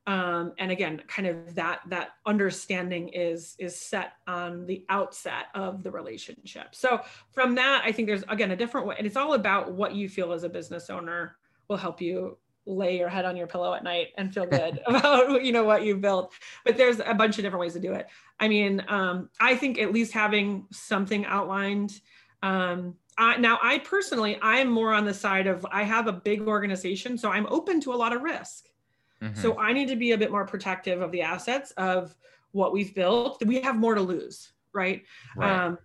um, 0.07 0.53
and 0.59 0.71
again 0.71 1.03
kind 1.09 1.27
of 1.27 1.55
that 1.55 1.81
that 1.89 2.11
understanding 2.27 3.09
is 3.09 3.57
is 3.59 3.77
set 3.77 4.15
on 4.27 4.67
the 4.67 4.85
outset 4.89 5.47
of 5.55 5.83
the 5.83 5.91
relationship. 5.91 6.75
So 6.75 7.01
from 7.31 7.55
that 7.57 7.83
i 7.85 7.93
think 7.93 8.09
there's 8.09 8.25
again 8.29 8.51
a 8.51 8.57
different 8.57 8.87
way 8.87 8.95
and 8.99 9.07
it's 9.07 9.17
all 9.17 9.35
about 9.35 9.73
what 9.73 9.95
you 9.95 10.09
feel 10.09 10.33
as 10.33 10.43
a 10.43 10.49
business 10.49 10.91
owner 10.91 11.37
will 11.69 11.77
help 11.77 12.01
you 12.01 12.39
lay 12.67 12.99
your 12.99 13.09
head 13.09 13.25
on 13.25 13.37
your 13.37 13.47
pillow 13.47 13.73
at 13.75 13.85
night 13.85 14.09
and 14.19 14.35
feel 14.35 14.47
good 14.47 14.81
about 14.87 15.45
you 15.45 15.53
know 15.53 15.65
what 15.65 15.85
you 15.85 15.97
built. 15.97 16.33
But 16.65 16.77
there's 16.77 17.01
a 17.05 17.15
bunch 17.15 17.39
of 17.39 17.45
different 17.45 17.61
ways 17.61 17.75
to 17.75 17.81
do 17.81 17.93
it. 17.93 18.09
I 18.39 18.49
mean 18.49 18.85
um, 18.89 19.31
i 19.41 19.55
think 19.55 19.79
at 19.79 19.93
least 19.93 20.13
having 20.13 20.67
something 20.73 21.25
outlined 21.27 22.01
um, 22.43 22.95
I, 23.19 23.39
now 23.39 23.59
i 23.63 23.79
personally 23.79 24.39
i'm 24.43 24.69
more 24.69 24.93
on 24.93 25.07
the 25.07 25.15
side 25.15 25.47
of 25.47 25.65
i 25.73 25.83
have 25.85 26.07
a 26.07 26.13
big 26.13 26.43
organization 26.43 27.17
so 27.17 27.31
i'm 27.31 27.47
open 27.47 27.81
to 27.81 27.95
a 27.95 27.97
lot 27.97 28.15
of 28.15 28.23
risk 28.23 28.67
Mm-hmm. 29.27 29.41
So 29.41 29.59
I 29.59 29.73
need 29.73 29.89
to 29.89 29.97
be 29.97 30.13
a 30.13 30.19
bit 30.19 30.31
more 30.31 30.47
protective 30.47 31.01
of 31.01 31.11
the 31.13 31.23
assets 31.23 31.73
of 31.73 32.15
what 32.53 32.73
we've 32.73 32.95
built. 32.95 33.43
We 33.45 33.61
have 33.61 33.77
more 33.77 33.95
to 33.95 34.01
lose, 34.01 34.53
right? 34.73 35.03
right. 35.37 35.67
Um, 35.67 35.79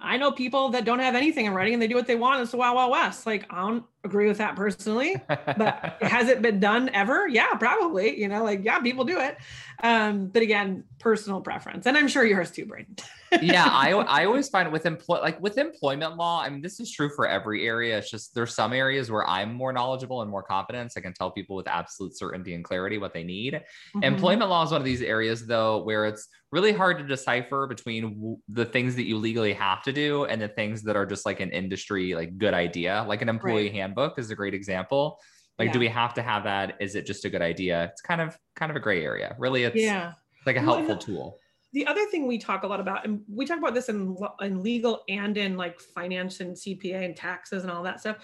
I 0.00 0.16
know 0.16 0.32
people 0.32 0.70
that 0.70 0.84
don't 0.84 0.98
have 0.98 1.14
anything 1.14 1.46
in 1.46 1.54
writing 1.54 1.74
and 1.74 1.82
they 1.82 1.86
do 1.86 1.94
what 1.94 2.06
they 2.06 2.16
want. 2.16 2.42
It's 2.42 2.50
the 2.50 2.56
wild, 2.56 2.76
wild 2.76 2.90
west. 2.90 3.26
Like 3.26 3.46
I 3.50 3.60
don't 3.60 3.84
agree 4.04 4.26
with 4.26 4.38
that 4.38 4.56
personally, 4.56 5.16
but 5.28 5.96
has 6.02 6.28
it 6.28 6.42
been 6.42 6.60
done 6.60 6.90
ever? 6.92 7.28
Yeah, 7.28 7.54
probably. 7.54 8.20
You 8.20 8.28
know, 8.28 8.42
like 8.44 8.64
yeah, 8.64 8.80
people 8.80 9.04
do 9.04 9.18
it. 9.20 9.36
Um, 9.82 10.26
but 10.26 10.42
again, 10.42 10.84
personal 10.98 11.40
preference, 11.40 11.86
and 11.86 11.96
I'm 11.96 12.08
sure 12.08 12.24
yours 12.24 12.50
too, 12.50 12.66
Braden. 12.66 12.96
yeah, 13.40 13.66
I 13.68 13.90
I 13.92 14.24
always 14.24 14.48
find 14.48 14.70
with 14.72 14.86
employ 14.86 15.20
like 15.20 15.40
with 15.40 15.58
employment 15.58 16.16
law. 16.16 16.42
I 16.42 16.48
mean, 16.48 16.62
this 16.62 16.80
is 16.80 16.90
true 16.90 17.10
for 17.14 17.26
every 17.26 17.66
area. 17.66 17.98
It's 17.98 18.10
just 18.10 18.34
there's 18.34 18.54
some 18.54 18.72
areas 18.72 19.10
where 19.10 19.28
I'm 19.28 19.54
more 19.54 19.72
knowledgeable 19.72 20.22
and 20.22 20.30
more 20.30 20.42
confident. 20.42 20.92
I 20.96 21.00
can 21.00 21.12
tell 21.12 21.30
people 21.30 21.56
with 21.56 21.68
absolute 21.68 22.16
certainty 22.16 22.54
and 22.54 22.64
clarity 22.64 22.98
what 22.98 23.14
they 23.14 23.24
need. 23.24 23.54
Mm-hmm. 23.54 24.02
Employment 24.02 24.50
law 24.50 24.64
is 24.64 24.72
one 24.72 24.80
of 24.80 24.84
these 24.84 25.02
areas 25.02 25.46
though 25.46 25.82
where 25.82 26.06
it's 26.06 26.28
really 26.50 26.72
hard 26.72 26.98
to 26.98 27.04
decipher 27.04 27.66
between 27.66 28.38
the 28.48 28.64
things 28.64 28.94
that 28.94 29.04
you 29.04 29.16
legally 29.16 29.54
have 29.54 29.82
to 29.82 29.92
do 29.92 30.26
and 30.26 30.40
the 30.40 30.48
things 30.48 30.82
that 30.82 30.96
are 30.96 31.06
just 31.06 31.24
like 31.24 31.40
an 31.40 31.50
industry 31.50 32.14
like 32.14 32.36
good 32.36 32.52
idea. 32.52 33.04
Like 33.08 33.22
an 33.22 33.28
employee 33.28 33.64
right. 33.64 33.72
handbook 33.72 33.91
is 34.16 34.30
a 34.30 34.34
great 34.34 34.54
example. 34.54 35.18
Like, 35.58 35.66
yeah. 35.66 35.72
do 35.72 35.78
we 35.80 35.88
have 35.88 36.14
to 36.14 36.22
have 36.22 36.44
that? 36.44 36.76
Is 36.80 36.94
it 36.94 37.06
just 37.06 37.24
a 37.24 37.30
good 37.30 37.42
idea? 37.42 37.84
It's 37.84 38.00
kind 38.00 38.20
of 38.20 38.38
kind 38.56 38.70
of 38.70 38.76
a 38.76 38.80
gray 38.80 39.04
area. 39.04 39.36
Really, 39.38 39.64
it's 39.64 39.76
yeah. 39.76 40.12
like 40.46 40.56
a 40.56 40.60
helpful 40.60 40.88
well, 40.88 40.98
tool 40.98 41.38
the 41.72 41.86
other 41.86 42.04
thing 42.06 42.26
we 42.26 42.38
talk 42.38 42.64
a 42.64 42.66
lot 42.66 42.80
about, 42.80 43.06
and 43.06 43.22
we 43.28 43.46
talk 43.46 43.58
about 43.58 43.74
this 43.74 43.88
in, 43.88 44.16
in 44.40 44.62
legal 44.62 45.02
and 45.08 45.36
in 45.38 45.56
like 45.56 45.80
finance 45.80 46.40
and 46.40 46.54
CPA 46.54 47.04
and 47.04 47.16
taxes 47.16 47.62
and 47.62 47.72
all 47.72 47.82
that 47.82 48.00
stuff, 48.00 48.18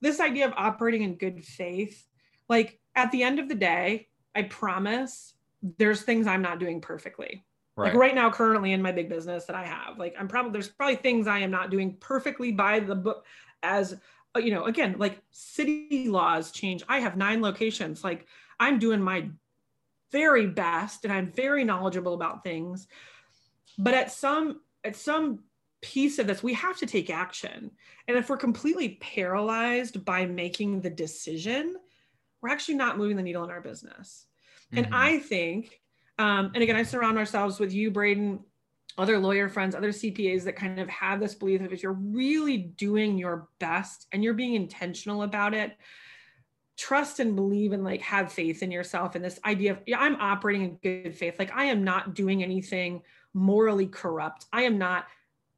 this 0.00 0.20
idea 0.20 0.46
of 0.46 0.52
operating 0.56 1.02
in 1.02 1.14
good 1.14 1.44
faith. 1.44 2.06
Like 2.48 2.78
at 2.94 3.10
the 3.10 3.22
end 3.22 3.38
of 3.38 3.48
the 3.48 3.54
day, 3.54 4.08
I 4.34 4.42
promise 4.42 5.34
there's 5.78 6.02
things 6.02 6.26
I'm 6.26 6.42
not 6.42 6.58
doing 6.58 6.80
perfectly. 6.80 7.44
Right. 7.74 7.92
Like 7.92 8.00
right 8.00 8.14
now, 8.14 8.30
currently 8.30 8.72
in 8.72 8.82
my 8.82 8.92
big 8.92 9.08
business 9.08 9.46
that 9.46 9.56
I 9.56 9.64
have, 9.64 9.98
like 9.98 10.14
I'm 10.18 10.28
probably 10.28 10.52
there's 10.52 10.68
probably 10.68 10.96
things 10.96 11.26
I 11.26 11.38
am 11.38 11.50
not 11.50 11.70
doing 11.70 11.96
perfectly 12.00 12.52
by 12.52 12.80
the 12.80 12.94
book 12.94 13.24
as 13.62 13.96
you 14.36 14.50
know, 14.50 14.64
again, 14.64 14.96
like 14.98 15.20
city 15.30 16.08
laws 16.08 16.52
change. 16.52 16.82
I 16.88 17.00
have 17.00 17.16
nine 17.16 17.42
locations. 17.42 18.04
Like 18.04 18.26
I'm 18.60 18.78
doing 18.78 19.00
my 19.00 19.28
very 20.12 20.46
best 20.46 21.04
and 21.04 21.12
I'm 21.12 21.32
very 21.32 21.64
knowledgeable 21.64 22.14
about 22.14 22.42
things. 22.42 22.86
But 23.78 23.94
at 23.94 24.12
some 24.12 24.60
at 24.84 24.96
some 24.96 25.40
piece 25.80 26.18
of 26.18 26.26
this, 26.26 26.42
we 26.42 26.54
have 26.54 26.76
to 26.78 26.86
take 26.86 27.10
action. 27.10 27.70
And 28.06 28.16
if 28.16 28.28
we're 28.28 28.36
completely 28.36 28.98
paralyzed 29.00 30.04
by 30.04 30.26
making 30.26 30.80
the 30.80 30.90
decision, 30.90 31.76
we're 32.40 32.50
actually 32.50 32.74
not 32.74 32.98
moving 32.98 33.16
the 33.16 33.22
needle 33.22 33.44
in 33.44 33.50
our 33.50 33.60
business. 33.60 34.26
Mm-hmm. 34.72 34.84
And 34.84 34.94
I 34.94 35.18
think, 35.18 35.80
um, 36.18 36.52
and 36.54 36.62
again, 36.62 36.76
I 36.76 36.82
surround 36.82 37.18
ourselves 37.18 37.60
with 37.60 37.72
you, 37.72 37.90
Braden, 37.90 38.40
other 38.98 39.18
lawyer 39.18 39.48
friends, 39.48 39.74
other 39.74 39.92
CPAs 39.92 40.44
that 40.44 40.56
kind 40.56 40.80
of 40.80 40.88
have 40.88 41.20
this 41.20 41.34
belief 41.34 41.60
that 41.62 41.72
if 41.72 41.82
you're 41.82 41.92
really 41.92 42.58
doing 42.58 43.16
your 43.16 43.48
best 43.60 44.06
and 44.12 44.24
you're 44.24 44.34
being 44.34 44.54
intentional 44.54 45.22
about 45.22 45.54
it, 45.54 45.76
trust 46.76 47.20
and 47.20 47.34
believe 47.34 47.72
and 47.72 47.84
like 47.84 48.00
have 48.02 48.32
faith 48.32 48.62
in 48.62 48.70
yourself 48.70 49.14
and 49.14 49.24
this 49.24 49.40
idea 49.44 49.72
of 49.72 49.78
yeah, 49.86 49.98
I'm 49.98 50.16
operating 50.16 50.62
in 50.62 50.76
good 50.82 51.14
faith. 51.16 51.38
Like 51.38 51.52
I 51.54 51.64
am 51.66 51.84
not 51.84 52.14
doing 52.14 52.42
anything 52.42 53.02
morally 53.34 53.86
corrupt. 53.86 54.46
I 54.52 54.62
am 54.62 54.78
not 54.78 55.06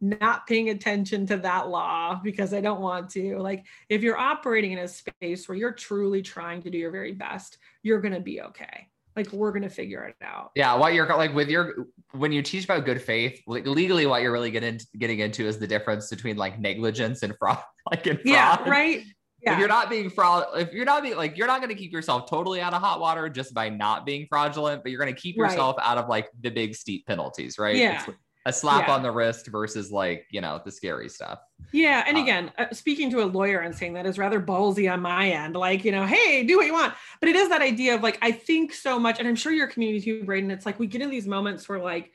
not 0.03 0.47
paying 0.47 0.71
attention 0.71 1.27
to 1.27 1.37
that 1.39 1.69
law 1.69 2.21
because 2.23 2.55
I 2.55 2.61
don't 2.61 2.81
want 2.81 3.11
to. 3.11 3.39
Like 3.39 3.67
if 3.89 4.03
you're 4.03 4.17
operating 4.17 4.73
in 4.73 4.79
a 4.79 4.89
space 4.89 5.49
where 5.49 5.57
you're 5.57 5.73
truly 5.73 6.23
trying 6.23 6.63
to 6.63 6.71
do 6.71 6.79
your 6.79 6.91
very 6.91 7.13
best, 7.13 7.59
you're 7.83 8.01
going 8.01 8.15
to 8.15 8.21
be 8.21 8.41
okay. 8.41 8.89
Like 9.17 9.33
we're 9.33 9.51
going 9.51 9.63
to 9.63 9.71
figure 9.71 10.05
it 10.05 10.15
out. 10.23 10.53
Yeah, 10.55 10.75
what 10.77 10.95
you're 10.95 11.07
like 11.07 11.35
with 11.35 11.49
your 11.49 11.87
when 12.13 12.33
you 12.33 12.43
teach 12.43 12.65
about 12.65 12.85
good 12.85 13.03
faith, 13.03 13.41
like 13.47 13.67
legally 13.67 14.07
what 14.07 14.23
you're 14.23 14.33
really 14.33 14.51
getting 14.51 14.81
getting 14.99 15.19
into 15.19 15.47
is 15.47 15.59
the 15.59 15.67
difference 15.67 16.09
between 16.09 16.37
like 16.37 16.59
negligence 16.59 17.23
and 17.23 17.35
fraud. 17.39 17.59
Like 17.91 18.07
in 18.07 18.17
fraud. 18.17 18.27
Yeah, 18.27 18.69
right 18.69 19.03
yeah. 19.43 19.55
if 19.55 19.59
you're 19.59 19.69
not 19.69 19.91
being 19.91 20.11
fraud 20.11 20.47
if 20.57 20.73
you're 20.73 20.85
not 20.85 21.03
being 21.03 21.17
like 21.17 21.37
you're 21.37 21.47
not 21.47 21.61
going 21.61 21.71
to 21.71 21.75
keep 21.75 21.93
yourself 21.93 22.29
totally 22.29 22.61
out 22.61 22.75
of 22.75 22.81
hot 22.81 23.01
water 23.01 23.29
just 23.29 23.55
by 23.55 23.69
not 23.69 24.05
being 24.05 24.27
fraudulent 24.29 24.83
but 24.83 24.91
you're 24.93 25.01
going 25.01 25.13
to 25.13 25.21
keep 25.21 25.37
yourself 25.37 25.77
right. 25.79 25.87
out 25.87 25.99
of 25.99 26.09
like 26.09 26.29
the 26.41 26.51
big 26.51 26.75
steep 26.75 27.07
penalties 27.07 27.59
right 27.59 27.77
yeah 27.77 28.05
it's 28.07 28.17
a 28.47 28.53
slap 28.53 28.89
yeah. 28.89 28.95
on 28.95 29.03
the 29.03 29.11
wrist 29.11 29.47
versus 29.49 29.93
like 29.93 30.27
you 30.31 30.41
know 30.41 30.61
the 30.65 30.71
scary 30.71 31.09
stuff. 31.09 31.41
Yeah 31.73 32.05
and 32.07 32.17
um, 32.17 32.23
again 32.23 32.53
uh, 32.59 32.67
speaking 32.73 33.11
to 33.11 33.23
a 33.23 33.27
lawyer 33.27 33.61
and 33.61 33.75
saying 33.75 33.95
that 33.95 34.07
is 34.07 34.19
rather 34.19 34.41
ballsy 34.41 34.91
on 34.93 35.01
my 35.01 35.31
end 35.31 35.57
like 35.57 35.85
you 35.85 35.93
know 35.93 36.07
hey 36.07 36.45
do 36.45 36.57
what 36.57 36.67
you 36.67 36.73
want. 36.73 36.95
But 37.21 37.29
it 37.29 37.37
is 37.37 37.49
that 37.51 37.63
idea 37.63 37.95
of 37.95 38.03
like 38.03 38.19
i 38.23 38.33
think 38.33 38.73
so 38.73 38.99
much 38.99 39.19
and 39.19 39.29
i'm 39.29 39.37
sure 39.37 39.53
your 39.53 39.67
community 39.67 40.01
too 40.01 40.25
braden 40.25 40.51
it's 40.51 40.67
like 40.67 40.79
we 40.79 40.87
get 40.87 41.03
in 41.03 41.11
these 41.11 41.27
moments 41.27 41.69
where 41.69 41.81
like 41.81 42.13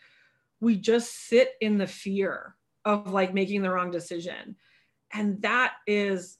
we 0.59 0.75
just 0.75 1.27
sit 1.27 1.49
in 1.61 1.77
the 1.77 1.87
fear 1.87 2.55
of 2.85 3.11
like 3.11 3.33
making 3.33 3.61
the 3.61 3.69
wrong 3.69 3.91
decision. 3.91 4.55
And 5.11 5.41
that 5.41 5.73
is 5.87 6.37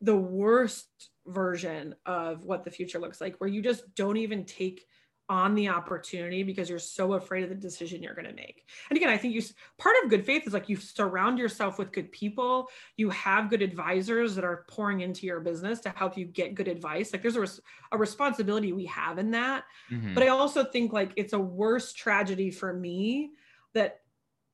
the 0.00 0.16
worst 0.16 0.88
version 1.26 1.94
of 2.04 2.44
what 2.44 2.64
the 2.64 2.70
future 2.70 2.98
looks 2.98 3.20
like 3.20 3.36
where 3.38 3.50
you 3.50 3.62
just 3.62 3.82
don't 3.94 4.16
even 4.16 4.44
take 4.44 4.84
on 5.28 5.54
the 5.54 5.68
opportunity 5.68 6.42
because 6.42 6.70
you're 6.70 6.78
so 6.78 7.14
afraid 7.14 7.42
of 7.42 7.48
the 7.48 7.54
decision 7.54 8.02
you're 8.02 8.14
going 8.14 8.28
to 8.28 8.34
make. 8.34 8.64
And 8.88 8.96
again, 8.96 9.08
I 9.08 9.16
think 9.16 9.34
you 9.34 9.42
part 9.78 9.96
of 10.02 10.10
good 10.10 10.24
faith 10.24 10.46
is 10.46 10.52
like 10.52 10.68
you 10.68 10.76
surround 10.76 11.38
yourself 11.38 11.78
with 11.78 11.92
good 11.92 12.12
people, 12.12 12.68
you 12.96 13.10
have 13.10 13.50
good 13.50 13.62
advisors 13.62 14.34
that 14.36 14.44
are 14.44 14.64
pouring 14.68 15.00
into 15.00 15.26
your 15.26 15.40
business 15.40 15.80
to 15.80 15.90
help 15.90 16.16
you 16.16 16.26
get 16.26 16.54
good 16.54 16.68
advice. 16.68 17.12
Like 17.12 17.22
there's 17.22 17.36
a, 17.36 17.40
res- 17.40 17.60
a 17.90 17.98
responsibility 17.98 18.72
we 18.72 18.86
have 18.86 19.18
in 19.18 19.32
that. 19.32 19.64
Mm-hmm. 19.90 20.14
But 20.14 20.22
I 20.22 20.28
also 20.28 20.64
think 20.64 20.92
like 20.92 21.12
it's 21.16 21.32
a 21.32 21.38
worse 21.38 21.92
tragedy 21.92 22.50
for 22.50 22.72
me 22.72 23.32
that 23.74 24.00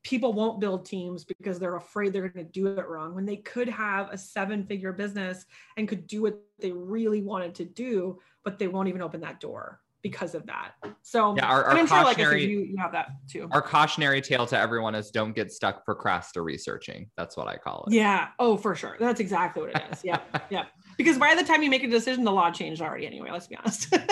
people 0.02 0.32
won't 0.32 0.60
build 0.60 0.84
teams 0.84 1.24
because 1.24 1.58
they're 1.58 1.76
afraid 1.76 2.12
they're 2.12 2.28
going 2.28 2.46
to 2.46 2.52
do 2.52 2.66
it 2.66 2.88
wrong 2.88 3.14
when 3.14 3.26
they 3.26 3.36
could 3.36 3.68
have 3.68 4.10
a 4.10 4.18
seven 4.18 4.64
figure 4.64 4.92
business 4.92 5.44
and 5.76 5.86
could 5.86 6.06
do 6.06 6.22
what 6.22 6.40
they 6.58 6.72
really 6.72 7.22
wanted 7.22 7.54
to 7.54 7.64
do 7.64 8.18
but 8.44 8.58
they 8.58 8.66
won't 8.66 8.88
even 8.88 9.02
open 9.02 9.20
that 9.20 9.38
door 9.38 9.81
because 10.02 10.34
of 10.34 10.46
that. 10.46 10.72
So 11.02 11.34
yeah, 11.36 11.46
our, 11.46 11.64
our 11.64 11.76
I'm 11.76 11.86
sure 11.86 12.02
like 12.02 12.18
I 12.18 12.24
said, 12.24 12.40
you, 12.40 12.60
you 12.60 12.76
have 12.78 12.92
that 12.92 13.08
too. 13.30 13.48
our 13.52 13.62
cautionary 13.62 14.20
tale 14.20 14.46
to 14.46 14.58
everyone 14.58 14.94
is 14.94 15.10
don't 15.10 15.34
get 15.34 15.52
stuck 15.52 15.84
procrastinate 15.84 16.44
researching 16.44 17.08
that's 17.16 17.36
what 17.36 17.46
i 17.46 17.56
call 17.56 17.84
it. 17.86 17.94
Yeah. 17.94 18.28
Oh 18.38 18.56
for 18.56 18.74
sure. 18.74 18.96
That's 18.98 19.20
exactly 19.20 19.62
what 19.62 19.76
it 19.76 19.82
is. 19.92 20.00
Yeah 20.04 20.20
yeah 20.50 20.64
because 20.96 21.18
by 21.18 21.34
the 21.34 21.44
time 21.44 21.62
you 21.62 21.70
make 21.70 21.84
a 21.84 21.88
decision 21.88 22.24
the 22.24 22.32
law 22.32 22.50
changed 22.50 22.82
already 22.82 23.06
anyway 23.06 23.30
let's 23.30 23.46
be 23.46 23.56
honest. 23.56 23.94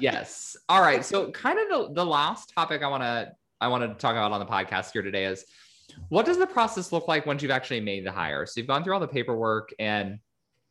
Yes. 0.00 0.56
All 0.68 0.80
right. 0.80 1.04
So 1.04 1.30
kind 1.30 1.58
of 1.60 1.68
the, 1.68 1.94
the 1.94 2.04
last 2.04 2.52
topic 2.52 2.82
i 2.82 2.88
want 2.88 3.04
to 3.04 3.32
I 3.60 3.68
wanted 3.68 3.88
to 3.88 3.94
talk 3.94 4.12
about 4.12 4.32
on 4.32 4.40
the 4.40 4.46
podcast 4.46 4.92
here 4.92 5.02
today 5.02 5.24
is 5.24 5.44
what 6.08 6.26
does 6.26 6.38
the 6.38 6.46
process 6.46 6.92
look 6.92 7.08
like 7.08 7.24
once 7.24 7.42
you've 7.42 7.50
actually 7.50 7.80
made 7.80 8.04
the 8.04 8.12
hire? 8.12 8.44
So 8.46 8.60
you've 8.60 8.66
gone 8.66 8.84
through 8.84 8.94
all 8.94 9.00
the 9.00 9.08
paperwork 9.08 9.72
and 9.78 10.18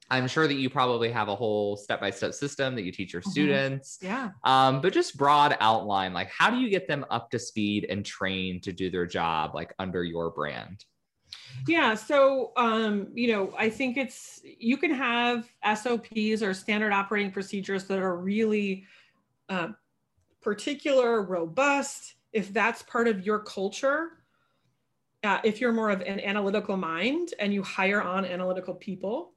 I'm 0.10 0.28
sure 0.28 0.48
that 0.48 0.54
you 0.54 0.70
probably 0.70 1.12
have 1.12 1.30
a 1.30 1.36
whole 1.36 1.78
step-by-step 1.78 2.34
system 2.34 2.76
that 2.76 2.84
you 2.84 2.92
teach 2.92 3.12
your 3.12 3.22
mm-hmm. 3.22 3.32
students. 3.32 3.98
Yeah. 4.02 4.32
Um, 4.44 4.82
but 4.82 4.94
just 4.94 5.18
broad 5.18 5.58
outline, 5.60 6.14
like 6.14 6.30
how 6.30 6.52
do 6.52 6.58
you 6.58 6.70
get 6.70 6.88
them 6.88 7.06
up 7.10 7.32
to 7.32 7.40
speed 7.40 7.88
and 7.90 8.06
trained 8.06 8.64
to 8.64 8.72
do 8.72 8.92
their 8.92 9.06
job 9.08 9.56
like 9.56 9.74
under 9.80 10.04
your 10.04 10.30
brand? 10.30 10.86
Yeah. 11.68 11.96
So, 11.96 12.52
um, 12.56 13.08
you 13.14 13.32
know, 13.32 13.54
I 13.58 13.70
think 13.70 13.98
it's, 13.98 14.42
you 14.44 14.78
can 14.78 14.94
have 14.94 15.50
SOPs 15.64 16.44
or 16.44 16.54
standard 16.54 16.94
operating 16.94 17.32
procedures 17.32 17.86
that 17.86 18.00
are 18.00 18.16
really 18.16 18.86
uh, 19.50 19.70
particular, 20.42 21.24
robust, 21.24 22.16
if 22.32 22.54
that's 22.54 22.84
part 22.84 23.08
of 23.08 23.26
your 23.26 23.40
culture, 23.40 24.10
uh, 25.24 25.40
if 25.44 25.60
you're 25.60 25.74
more 25.74 25.90
of 25.90 26.02
an 26.02 26.20
analytical 26.20 26.78
mind 26.78 27.34
and 27.40 27.54
you 27.54 27.64
hire 27.64 28.02
on 28.02 28.26
analytical 28.26 28.76
people, 28.76 29.34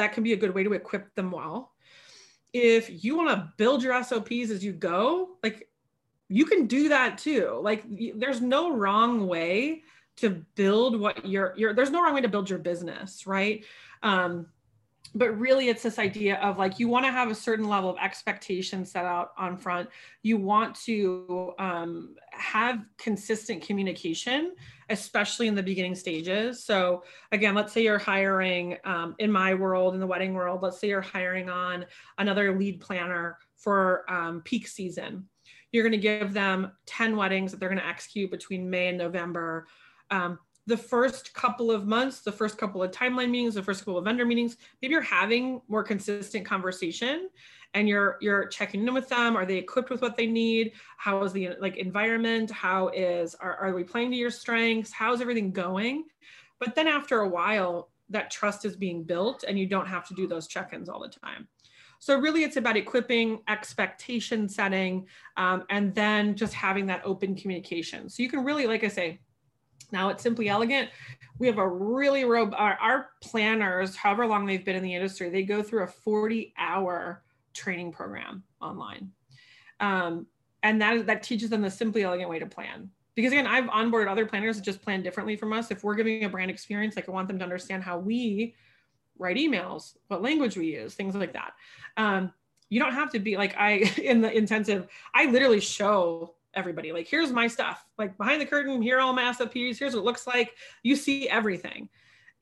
that 0.00 0.12
can 0.12 0.22
be 0.22 0.32
a 0.32 0.36
good 0.36 0.54
way 0.54 0.64
to 0.64 0.72
equip 0.72 1.14
them 1.14 1.30
well. 1.30 1.72
If 2.52 3.04
you 3.04 3.16
want 3.16 3.28
to 3.28 3.52
build 3.58 3.82
your 3.82 4.02
SOPs 4.02 4.50
as 4.50 4.64
you 4.64 4.72
go, 4.72 5.36
like 5.42 5.68
you 6.28 6.46
can 6.46 6.66
do 6.66 6.88
that 6.88 7.18
too. 7.18 7.60
Like 7.62 7.84
there's 8.16 8.40
no 8.40 8.74
wrong 8.74 9.28
way 9.28 9.82
to 10.16 10.44
build 10.54 10.98
what 10.98 11.26
your 11.26 11.54
your 11.56 11.74
there's 11.74 11.90
no 11.90 12.02
wrong 12.02 12.14
way 12.14 12.22
to 12.22 12.28
build 12.28 12.48
your 12.48 12.58
business, 12.58 13.26
right? 13.26 13.64
Um, 14.02 14.46
but 15.14 15.38
really 15.38 15.68
it's 15.68 15.82
this 15.82 15.98
idea 15.98 16.36
of 16.36 16.58
like 16.58 16.78
you 16.78 16.88
want 16.88 17.04
to 17.04 17.10
have 17.10 17.30
a 17.30 17.34
certain 17.34 17.68
level 17.68 17.90
of 17.90 17.96
expectation 17.98 18.84
set 18.84 19.04
out 19.04 19.32
on 19.36 19.56
front 19.56 19.88
you 20.22 20.36
want 20.36 20.74
to 20.74 21.52
um, 21.58 22.14
have 22.30 22.84
consistent 22.96 23.62
communication 23.62 24.54
especially 24.90 25.48
in 25.48 25.54
the 25.54 25.62
beginning 25.62 25.94
stages. 25.94 26.64
So 26.64 27.04
again 27.32 27.54
let's 27.54 27.72
say 27.72 27.82
you're 27.82 27.98
hiring 27.98 28.76
um, 28.84 29.14
in 29.18 29.30
my 29.32 29.54
world 29.54 29.94
in 29.94 30.00
the 30.00 30.06
wedding 30.06 30.34
world 30.34 30.62
let's 30.62 30.78
say 30.78 30.88
you're 30.88 31.00
hiring 31.00 31.48
on 31.48 31.86
another 32.18 32.58
lead 32.58 32.80
planner 32.80 33.38
for 33.56 34.04
um, 34.10 34.42
peak 34.42 34.66
season. 34.66 35.28
You're 35.72 35.84
going 35.84 35.92
to 35.92 35.98
give 35.98 36.32
them 36.32 36.72
10 36.86 37.16
weddings 37.16 37.52
that 37.52 37.60
they're 37.60 37.68
going 37.68 37.80
to 37.80 37.86
execute 37.86 38.30
between 38.30 38.68
may 38.68 38.88
and 38.88 38.98
november. 38.98 39.66
Um, 40.10 40.38
the 40.70 40.76
first 40.76 41.34
couple 41.34 41.72
of 41.72 41.84
months, 41.84 42.20
the 42.20 42.30
first 42.30 42.56
couple 42.56 42.80
of 42.80 42.92
timeline 42.92 43.28
meetings, 43.28 43.54
the 43.54 43.62
first 43.62 43.80
couple 43.80 43.98
of 43.98 44.04
vendor 44.04 44.24
meetings, 44.24 44.56
maybe 44.80 44.92
you're 44.92 45.02
having 45.02 45.60
more 45.66 45.82
consistent 45.82 46.46
conversation 46.46 47.28
and 47.74 47.88
you're 47.88 48.16
you're 48.20 48.46
checking 48.46 48.86
in 48.86 48.94
with 48.94 49.08
them. 49.08 49.36
Are 49.36 49.44
they 49.44 49.56
equipped 49.56 49.90
with 49.90 50.00
what 50.00 50.16
they 50.16 50.28
need? 50.28 50.72
How 50.96 51.24
is 51.24 51.32
the 51.32 51.50
like 51.60 51.76
environment? 51.76 52.52
How 52.52 52.88
is 52.88 53.34
are, 53.34 53.56
are 53.56 53.74
we 53.74 53.82
playing 53.82 54.12
to 54.12 54.16
your 54.16 54.30
strengths? 54.30 54.92
How's 54.92 55.20
everything 55.20 55.50
going? 55.50 56.04
But 56.60 56.76
then 56.76 56.86
after 56.86 57.20
a 57.20 57.28
while, 57.28 57.90
that 58.10 58.30
trust 58.30 58.64
is 58.64 58.76
being 58.76 59.02
built 59.02 59.44
and 59.46 59.58
you 59.58 59.66
don't 59.66 59.86
have 59.86 60.06
to 60.08 60.14
do 60.14 60.28
those 60.28 60.46
check-ins 60.46 60.88
all 60.88 61.00
the 61.00 61.08
time. 61.08 61.48
So 61.98 62.16
really 62.18 62.44
it's 62.44 62.56
about 62.56 62.76
equipping, 62.76 63.40
expectation 63.48 64.48
setting, 64.48 65.06
um, 65.36 65.64
and 65.68 65.94
then 65.94 66.34
just 66.36 66.54
having 66.54 66.86
that 66.86 67.02
open 67.04 67.34
communication. 67.34 68.08
So 68.08 68.22
you 68.22 68.28
can 68.28 68.44
really, 68.44 68.66
like 68.66 68.84
I 68.84 68.88
say, 68.88 69.20
now 69.92 70.08
it's 70.08 70.22
Simply 70.22 70.48
Elegant, 70.48 70.90
we 71.38 71.46
have 71.46 71.58
a 71.58 71.66
really 71.68 72.24
rob 72.24 72.54
our, 72.56 72.74
our 72.80 73.08
planners, 73.22 73.96
however 73.96 74.26
long 74.26 74.46
they've 74.46 74.64
been 74.64 74.76
in 74.76 74.82
the 74.82 74.94
industry, 74.94 75.30
they 75.30 75.42
go 75.42 75.62
through 75.62 75.84
a 75.84 75.88
40 75.88 76.52
hour 76.58 77.22
training 77.54 77.92
program 77.92 78.44
online. 78.60 79.10
Um, 79.80 80.26
and 80.62 80.80
that, 80.82 81.06
that 81.06 81.22
teaches 81.22 81.48
them 81.48 81.62
the 81.62 81.70
Simply 81.70 82.02
Elegant 82.02 82.28
way 82.28 82.38
to 82.38 82.46
plan. 82.46 82.90
Because 83.14 83.32
again, 83.32 83.46
I've 83.46 83.64
onboarded 83.64 84.08
other 84.08 84.26
planners 84.26 84.56
that 84.56 84.64
just 84.64 84.82
plan 84.82 85.02
differently 85.02 85.36
from 85.36 85.52
us. 85.52 85.70
If 85.70 85.82
we're 85.82 85.94
giving 85.94 86.24
a 86.24 86.28
brand 86.28 86.50
experience, 86.50 86.96
like 86.96 87.08
I 87.08 87.12
want 87.12 87.28
them 87.28 87.38
to 87.38 87.44
understand 87.44 87.82
how 87.82 87.98
we 87.98 88.54
write 89.18 89.36
emails, 89.36 89.96
what 90.08 90.22
language 90.22 90.56
we 90.56 90.66
use, 90.74 90.94
things 90.94 91.14
like 91.14 91.32
that. 91.32 91.52
Um, 91.96 92.32
you 92.68 92.80
don't 92.80 92.94
have 92.94 93.10
to 93.12 93.18
be 93.18 93.36
like 93.36 93.56
I 93.56 93.72
in 94.02 94.20
the 94.20 94.32
intensive, 94.32 94.88
I 95.14 95.26
literally 95.26 95.60
show 95.60 96.34
everybody 96.54 96.92
like 96.92 97.06
here's 97.06 97.32
my 97.32 97.46
stuff. 97.46 97.84
Like 97.98 98.16
behind 98.16 98.40
the 98.40 98.46
curtain 98.46 98.82
here 98.82 98.98
are 98.98 99.00
all 99.00 99.12
my 99.12 99.32
SOPs 99.32 99.78
here's 99.78 99.94
what 99.94 100.00
it 100.00 100.04
looks 100.04 100.26
like. 100.26 100.52
You 100.82 100.96
see 100.96 101.28
everything. 101.28 101.88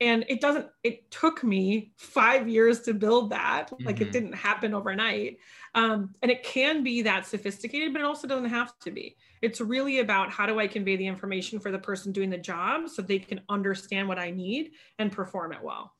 And 0.01 0.23
it 0.29 0.39
doesn't 0.39 0.67
it 0.83 1.11
took 1.11 1.43
me 1.43 1.91
five 1.97 2.47
years 2.47 2.81
to 2.81 2.93
build 2.93 3.31
that. 3.31 3.67
Mm-hmm. 3.69 3.85
like 3.85 4.01
it 4.01 4.05
mm-hmm. 4.05 4.11
didn't 4.11 4.33
happen 4.33 4.73
overnight. 4.73 5.37
Um, 5.75 6.15
and 6.21 6.31
it 6.31 6.43
can 6.43 6.83
be 6.83 7.01
that 7.03 7.25
sophisticated 7.25 7.93
but 7.93 8.01
it 8.01 8.05
also 8.05 8.27
doesn't 8.27 8.49
have 8.49 8.77
to 8.79 8.91
be. 8.91 9.17
It's 9.41 9.61
really 9.61 9.99
about 9.99 10.31
how 10.31 10.45
do 10.45 10.59
i 10.59 10.67
convey 10.67 10.95
the 10.95 11.07
information 11.07 11.59
for 11.59 11.71
the 11.71 11.79
person 11.79 12.11
doing 12.11 12.29
the 12.29 12.37
job 12.37 12.89
so 12.89 13.01
they 13.01 13.19
can 13.19 13.41
understand 13.49 14.07
what 14.07 14.19
i 14.19 14.31
need 14.31 14.71
and 14.97 15.11
perform 15.11 15.53
it 15.53 15.63
well. 15.63 15.93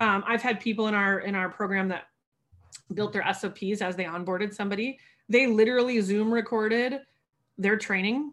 Um, 0.00 0.24
i've 0.26 0.42
had 0.42 0.60
people 0.60 0.88
in 0.88 0.94
our 0.94 1.20
in 1.20 1.34
our 1.34 1.48
program 1.48 1.88
that 1.88 2.04
built 2.94 3.12
their 3.12 3.24
sops 3.32 3.80
as 3.80 3.96
they 3.96 4.04
onboarded 4.04 4.54
somebody. 4.54 4.98
They 5.28 5.46
literally 5.46 6.00
zoom 6.00 6.32
recorded 6.32 7.00
their 7.62 7.76
training 7.76 8.32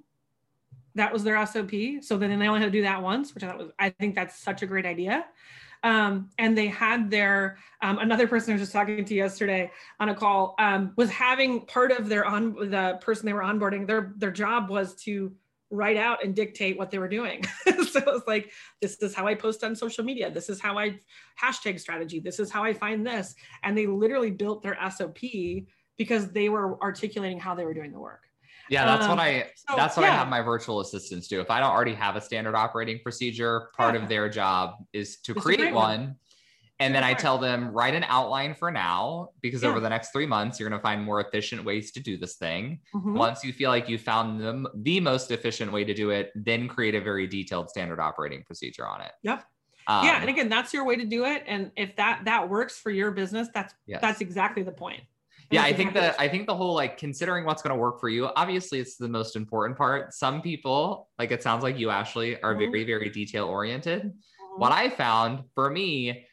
that 0.96 1.14
was 1.14 1.24
their 1.24 1.46
sop 1.46 1.72
so 2.02 2.18
then 2.18 2.38
they 2.40 2.48
only 2.48 2.60
had 2.60 2.66
to 2.66 2.72
do 2.72 2.82
that 2.82 3.02
once 3.02 3.34
which 3.34 3.44
i 3.44 3.48
thought 3.48 3.58
was 3.58 3.72
i 3.80 3.90
think 3.90 4.16
that's 4.16 4.40
such 4.40 4.62
a 4.62 4.66
great 4.66 4.86
idea. 4.86 5.26
Um, 5.84 6.30
and 6.38 6.58
they 6.58 6.68
had 6.68 7.10
their 7.10 7.58
um, 7.82 8.00
another 8.00 8.28
person 8.28 8.52
I 8.52 8.56
was 8.56 8.62
just 8.62 8.74
talking 8.74 9.06
to 9.06 9.16
yesterday 9.16 9.72
on 10.00 10.10
a 10.10 10.16
call 10.16 10.56
um, 10.60 10.92
was 10.98 11.10
having 11.10 11.66
part 11.66 11.92
of 11.92 12.10
their 12.10 12.26
on 12.26 12.54
the 12.70 13.00
person 13.02 13.26
they 13.26 13.34
were 13.34 13.42
onboarding 13.42 13.88
their 13.88 14.14
their 14.18 14.32
job 14.32 14.70
was 14.70 14.96
to 15.04 15.34
write 15.72 15.98
out 15.98 16.24
and 16.24 16.36
dictate 16.36 16.78
what 16.78 16.92
they 16.92 16.98
were 16.98 17.08
doing. 17.08 17.44
So 17.90 17.98
it 17.98 18.06
was 18.06 18.22
like 18.28 18.52
this 18.82 19.02
is 19.02 19.16
how 19.16 19.26
i 19.26 19.34
post 19.34 19.64
on 19.64 19.76
social 19.76 20.04
media. 20.04 20.30
This 20.30 20.48
is 20.48 20.62
how 20.62 20.78
i 20.78 21.00
hashtag 21.42 21.80
strategy. 21.80 22.20
This 22.20 22.40
is 22.40 22.52
how 22.52 22.64
i 22.64 22.72
find 22.72 23.06
this. 23.06 23.34
And 23.64 23.76
they 23.76 23.88
literally 23.88 24.30
built 24.30 24.62
their 24.62 24.78
sop 24.92 25.18
because 25.98 26.30
they 26.30 26.50
were 26.50 26.80
articulating 26.84 27.40
how 27.40 27.56
they 27.56 27.66
were 27.66 27.74
doing 27.74 27.92
the 27.92 28.00
work 28.00 28.29
yeah, 28.70 28.86
that's 28.86 29.06
um, 29.06 29.12
what 29.12 29.20
I 29.20 29.52
so, 29.56 29.76
that's 29.76 29.98
what 29.98 30.04
yeah. 30.04 30.14
I 30.14 30.16
have 30.16 30.28
my 30.28 30.42
virtual 30.42 30.80
assistants 30.80 31.28
do. 31.28 31.42
If 31.42 31.50
I 31.50 31.60
don't 31.60 31.72
already 31.72 31.94
have 31.94 32.16
a 32.16 32.22
standard 32.22 32.56
operating 32.56 33.00
procedure, 33.04 33.70
part 33.76 33.96
yeah. 33.96 34.02
of 34.02 34.10
their 34.10 34.30
job 34.30 34.76
is 34.94 35.18
to 35.22 35.34
it's 35.34 35.42
create 35.42 35.74
one. 35.74 35.74
one. 35.74 36.16
And 36.82 36.96
then 36.96 37.04
I 37.04 37.14
tell 37.14 37.38
them 37.38 37.74
write 37.74 37.94
an 37.94 38.06
outline 38.08 38.54
for 38.54 38.72
now 38.72 39.32
because 39.42 39.64
yeah. 39.64 39.70
over 39.70 39.82
the 39.82 39.90
next 39.90 40.14
three 40.14 40.26
months 40.26 40.60
you're 40.60 40.70
going 40.70 40.80
to 40.80 40.82
find 40.82 41.04
more 41.04 41.20
efficient 41.20 41.66
ways 41.66 41.92
to 41.92 42.00
do 42.00 42.16
this 42.16 42.36
thing. 42.36 42.80
Mm-hmm. 42.96 43.16
Once 43.16 43.44
you 43.44 43.52
feel 43.52 43.70
like 43.70 43.90
you 43.90 43.98
found 43.98 44.40
them 44.40 44.66
the 44.74 45.02
most 45.02 45.30
efficient 45.32 45.74
way 45.74 45.84
to 45.84 45.94
do 45.94 46.12
it, 46.12 46.32
then 46.36 46.70
create 46.70 46.96
a 46.96 47.02
very 47.02 47.28
detailed 47.28 47.70
standard 47.70 48.00
operating 48.00 48.44
procedure 48.44 48.88
on 48.88 49.02
it. 49.02 49.12
Yep. 49.24 49.44
Um, 49.88 50.06
yeah, 50.06 50.22
and 50.22 50.30
again, 50.30 50.48
that's 50.48 50.72
your 50.72 50.86
way 50.86 50.96
to 50.96 51.04
do 51.04 51.26
it. 51.26 51.44
And 51.48 51.72
if 51.76 51.98
that 51.98 52.22
that 52.26 52.48
works 52.48 52.78
for 52.78 52.92
your 52.92 53.12
business, 53.12 53.50
that's 53.54 53.74
yes. 53.86 54.00
that's 54.02 54.22
exactly 54.22 54.64
the 54.64 54.72
point 54.72 55.02
yeah 55.52 55.64
i 55.64 55.74
think 55.74 55.94
that 55.94 56.16
i 56.20 56.28
think 56.28 56.48
the 56.48 56.56
whole 56.56 56.74
like 56.74 56.98
considering 56.98 57.46
what's 57.46 57.62
going 57.62 57.74
to 57.74 57.80
work 57.80 58.00
for 58.00 58.10
you 58.10 58.30
obviously 58.36 58.80
it's 58.80 58.98
the 58.98 59.08
most 59.08 59.36
important 59.36 59.78
part 59.78 60.14
some 60.14 60.42
people 60.42 61.10
like 61.18 61.32
it 61.32 61.44
sounds 61.44 61.64
like 61.64 61.78
you 61.78 61.90
ashley 61.90 62.42
are 62.42 62.54
mm-hmm. 62.54 62.72
very 62.72 62.84
very 62.84 63.10
detail 63.10 63.46
oriented 63.46 64.04
mm-hmm. 64.04 64.60
what 64.62 64.72
i 64.72 64.90
found 64.90 65.44
for 65.56 65.70
me 65.70 66.26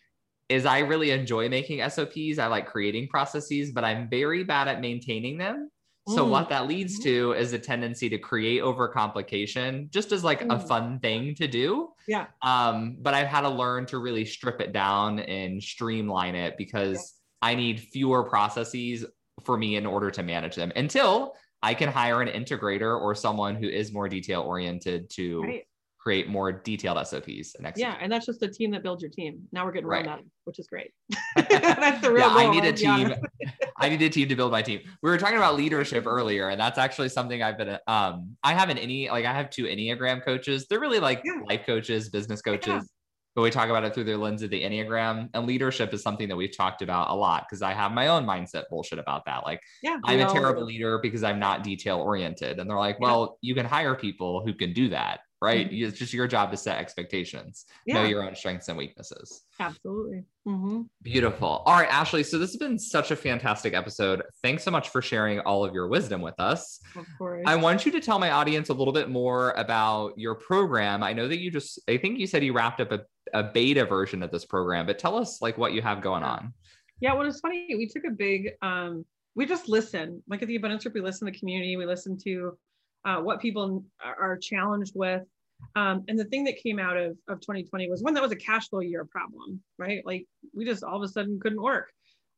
is 0.49 0.65
i 0.67 0.81
really 0.81 1.11
enjoy 1.11 1.49
making 1.49 1.81
sops 1.91 2.39
i 2.39 2.47
like 2.47 2.67
creating 2.67 3.09
processes 3.09 3.73
but 3.73 3.85
i'm 3.85 4.09
very 4.09 4.45
bad 4.45 4.69
at 4.69 4.81
maintaining 4.81 5.39
them 5.39 5.71
so 6.09 6.25
mm. 6.25 6.31
what 6.31 6.49
that 6.51 6.69
leads 6.69 7.01
mm-hmm. 7.01 7.09
to 7.09 7.33
is 7.33 7.53
a 7.53 7.59
tendency 7.59 8.09
to 8.09 8.19
create 8.19 8.63
overcomplication 8.63 9.91
just 9.91 10.13
as 10.13 10.23
like 10.23 10.41
mm. 10.41 10.55
a 10.55 10.61
fun 10.61 11.01
thing 11.01 11.35
to 11.35 11.49
do. 11.49 11.89
Yeah. 12.07 12.27
Um, 12.43 12.99
but 13.01 13.13
I've 13.13 13.27
had 13.27 13.41
to 13.41 13.49
learn 13.49 13.87
to 13.87 13.99
really 13.99 14.25
strip 14.25 14.61
it 14.61 14.73
down 14.73 15.19
and 15.19 15.61
streamline 15.61 16.37
it 16.37 16.57
because 16.57 17.15
I 17.43 17.55
need 17.55 17.81
fewer 17.81 18.25
processes 18.25 19.05
for 19.45 19.57
me 19.57 19.77
in 19.77 19.87
order 19.87 20.11
to 20.11 20.23
manage 20.23 20.57
them 20.57 20.73
until 20.77 21.35
I 21.63 21.75
can 21.75 21.91
hire 21.91 22.23
an 22.23 22.29
integrator 22.29 23.01
or 23.01 23.15
someone 23.15 23.57
who 23.57 23.69
is 23.69 23.93
more 23.93 24.09
detail 24.09 24.43
oriented 24.43 25.11
to 25.11 25.43
right. 25.43 25.65
create 25.99 26.29
more 26.29 26.53
detailed 26.53 27.05
SOPs. 27.07 27.55
And 27.57 27.73
yeah, 27.77 27.97
and 28.01 28.11
that's 28.11 28.27
just 28.27 28.41
the 28.41 28.49
team 28.49 28.71
that 28.73 28.83
builds 28.83 29.03
your 29.03 29.11
team. 29.11 29.43
Now 29.53 29.65
we're 29.65 29.73
getting 29.73 29.89
right. 29.89 30.07
run 30.07 30.31
which 30.45 30.59
is 30.59 30.69
great. 30.69 30.93
that's 31.37 32.01
the 32.01 32.11
real 32.11 32.29
yeah, 32.29 32.29
goal, 32.29 32.39
I 32.39 32.51
need 32.51 32.65
a 32.65 32.73
team. 32.73 33.15
I 33.79 33.89
need 33.89 34.01
a 34.01 34.09
team 34.09 34.29
to 34.29 34.37
build 34.37 34.53
my 34.53 34.63
team. 34.63 34.81
We 35.03 35.11
were 35.11 35.19
talking 35.19 35.37
about 35.37 35.57
leadership 35.57 36.07
earlier, 36.07 36.49
and 36.49 36.61
that's 36.61 36.79
actually 36.79 37.09
something 37.09 37.43
I've 37.43 37.59
been. 37.59 37.79
Um, 37.87 38.37
I 38.43 38.55
have 38.55 38.71
an 38.71 38.79
any 38.79 39.11
like 39.11 39.25
I 39.25 39.35
have 39.35 39.51
two 39.51 39.65
Enneagram 39.65 40.25
coaches. 40.25 40.67
They're 40.69 40.81
really 40.81 41.01
like 41.01 41.21
yeah. 41.25 41.41
life 41.49 41.67
coaches, 41.67 42.09
business 42.09 42.41
coaches. 42.41 42.69
Yeah 42.69 42.96
but 43.37 43.43
we 43.43 43.51
talk 43.51 43.69
about 43.69 43.85
it 43.85 43.93
through 43.93 44.05
the 44.05 44.17
lens 44.17 44.43
of 44.43 44.49
the 44.49 44.63
Enneagram. 44.63 45.29
And 45.35 45.47
leadership 45.47 45.93
is 45.93 46.03
something 46.03 46.27
that 46.29 46.37
we've 46.37 46.57
talked 46.57 46.81
about 46.81 47.11
a 47.11 47.15
lot 47.15 47.45
because 47.47 47.61
I 47.61 47.75
have 47.75 47.93
my 47.93 48.09
own 48.09 48.25
mindset 48.25 48.63
bullshit 48.71 48.99
about 48.99 49.27
that. 49.27 49.45
Like, 49.45 49.61
yeah, 49.83 49.99
I'm 50.05 50.21
a 50.21 50.33
terrible 50.33 50.65
leader 50.65 50.99
because 51.03 51.23
I'm 51.23 51.39
not 51.39 51.63
detail 51.63 51.99
oriented. 51.99 52.59
And 52.59 52.69
they're 52.69 52.79
like, 52.79 52.99
well, 52.99 53.39
yeah. 53.43 53.49
you 53.49 53.55
can 53.55 53.67
hire 53.67 53.95
people 53.95 54.43
who 54.43 54.55
can 54.55 54.73
do 54.73 54.89
that, 54.89 55.21
right? 55.47 55.71
Mm-hmm. 55.71 55.89
It's 55.89 55.99
just 55.99 56.13
your 56.13 56.27
job 56.27 56.51
to 56.51 56.57
set 56.57 56.79
expectations, 56.79 57.67
yeah. 57.87 57.95
know 57.95 58.05
your 58.05 58.23
own 58.23 58.35
strengths 58.35 58.69
and 58.69 58.77
weaknesses. 58.77 59.43
Absolutely. 59.61 60.25
Mm-hmm. 60.47 60.83
Beautiful. 61.03 61.63
All 61.65 61.79
right, 61.79 61.89
Ashley. 61.89 62.23
So 62.23 62.39
this 62.39 62.51
has 62.51 62.57
been 62.57 62.79
such 62.79 63.11
a 63.11 63.17
fantastic 63.17 63.75
episode. 63.75 64.23
Thanks 64.43 64.63
so 64.63 64.71
much 64.71 64.91
for 64.91 65.01
sharing 65.01 65.41
all 65.41 65.65
of 65.65 65.73
your 65.73 65.89
wisdom 65.89 66.21
with 66.21 66.39
us. 66.39 66.81
Of 66.97 67.07
course. 67.19 67.45
I 67.47 67.57
want 67.57 67.87
you 67.87 67.93
to 67.93 68.01
tell 68.01 68.19
my 68.19 68.31
audience 68.31 68.69
a 68.69 68.75
little 68.75 68.93
bit 68.93 69.09
more 69.09 69.53
about 69.53 70.19
your 70.19 70.35
program. 70.35 71.03
I 71.03 71.13
know 71.13 71.29
that 71.29 71.39
you 71.39 71.51
just, 71.51 71.81
I 71.89 71.97
think 71.97 72.19
you 72.19 72.27
said 72.27 72.45
you 72.45 72.53
wrapped 72.53 72.81
up 72.81 72.93
a 72.93 73.01
a 73.35 73.43
beta 73.43 73.85
version 73.85 74.23
of 74.23 74.31
this 74.31 74.45
program, 74.45 74.87
but 74.87 74.99
tell 74.99 75.17
us 75.17 75.43
like 75.43 75.59
what 75.59 75.73
you 75.73 75.83
have 75.83 76.01
going 76.01 76.23
on. 76.23 76.53
Yeah, 77.01 77.15
well, 77.15 77.29
it's 77.29 77.41
funny. 77.41 77.75
We 77.77 77.87
took 77.87 78.05
a 78.05 78.11
big, 78.11 78.53
um, 78.63 79.05
we 79.35 79.47
just 79.47 79.69
listen. 79.69 80.23
Like 80.29 80.43
at 80.43 80.49
the 80.49 80.57
Abundance 80.57 80.85
Group, 80.85 80.95
we 80.95 81.01
listen 81.01 81.27
to 81.27 81.33
the 81.33 81.39
community. 81.39 81.77
We 81.77 81.87
listen 81.87 82.17
to 82.25 82.57
uh, 83.05 83.21
what 83.21 83.41
people 83.41 83.85
are 84.03 84.39
challenged 84.39 84.93
with. 84.95 85.23
Um, 85.75 86.05
and 86.09 86.19
the 86.19 86.25
thing 86.25 86.45
that 86.45 86.57
came 86.57 86.79
out 86.79 86.97
of, 86.97 87.17
of 87.29 87.41
2020 87.41 87.91
was 87.91 88.03
one 88.03 88.15
that 88.15 88.23
was 88.23 88.33
a 88.33 88.37
cash 88.37 88.69
flow 88.69 88.81
year 88.81 89.05
problem, 89.05 89.61
right? 89.79 90.05
Like 90.05 90.27
we 90.55 90.65
just 90.65 90.83
all 90.83 90.97
of 90.97 91.03
a 91.03 91.09
sudden 91.09 91.39
couldn't 91.41 91.63
work. 91.63 91.91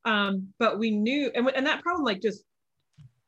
Um, 0.05 0.49
but 0.59 0.79
we 0.79 0.91
knew, 0.91 1.31
and, 1.35 1.49
and 1.55 1.67
that 1.67 1.83
problem 1.83 2.05
like 2.05 2.21
just 2.21 2.43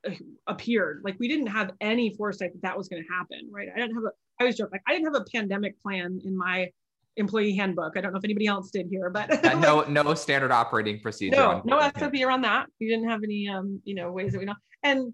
uh, 0.07 0.12
appeared. 0.47 1.03
Like 1.05 1.16
we 1.18 1.28
didn't 1.28 1.49
have 1.49 1.72
any 1.80 2.14
foresight 2.16 2.53
that 2.55 2.62
that 2.62 2.76
was 2.76 2.88
going 2.88 3.03
to 3.03 3.09
happen, 3.12 3.51
right? 3.53 3.68
I 3.74 3.78
didn't 3.78 3.95
have 3.95 4.05
a, 4.05 4.11
I 4.41 4.45
always 4.45 4.57
joke, 4.57 4.70
like 4.72 4.82
I 4.86 4.93
didn't 4.93 5.12
have 5.12 5.22
a 5.22 5.24
pandemic 5.30 5.80
plan 5.80 6.20
in 6.24 6.36
my 6.36 6.70
employee 7.16 7.55
handbook. 7.55 7.97
I 7.97 8.01
don't 8.01 8.12
know 8.12 8.18
if 8.18 8.24
anybody 8.24 8.47
else 8.47 8.70
did 8.70 8.86
here, 8.91 9.11
but 9.11 9.45
uh, 9.45 9.59
no, 9.59 9.82
no 9.88 10.14
standard 10.14 10.51
operating 10.53 11.01
procedure. 11.01 11.36
No, 11.36 11.62
no 11.64 11.80
SOP 11.99 12.14
around 12.24 12.43
that. 12.43 12.66
We 12.80 12.88
didn't 12.88 13.09
have 13.09 13.22
any, 13.22 13.49
um, 13.49 13.80
you 13.84 13.95
know, 13.95 14.11
ways 14.11 14.32
that 14.32 14.38
we 14.38 14.45
know. 14.45 14.55
And 14.82 15.12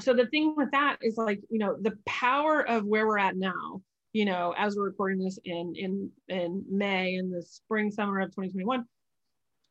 so 0.00 0.14
the 0.14 0.26
thing 0.26 0.54
with 0.56 0.70
that 0.72 0.96
is 1.02 1.16
like, 1.16 1.40
you 1.50 1.58
know, 1.58 1.76
the 1.80 1.96
power 2.06 2.66
of 2.66 2.84
where 2.84 3.06
we're 3.06 3.18
at 3.18 3.36
now, 3.36 3.82
you 4.14 4.24
know, 4.24 4.54
as 4.56 4.76
we're 4.76 4.84
recording 4.84 5.22
this 5.22 5.38
in 5.44 5.74
in 5.76 6.10
in 6.28 6.64
May 6.70 7.16
in 7.16 7.30
the 7.30 7.42
spring 7.42 7.90
summer 7.90 8.20
of 8.20 8.30
2021, 8.30 8.84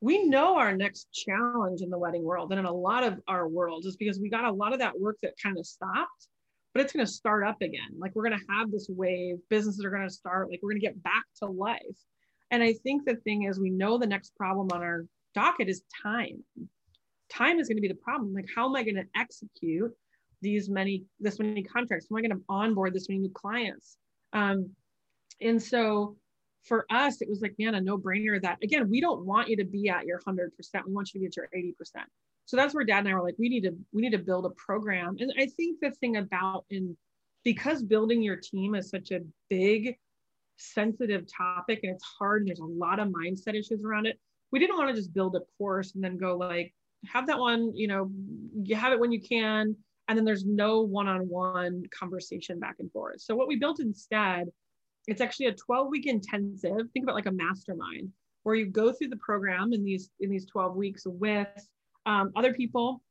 we 0.01 0.27
know 0.27 0.57
our 0.57 0.77
next 0.77 1.07
challenge 1.11 1.81
in 1.81 1.89
the 1.89 1.97
wedding 1.97 2.23
world 2.23 2.51
and 2.51 2.59
in 2.59 2.65
a 2.65 2.71
lot 2.71 3.03
of 3.03 3.19
our 3.27 3.47
worlds 3.47 3.87
is 3.87 3.97
because 3.97 4.19
we 4.19 4.29
got 4.29 4.45
a 4.45 4.51
lot 4.51 4.73
of 4.73 4.79
that 4.79 4.99
work 4.99 5.17
that 5.23 5.33
kind 5.41 5.57
of 5.57 5.65
stopped 5.65 6.27
but 6.73 6.81
it's 6.81 6.93
going 6.93 7.05
to 7.05 7.11
start 7.11 7.45
up 7.45 7.61
again. 7.61 7.89
Like 7.97 8.15
we're 8.15 8.27
going 8.27 8.39
to 8.39 8.53
have 8.53 8.71
this 8.71 8.87
wave, 8.89 9.37
businesses 9.49 9.85
are 9.85 9.91
going 9.91 10.07
to 10.07 10.13
start, 10.13 10.49
like 10.49 10.59
we're 10.61 10.71
going 10.71 10.81
to 10.81 10.87
get 10.87 11.03
back 11.03 11.23
to 11.39 11.45
life. 11.45 11.79
And 12.51 12.63
I 12.63 12.73
think 12.73 13.05
the 13.05 13.15
thing 13.17 13.43
is, 13.43 13.59
we 13.59 13.69
know 13.69 13.97
the 13.97 14.07
next 14.07 14.35
problem 14.35 14.69
on 14.73 14.81
our 14.81 15.05
docket 15.35 15.69
is 15.69 15.83
time. 16.01 16.43
Time 17.31 17.59
is 17.59 17.67
going 17.67 17.77
to 17.77 17.81
be 17.81 17.87
the 17.87 17.95
problem. 17.95 18.33
Like, 18.33 18.47
how 18.55 18.67
am 18.67 18.75
I 18.75 18.83
going 18.83 18.95
to 18.95 19.05
execute 19.15 19.91
these 20.41 20.69
many, 20.69 21.03
this 21.19 21.39
many 21.39 21.63
contracts? 21.63 22.07
How 22.09 22.15
am 22.15 22.23
I 22.23 22.27
going 22.27 22.39
to 22.39 22.45
onboard 22.49 22.93
this 22.93 23.07
many 23.07 23.21
new 23.21 23.31
clients? 23.33 23.97
Um, 24.33 24.71
and 25.41 25.61
so 25.61 26.17
for 26.63 26.85
us, 26.89 27.21
it 27.21 27.29
was 27.29 27.41
like, 27.41 27.55
man, 27.59 27.75
a 27.75 27.81
no 27.81 27.97
brainer 27.97 28.41
that 28.41 28.57
again, 28.63 28.89
we 28.89 29.01
don't 29.01 29.25
want 29.25 29.49
you 29.49 29.57
to 29.57 29.65
be 29.65 29.89
at 29.89 30.05
your 30.05 30.19
100%. 30.21 30.49
We 30.85 30.93
want 30.93 31.13
you 31.13 31.19
to 31.19 31.19
be 31.19 31.25
at 31.27 31.37
your 31.37 31.49
80% 31.55 32.03
so 32.45 32.57
that's 32.57 32.73
where 32.73 32.83
dad 32.83 32.99
and 32.99 33.09
i 33.09 33.13
were 33.13 33.23
like 33.23 33.35
we 33.37 33.49
need 33.49 33.63
to 33.63 33.75
we 33.91 34.01
need 34.01 34.11
to 34.11 34.17
build 34.17 34.45
a 34.45 34.49
program. 34.51 35.15
And 35.19 35.33
i 35.39 35.45
think 35.45 35.79
the 35.81 35.91
thing 35.91 36.17
about 36.17 36.65
in 36.69 36.97
because 37.43 37.83
building 37.83 38.21
your 38.21 38.37
team 38.37 38.75
is 38.75 38.89
such 38.89 39.11
a 39.11 39.19
big 39.49 39.97
sensitive 40.57 41.25
topic 41.31 41.79
and 41.83 41.93
it's 41.93 42.03
hard 42.03 42.41
and 42.41 42.49
there's 42.49 42.59
a 42.59 42.65
lot 42.65 42.99
of 42.99 43.09
mindset 43.09 43.55
issues 43.55 43.83
around 43.83 44.05
it 44.05 44.19
we 44.51 44.59
didn't 44.59 44.77
want 44.77 44.89
to 44.89 44.95
just 44.95 45.13
build 45.13 45.35
a 45.35 45.41
course 45.57 45.95
and 45.95 46.03
then 46.03 46.17
go 46.17 46.37
like 46.37 46.73
have 47.05 47.27
that 47.27 47.39
one 47.39 47.75
you 47.75 47.87
know 47.87 48.09
you 48.61 48.75
have 48.75 48.93
it 48.93 48.99
when 48.99 49.11
you 49.11 49.19
can 49.19 49.75
and 50.07 50.17
then 50.17 50.25
there's 50.25 50.45
no 50.45 50.81
one-on-one 50.81 51.83
conversation 51.97 52.59
back 52.59 52.75
and 52.79 52.91
forth 52.91 53.21
so 53.21 53.35
what 53.35 53.47
we 53.47 53.55
built 53.55 53.79
instead 53.79 54.47
it's 55.07 55.21
actually 55.21 55.47
a 55.47 55.53
12 55.53 55.87
week 55.89 56.05
intensive 56.05 56.89
think 56.93 57.03
about 57.03 57.15
like 57.15 57.25
a 57.25 57.31
mastermind 57.31 58.09
where 58.43 58.55
you 58.55 58.65
go 58.65 58.91
through 58.91 59.07
the 59.07 59.17
program 59.17 59.73
in 59.73 59.83
these 59.83 60.09
in 60.19 60.29
these 60.29 60.45
12 60.45 60.75
weeks 60.75 61.03
with 61.05 61.47
um, 62.05 62.31
other 62.35 62.53
people, 62.53 63.01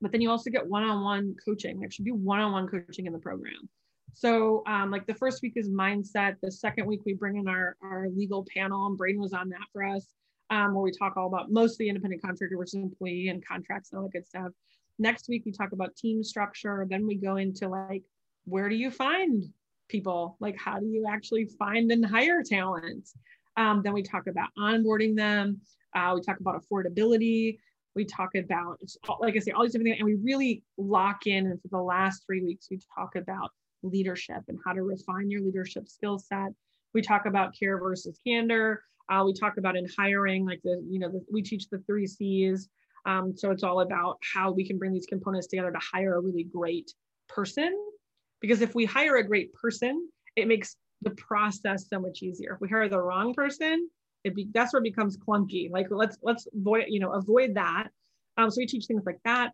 but 0.00 0.12
then 0.12 0.20
you 0.20 0.30
also 0.30 0.50
get 0.50 0.66
one-on-one 0.66 1.34
coaching. 1.44 1.78
We 1.78 1.84
actually 1.84 2.06
do 2.06 2.14
one-on-one 2.14 2.68
coaching 2.68 3.06
in 3.06 3.12
the 3.12 3.18
program. 3.18 3.68
So 4.14 4.62
um, 4.66 4.90
like 4.90 5.06
the 5.06 5.14
first 5.14 5.42
week 5.42 5.54
is 5.56 5.68
mindset. 5.68 6.36
The 6.42 6.50
second 6.50 6.86
week 6.86 7.00
we 7.04 7.14
bring 7.14 7.36
in 7.36 7.48
our, 7.48 7.76
our 7.82 8.08
legal 8.08 8.46
panel 8.54 8.86
and 8.86 8.96
Braden 8.96 9.20
was 9.20 9.32
on 9.32 9.48
that 9.50 9.66
for 9.72 9.84
us, 9.84 10.06
um, 10.50 10.74
where 10.74 10.82
we 10.82 10.92
talk 10.92 11.16
all 11.16 11.26
about 11.26 11.50
mostly 11.50 11.88
independent 11.88 12.22
contractor 12.22 12.56
versus 12.56 12.80
employee 12.80 13.28
and 13.28 13.44
contracts 13.46 13.90
and 13.90 13.98
all 13.98 14.04
that 14.04 14.12
good 14.12 14.26
stuff. 14.26 14.52
Next 14.98 15.28
week 15.28 15.42
we 15.44 15.52
talk 15.52 15.72
about 15.72 15.96
team 15.96 16.22
structure. 16.22 16.86
Then 16.88 17.06
we 17.06 17.16
go 17.16 17.36
into 17.36 17.68
like, 17.68 18.02
where 18.44 18.68
do 18.68 18.74
you 18.74 18.90
find 18.90 19.44
people? 19.88 20.36
Like 20.40 20.56
how 20.56 20.78
do 20.78 20.86
you 20.86 21.06
actually 21.08 21.46
find 21.58 21.90
and 21.90 22.04
hire 22.04 22.42
talent? 22.42 23.08
Um, 23.56 23.82
then 23.82 23.92
we 23.92 24.02
talk 24.02 24.26
about 24.26 24.48
onboarding 24.58 25.16
them. 25.16 25.60
Uh, 25.94 26.12
we 26.14 26.20
talk 26.20 26.40
about 26.40 26.62
affordability 26.62 27.58
we 27.98 28.04
talk 28.04 28.34
about 28.36 28.80
like 29.18 29.34
i 29.34 29.40
say 29.40 29.50
all 29.50 29.62
these 29.64 29.72
different 29.72 29.88
things 29.88 29.98
and 29.98 30.06
we 30.06 30.14
really 30.22 30.62
lock 30.76 31.26
in 31.26 31.46
and 31.46 31.60
for 31.60 31.68
the 31.68 31.82
last 31.82 32.24
three 32.24 32.42
weeks 32.42 32.68
we 32.70 32.78
talk 32.96 33.16
about 33.16 33.50
leadership 33.82 34.42
and 34.46 34.58
how 34.64 34.72
to 34.72 34.82
refine 34.82 35.28
your 35.28 35.42
leadership 35.42 35.88
skill 35.88 36.16
set 36.16 36.52
we 36.94 37.02
talk 37.02 37.26
about 37.26 37.52
care 37.58 37.76
versus 37.78 38.20
candor 38.24 38.82
uh, 39.10 39.22
we 39.24 39.32
talk 39.32 39.56
about 39.56 39.76
in 39.76 39.84
hiring 39.98 40.46
like 40.46 40.60
the 40.62 40.80
you 40.88 41.00
know 41.00 41.08
the, 41.08 41.20
we 41.32 41.42
teach 41.42 41.68
the 41.70 41.78
three 41.86 42.06
c's 42.06 42.68
um, 43.08 43.36
so 43.36 43.50
it's 43.50 43.62
all 43.62 43.80
about 43.80 44.18
how 44.34 44.52
we 44.52 44.66
can 44.66 44.78
bring 44.78 44.92
these 44.92 45.06
components 45.06 45.46
together 45.48 45.72
to 45.72 45.80
hire 45.80 46.16
a 46.16 46.20
really 46.20 46.44
great 46.44 46.92
person 47.28 47.74
because 48.40 48.60
if 48.60 48.74
we 48.74 48.84
hire 48.84 49.16
a 49.16 49.26
great 49.26 49.52
person 49.54 50.08
it 50.36 50.46
makes 50.46 50.76
the 51.02 51.10
process 51.10 51.86
so 51.88 51.98
much 51.98 52.22
easier 52.22 52.54
if 52.54 52.60
we 52.60 52.68
hire 52.68 52.88
the 52.88 53.00
wrong 53.00 53.34
person 53.34 53.88
it 54.24 54.34
be, 54.34 54.48
that's 54.52 54.72
where 54.72 54.80
it 54.80 54.84
becomes 54.84 55.16
clunky. 55.16 55.70
Like 55.70 55.88
let's 55.90 56.18
let's 56.22 56.46
avoid 56.54 56.86
you 56.88 57.00
know 57.00 57.12
avoid 57.12 57.54
that. 57.54 57.88
Um, 58.36 58.50
so 58.50 58.58
we 58.58 58.66
teach 58.66 58.86
things 58.86 59.04
like 59.06 59.18
that, 59.24 59.52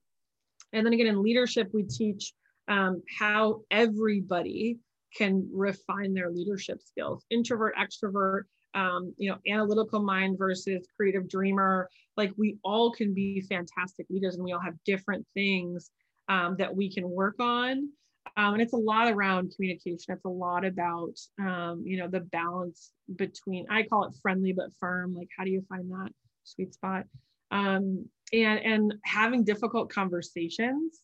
and 0.72 0.84
then 0.84 0.92
again 0.92 1.06
in 1.06 1.22
leadership 1.22 1.70
we 1.72 1.84
teach 1.84 2.32
um, 2.68 3.02
how 3.18 3.62
everybody 3.70 4.78
can 5.16 5.48
refine 5.52 6.12
their 6.12 6.30
leadership 6.30 6.80
skills. 6.82 7.24
Introvert, 7.30 7.74
extrovert, 7.76 8.42
um, 8.74 9.14
you 9.16 9.30
know, 9.30 9.38
analytical 9.48 10.02
mind 10.02 10.38
versus 10.38 10.86
creative 10.96 11.28
dreamer. 11.28 11.88
Like 12.16 12.32
we 12.36 12.58
all 12.64 12.90
can 12.92 13.14
be 13.14 13.40
fantastic 13.42 14.06
leaders, 14.10 14.34
and 14.34 14.44
we 14.44 14.52
all 14.52 14.60
have 14.60 14.74
different 14.84 15.26
things 15.34 15.90
um, 16.28 16.56
that 16.58 16.74
we 16.74 16.92
can 16.92 17.08
work 17.08 17.36
on. 17.40 17.90
Um, 18.36 18.54
and 18.54 18.62
it's 18.62 18.72
a 18.72 18.78
lot 18.78 19.12
around 19.12 19.52
communication. 19.54 20.14
It's 20.14 20.24
a 20.24 20.28
lot 20.28 20.64
about 20.64 21.18
um, 21.40 21.82
you 21.86 21.98
know 21.98 22.08
the 22.08 22.20
balance 22.20 22.92
between 23.16 23.66
i 23.70 23.82
call 23.82 24.04
it 24.04 24.14
friendly 24.22 24.52
but 24.52 24.70
firm. 24.80 25.14
Like 25.14 25.28
how 25.36 25.44
do 25.44 25.50
you 25.50 25.64
find 25.68 25.90
that 25.90 26.10
sweet 26.44 26.74
spot? 26.74 27.04
Um, 27.50 28.06
and 28.32 28.58
and 28.60 28.94
having 29.04 29.44
difficult 29.44 29.90
conversations 29.90 31.00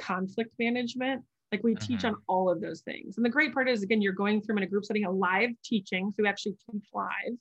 conflict 0.00 0.52
management 0.58 1.22
like 1.52 1.62
we 1.64 1.74
teach 1.74 2.04
on 2.04 2.12
mm-hmm. 2.12 2.22
all 2.28 2.50
of 2.50 2.60
those 2.60 2.80
things 2.80 3.16
and 3.16 3.24
the 3.24 3.30
great 3.30 3.52
part 3.52 3.68
is 3.68 3.82
again 3.82 4.00
you're 4.00 4.12
going 4.12 4.40
through 4.40 4.56
in 4.56 4.62
a 4.62 4.66
group 4.66 4.84
setting 4.84 5.04
a 5.04 5.10
live 5.10 5.50
teaching 5.64 6.10
so 6.10 6.22
we 6.22 6.28
actually 6.28 6.54
teach 6.70 6.84
live 6.94 7.36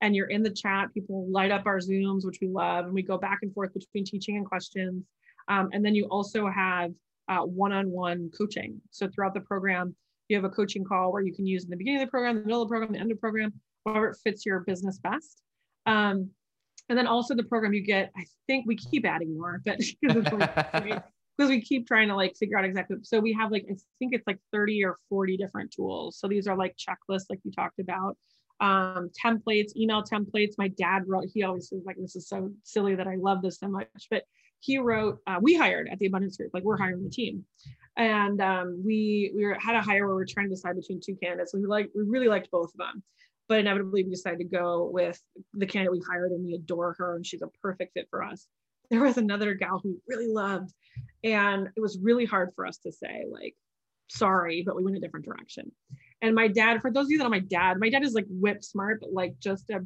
and 0.00 0.16
you're 0.16 0.28
in 0.28 0.42
the 0.42 0.50
chat 0.50 0.92
people 0.92 1.30
light 1.30 1.50
up 1.50 1.66
our 1.66 1.78
zooms 1.78 2.24
which 2.24 2.38
we 2.40 2.48
love 2.48 2.86
and 2.86 2.94
we 2.94 3.02
go 3.02 3.16
back 3.18 3.38
and 3.42 3.52
forth 3.54 3.72
between 3.74 4.04
teaching 4.04 4.36
and 4.36 4.46
questions 4.46 5.04
um, 5.48 5.68
and 5.72 5.84
then 5.84 5.94
you 5.94 6.06
also 6.06 6.48
have 6.48 6.92
uh, 7.28 7.40
one-on-one 7.40 8.30
coaching. 8.36 8.80
So 8.90 9.08
throughout 9.08 9.34
the 9.34 9.40
program, 9.40 9.94
you 10.28 10.36
have 10.36 10.44
a 10.44 10.50
coaching 10.50 10.84
call 10.84 11.12
where 11.12 11.22
you 11.22 11.34
can 11.34 11.46
use 11.46 11.64
in 11.64 11.70
the 11.70 11.76
beginning 11.76 12.02
of 12.02 12.06
the 12.06 12.10
program, 12.10 12.36
the 12.36 12.44
middle 12.44 12.62
of 12.62 12.68
the 12.68 12.72
program, 12.72 12.92
the 12.92 12.98
end 12.98 13.10
of 13.10 13.16
the 13.16 13.20
program, 13.20 13.52
whatever 13.84 14.08
it 14.08 14.18
fits 14.22 14.46
your 14.46 14.60
business 14.60 14.98
best. 14.98 15.42
Um, 15.86 16.30
and 16.88 16.98
then 16.98 17.06
also 17.06 17.34
the 17.34 17.44
program 17.44 17.72
you 17.72 17.82
get, 17.82 18.10
I 18.16 18.24
think 18.46 18.66
we 18.66 18.76
keep 18.76 19.06
adding 19.06 19.36
more, 19.36 19.62
but 19.64 19.78
because 20.02 20.26
we 21.38 21.60
keep 21.60 21.86
trying 21.86 22.08
to 22.08 22.16
like 22.16 22.36
figure 22.36 22.58
out 22.58 22.64
exactly. 22.64 22.96
So 23.02 23.20
we 23.20 23.32
have 23.32 23.50
like, 23.50 23.64
I 23.70 23.74
think 23.98 24.14
it's 24.14 24.26
like 24.26 24.38
30 24.52 24.84
or 24.84 24.98
40 25.08 25.36
different 25.36 25.72
tools. 25.72 26.18
So 26.18 26.28
these 26.28 26.46
are 26.46 26.56
like 26.56 26.76
checklists, 26.76 27.26
like 27.30 27.40
you 27.44 27.52
talked 27.52 27.78
about, 27.78 28.16
um, 28.60 29.10
templates, 29.24 29.76
email 29.76 30.02
templates. 30.02 30.52
My 30.58 30.68
dad 30.68 31.02
wrote, 31.06 31.24
he 31.32 31.42
always 31.42 31.68
says 31.68 31.82
like, 31.84 31.96
this 31.98 32.16
is 32.16 32.28
so 32.28 32.50
silly 32.62 32.94
that 32.94 33.08
I 33.08 33.16
love 33.16 33.42
this 33.42 33.58
so 33.58 33.68
much, 33.68 33.88
but 34.10 34.24
he 34.60 34.78
wrote, 34.78 35.18
uh, 35.26 35.38
we 35.42 35.56
hired 35.56 35.88
at 35.90 35.98
the 35.98 36.06
abundance 36.06 36.36
group, 36.36 36.52
like 36.54 36.62
we're 36.62 36.76
hiring 36.76 37.02
the 37.02 37.10
team. 37.10 37.44
And 37.96 38.40
um, 38.40 38.82
we 38.84 39.32
we 39.34 39.44
were, 39.44 39.56
had 39.60 39.74
a 39.74 39.82
hire 39.82 40.06
where 40.06 40.16
we 40.16 40.22
are 40.22 40.26
trying 40.26 40.48
to 40.48 40.54
decide 40.54 40.76
between 40.76 41.00
two 41.04 41.16
candidates. 41.16 41.52
We 41.52 41.66
like 41.66 41.90
we 41.94 42.04
really 42.04 42.28
liked 42.28 42.50
both 42.50 42.72
of 42.72 42.78
them, 42.78 43.02
but 43.48 43.58
inevitably 43.58 44.04
we 44.04 44.10
decided 44.10 44.38
to 44.38 44.44
go 44.44 44.88
with 44.90 45.20
the 45.52 45.66
candidate 45.66 45.92
we 45.92 46.02
hired, 46.08 46.30
and 46.30 46.42
we 46.42 46.54
adore 46.54 46.94
her, 46.94 47.16
and 47.16 47.26
she's 47.26 47.42
a 47.42 47.48
perfect 47.60 47.92
fit 47.92 48.06
for 48.08 48.22
us. 48.22 48.46
There 48.92 49.00
was 49.00 49.16
another 49.16 49.54
gal 49.54 49.80
who 49.82 49.98
really 50.06 50.28
loved, 50.28 50.70
and 51.24 51.68
it 51.74 51.80
was 51.80 51.98
really 51.98 52.26
hard 52.26 52.50
for 52.54 52.66
us 52.66 52.76
to 52.80 52.92
say 52.92 53.24
like, 53.30 53.54
sorry, 54.08 54.62
but 54.66 54.76
we 54.76 54.84
went 54.84 54.98
a 54.98 55.00
different 55.00 55.24
direction. 55.24 55.72
And 56.20 56.34
my 56.34 56.46
dad, 56.46 56.82
for 56.82 56.92
those 56.92 57.06
of 57.06 57.10
you 57.10 57.16
that 57.16 57.24
know 57.24 57.30
my 57.30 57.38
dad, 57.38 57.80
my 57.80 57.88
dad 57.88 58.04
is 58.04 58.12
like 58.12 58.26
whip 58.28 58.62
smart, 58.62 59.00
but 59.00 59.14
like 59.14 59.38
just 59.40 59.70
a 59.70 59.80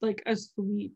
like 0.00 0.22
a 0.24 0.34
sweet 0.34 0.92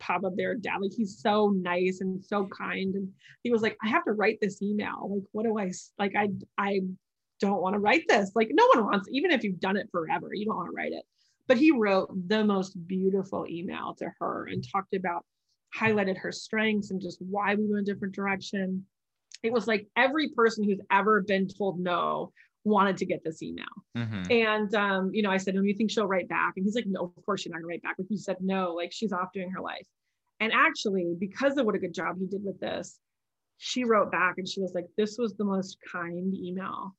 pop 0.00 0.22
Papa 0.22 0.34
Bear 0.34 0.56
dad. 0.56 0.78
Like 0.80 0.90
he's 0.92 1.20
so 1.20 1.50
nice 1.50 2.00
and 2.00 2.22
so 2.24 2.48
kind. 2.48 2.96
And 2.96 3.08
he 3.44 3.52
was 3.52 3.62
like, 3.62 3.76
I 3.80 3.88
have 3.88 4.04
to 4.06 4.12
write 4.12 4.38
this 4.40 4.60
email. 4.60 5.08
Like, 5.14 5.24
what 5.30 5.44
do 5.44 5.56
I 5.56 5.70
like? 6.00 6.16
I 6.16 6.30
I 6.58 6.80
don't 7.40 7.62
want 7.62 7.74
to 7.74 7.80
write 7.80 8.04
this. 8.08 8.32
Like, 8.34 8.50
no 8.52 8.66
one 8.74 8.86
wants, 8.86 9.08
even 9.12 9.30
if 9.30 9.44
you've 9.44 9.60
done 9.60 9.76
it 9.76 9.88
forever, 9.92 10.30
you 10.32 10.46
don't 10.46 10.56
want 10.56 10.70
to 10.70 10.76
write 10.76 10.92
it. 10.92 11.04
But 11.46 11.58
he 11.58 11.70
wrote 11.70 12.10
the 12.28 12.44
most 12.44 12.74
beautiful 12.86 13.46
email 13.48 13.94
to 13.98 14.10
her 14.18 14.46
and 14.46 14.64
talked 14.72 14.94
about 14.94 15.24
highlighted 15.78 16.16
her 16.18 16.32
strengths 16.32 16.90
and 16.90 17.00
just 17.00 17.20
why 17.20 17.54
we 17.54 17.66
went 17.66 17.88
a 17.88 17.92
different 17.92 18.14
direction. 18.14 18.84
It 19.42 19.52
was 19.52 19.66
like 19.66 19.86
every 19.96 20.30
person 20.30 20.64
who's 20.64 20.80
ever 20.90 21.22
been 21.22 21.48
told 21.48 21.78
no 21.78 22.32
wanted 22.64 22.96
to 22.96 23.06
get 23.06 23.22
this 23.22 23.42
email. 23.42 23.64
Mm-hmm. 23.96 24.32
And 24.32 24.74
um, 24.74 25.10
you 25.12 25.22
know, 25.22 25.30
I 25.30 25.36
said, 25.36 25.54
"Do 25.54 25.64
you 25.64 25.74
think 25.74 25.90
she'll 25.90 26.06
write 26.06 26.28
back?" 26.28 26.54
And 26.56 26.64
he's 26.64 26.74
like, 26.74 26.86
"No, 26.86 27.12
of 27.16 27.26
course 27.26 27.42
she's 27.42 27.52
not 27.52 27.58
gonna 27.58 27.68
write 27.68 27.82
back." 27.82 27.96
But 27.96 28.06
he 28.08 28.16
said, 28.16 28.36
"No, 28.40 28.72
like 28.72 28.92
she's 28.92 29.12
off 29.12 29.32
doing 29.32 29.50
her 29.50 29.60
life." 29.60 29.86
And 30.40 30.52
actually, 30.52 31.14
because 31.18 31.56
of 31.56 31.66
what 31.66 31.74
a 31.74 31.78
good 31.78 31.94
job 31.94 32.16
he 32.18 32.26
did 32.26 32.42
with 32.44 32.58
this, 32.60 32.98
she 33.58 33.84
wrote 33.84 34.10
back 34.10 34.34
and 34.38 34.48
she 34.48 34.60
was 34.60 34.72
like, 34.74 34.86
"This 34.96 35.16
was 35.18 35.34
the 35.34 35.44
most 35.44 35.76
kind 35.90 36.34
email. 36.34 36.96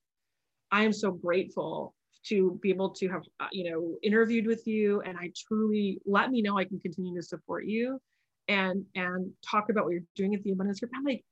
I 0.71 0.83
am 0.83 0.93
so 0.93 1.11
grateful 1.11 1.95
to 2.27 2.59
be 2.61 2.69
able 2.69 2.89
to 2.89 3.07
have 3.09 3.21
uh, 3.39 3.47
you 3.51 3.71
know 3.71 3.97
interviewed 4.03 4.45
with 4.45 4.67
you, 4.67 5.01
and 5.01 5.17
I 5.17 5.31
truly 5.47 5.99
let 6.05 6.29
me 6.29 6.41
know 6.41 6.57
I 6.57 6.65
can 6.65 6.79
continue 6.79 7.15
to 7.15 7.25
support 7.25 7.65
you." 7.65 7.99
And 8.47 8.85
and 8.95 9.31
talk 9.49 9.69
about 9.69 9.85
what 9.85 9.91
you're 9.91 10.01
doing 10.15 10.35
at 10.35 10.43
the 10.43 10.51
abundance 10.51 10.79
group. 10.79 10.91
I'm 10.95 11.03
like, 11.03 11.23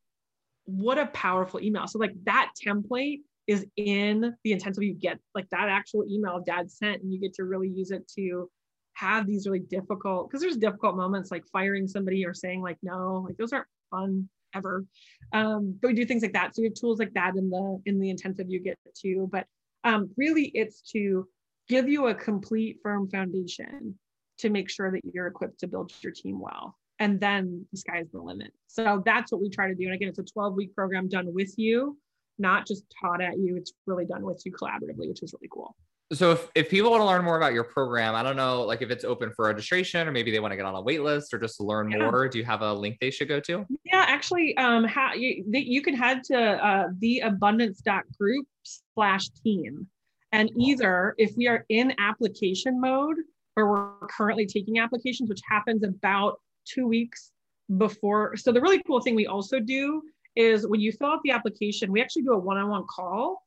what 0.66 0.98
a 0.98 1.08
powerful 1.08 1.60
email. 1.62 1.88
So 1.88 2.00
like 2.00 2.14
that 2.26 2.52
template 2.66 3.20
is 3.48 3.66
in 3.76 4.34
the 4.44 4.52
intensive 4.52 4.84
you 4.84 4.94
get 4.94 5.20
like 5.36 5.50
that 5.50 5.68
actual 5.70 6.06
email 6.10 6.42
dad 6.46 6.72
sent 6.72 7.02
and 7.02 7.12
you 7.12 7.20
get 7.20 7.34
to 7.34 7.44
really 7.44 7.68
use 7.68 7.92
it 7.92 8.08
to 8.16 8.50
have 8.94 9.28
these 9.28 9.46
really 9.48 9.60
difficult 9.60 10.30
because 10.30 10.42
there's 10.42 10.58
difficult 10.58 10.96
moments 10.96 11.32
like 11.32 11.44
firing 11.52 11.88
somebody 11.88 12.26
or 12.26 12.34
saying 12.34 12.62
like 12.62 12.78
no 12.84 13.26
like 13.28 13.36
those 13.38 13.52
aren't 13.52 13.68
fun 13.92 14.30
ever 14.56 14.86
um, 15.34 15.78
but 15.82 15.90
we 15.90 15.94
do 15.94 16.06
things 16.06 16.22
like 16.22 16.34
that 16.34 16.56
so 16.56 16.62
we 16.62 16.68
have 16.68 16.76
tools 16.76 17.00
like 17.00 17.14
that 17.14 17.36
in 17.36 17.50
the 17.50 17.82
in 17.86 18.00
the 18.00 18.10
intensive 18.10 18.50
you 18.50 18.60
get 18.60 18.78
to 18.96 19.28
but 19.32 19.46
um, 19.84 20.10
really 20.16 20.52
it's 20.54 20.82
to 20.82 21.28
give 21.68 21.90
you 21.90 22.08
a 22.08 22.16
complete 22.16 22.78
firm 22.84 23.10
foundation 23.10 23.98
to 24.38 24.50
make 24.50 24.70
sure 24.70 24.92
that 24.92 25.02
you're 25.12 25.28
equipped 25.28 25.60
to 25.60 25.68
build 25.68 25.92
your 26.02 26.14
team 26.14 26.40
well 26.40 26.78
and 27.04 27.20
then 27.20 27.66
the 27.72 27.78
sky's 27.78 28.10
the 28.12 28.22
limit 28.22 28.52
so 28.68 29.04
that's 29.06 29.32
what 29.32 29.42
we 29.42 29.50
try 29.50 29.68
to 29.68 29.76
do 29.76 29.86
and 29.86 29.94
again 29.94 30.08
it's 30.08 30.20
a 30.20 30.24
12 30.24 30.56
week 30.56 30.74
program 30.74 31.08
done 31.10 31.34
with 31.34 31.54
you 31.58 31.98
not 32.40 32.66
just 32.66 32.84
taught 33.02 33.22
at 33.22 33.38
you 33.38 33.58
it's 33.58 33.74
really 33.86 34.06
done 34.06 34.24
with 34.24 34.42
you 34.46 34.52
collaboratively 34.52 35.08
which 35.10 35.22
is 35.22 35.34
really 35.34 35.50
cool 35.52 35.76
so 36.12 36.32
if, 36.32 36.48
if 36.54 36.70
people 36.70 36.92
want 36.92 37.02
to 37.02 37.06
learn 37.06 37.24
more 37.24 37.38
about 37.38 37.54
your 37.54 37.64
program, 37.64 38.14
I 38.14 38.22
don't 38.22 38.36
know, 38.36 38.62
like 38.64 38.84
if 38.84 38.92
it's 38.92 39.04
open 39.04 39.32
for 39.32 39.46
registration 39.46 40.08
or 40.08 40.12
maybe 40.12 40.32
they 40.32 40.40
want 40.40 40.52
to 40.52 40.56
get 40.56 40.66
on 40.66 40.76
a 40.76 40.82
wait 40.82 41.02
list 41.02 41.34
or 41.34 41.40
just 41.40 41.60
learn 41.60 41.90
yeah. 41.90 41.98
more, 41.98 42.28
do 42.28 42.38
you 42.38 42.46
have 42.46 42.62
a 42.62 42.72
link 42.72 42.98
they 43.00 43.10
should 43.10 43.30
go 43.30 43.40
to? 43.40 43.66
Yeah, 43.84 44.06
actually, 44.08 44.56
um, 44.58 44.84
how 44.84 45.14
you, 45.14 45.44
you 45.48 45.82
can 45.82 45.96
head 45.96 46.24
to 46.26 46.38
uh, 46.38 46.90
theabundance.group 47.02 48.46
slash 48.64 49.30
team. 49.44 49.88
And 50.34 50.52
either 50.58 51.16
if 51.18 51.32
we 51.36 51.48
are 51.48 51.66
in 51.70 51.94
application 51.98 52.80
mode 52.80 53.16
or 53.56 53.72
we're 53.72 54.08
currently 54.08 54.46
taking 54.46 54.80
applications, 54.80 55.30
which 55.30 55.42
happens 55.50 55.84
about 55.84 56.40
two 56.66 56.88
weeks 56.88 57.32
before. 57.78 58.36
So 58.36 58.52
the 58.52 58.62
really 58.62 58.82
cool 58.86 59.02
thing 59.02 59.16
we 59.16 59.28
also 59.28 59.60
do 59.60 60.02
is 60.36 60.68
when 60.68 60.80
you 60.80 60.92
fill 60.92 61.10
out 61.10 61.20
the 61.24 61.32
application, 61.32 61.92
we 61.92 62.02
actually 62.02 62.24
do 62.24 62.34
a 62.34 62.38
one-on-one 62.38 62.86
call 62.90 63.44